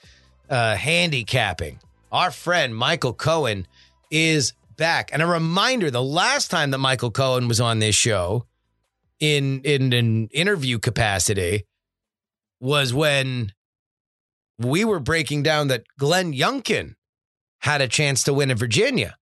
uh, 0.50 0.76
handicapping. 0.76 1.78
Our 2.12 2.30
friend 2.30 2.76
Michael 2.76 3.14
Cohen 3.14 3.66
is 4.10 4.52
back. 4.76 5.10
And 5.12 5.22
a 5.22 5.26
reminder 5.26 5.90
the 5.90 6.02
last 6.02 6.50
time 6.50 6.70
that 6.70 6.78
Michael 6.78 7.10
Cohen 7.10 7.48
was 7.48 7.60
on 7.60 7.78
this 7.78 7.94
show 7.94 8.46
in, 9.18 9.62
in 9.62 9.94
an 9.94 10.28
interview 10.28 10.78
capacity 10.78 11.66
was 12.60 12.92
when 12.92 13.52
we 14.58 14.84
were 14.84 15.00
breaking 15.00 15.42
down 15.42 15.68
that 15.68 15.84
Glenn 15.98 16.34
Youngkin 16.34 16.96
had 17.60 17.80
a 17.80 17.88
chance 17.88 18.22
to 18.24 18.34
win 18.34 18.50
in 18.50 18.58
Virginia. 18.58 19.16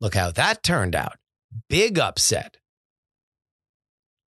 Look 0.00 0.14
how 0.14 0.30
that 0.30 0.62
turned 0.62 0.96
out. 0.96 1.18
Big 1.68 1.98
upset. 1.98 2.56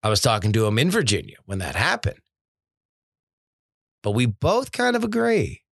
I 0.03 0.09
was 0.11 0.21
talking 0.21 0.53
to 0.53 0.67
him 0.67 0.79
in 0.79 0.91
Virginia 0.91 1.39
when 1.45 1.59
that 1.59 1.75
happened. 1.75 2.21
But 4.05 4.13
we 4.13 4.27
both 4.27 4.71
kind 4.71 4.95
of 4.95 5.03
agree 5.03 5.63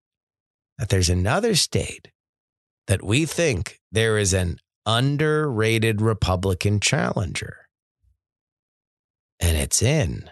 that 0.78 0.88
there's 0.88 1.08
another 1.08 1.54
state 1.54 2.10
that 2.86 3.02
we 3.02 3.26
think 3.26 3.80
there 3.92 4.18
is 4.18 4.32
an 4.32 4.58
underrated 4.86 6.00
Republican 6.00 6.80
challenger. 6.80 7.68
And 9.40 9.56
it's 9.56 9.82
in 9.82 10.30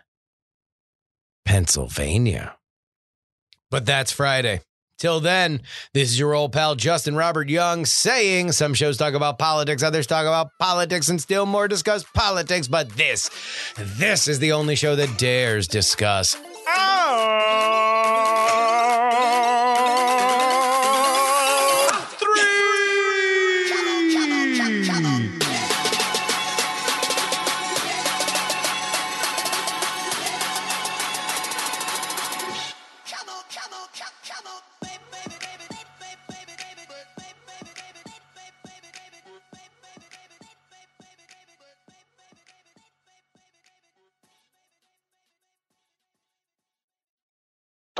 Pennsylvania. 1.45 2.57
But 3.70 3.87
that's 3.87 4.12
Friday. 4.12 4.61
Till 4.99 5.19
then, 5.19 5.62
this 5.95 6.11
is 6.11 6.19
your 6.19 6.35
old 6.35 6.53
pal 6.53 6.77
Justin 6.77 7.16
Robert 7.16 7.49
Young 7.49 7.87
saying 7.87 8.53
some 8.53 8.73
shows 8.73 8.97
talk 8.97 9.15
about 9.15 9.37
politics, 9.37 9.83
others 9.83 10.07
talk 10.07 10.27
about 10.27 10.51
politics, 10.61 11.09
and 11.09 11.20
still 11.20 11.45
more 11.45 11.66
discuss 11.66 12.05
politics. 12.15 12.69
But 12.69 12.91
this, 12.91 13.29
this 13.77 14.29
is 14.29 14.39
the 14.39 14.53
only 14.53 14.77
show 14.77 14.95
that 14.95 15.19
dares 15.19 15.66
discuss. 15.66 16.37
Oh! 16.69 18.72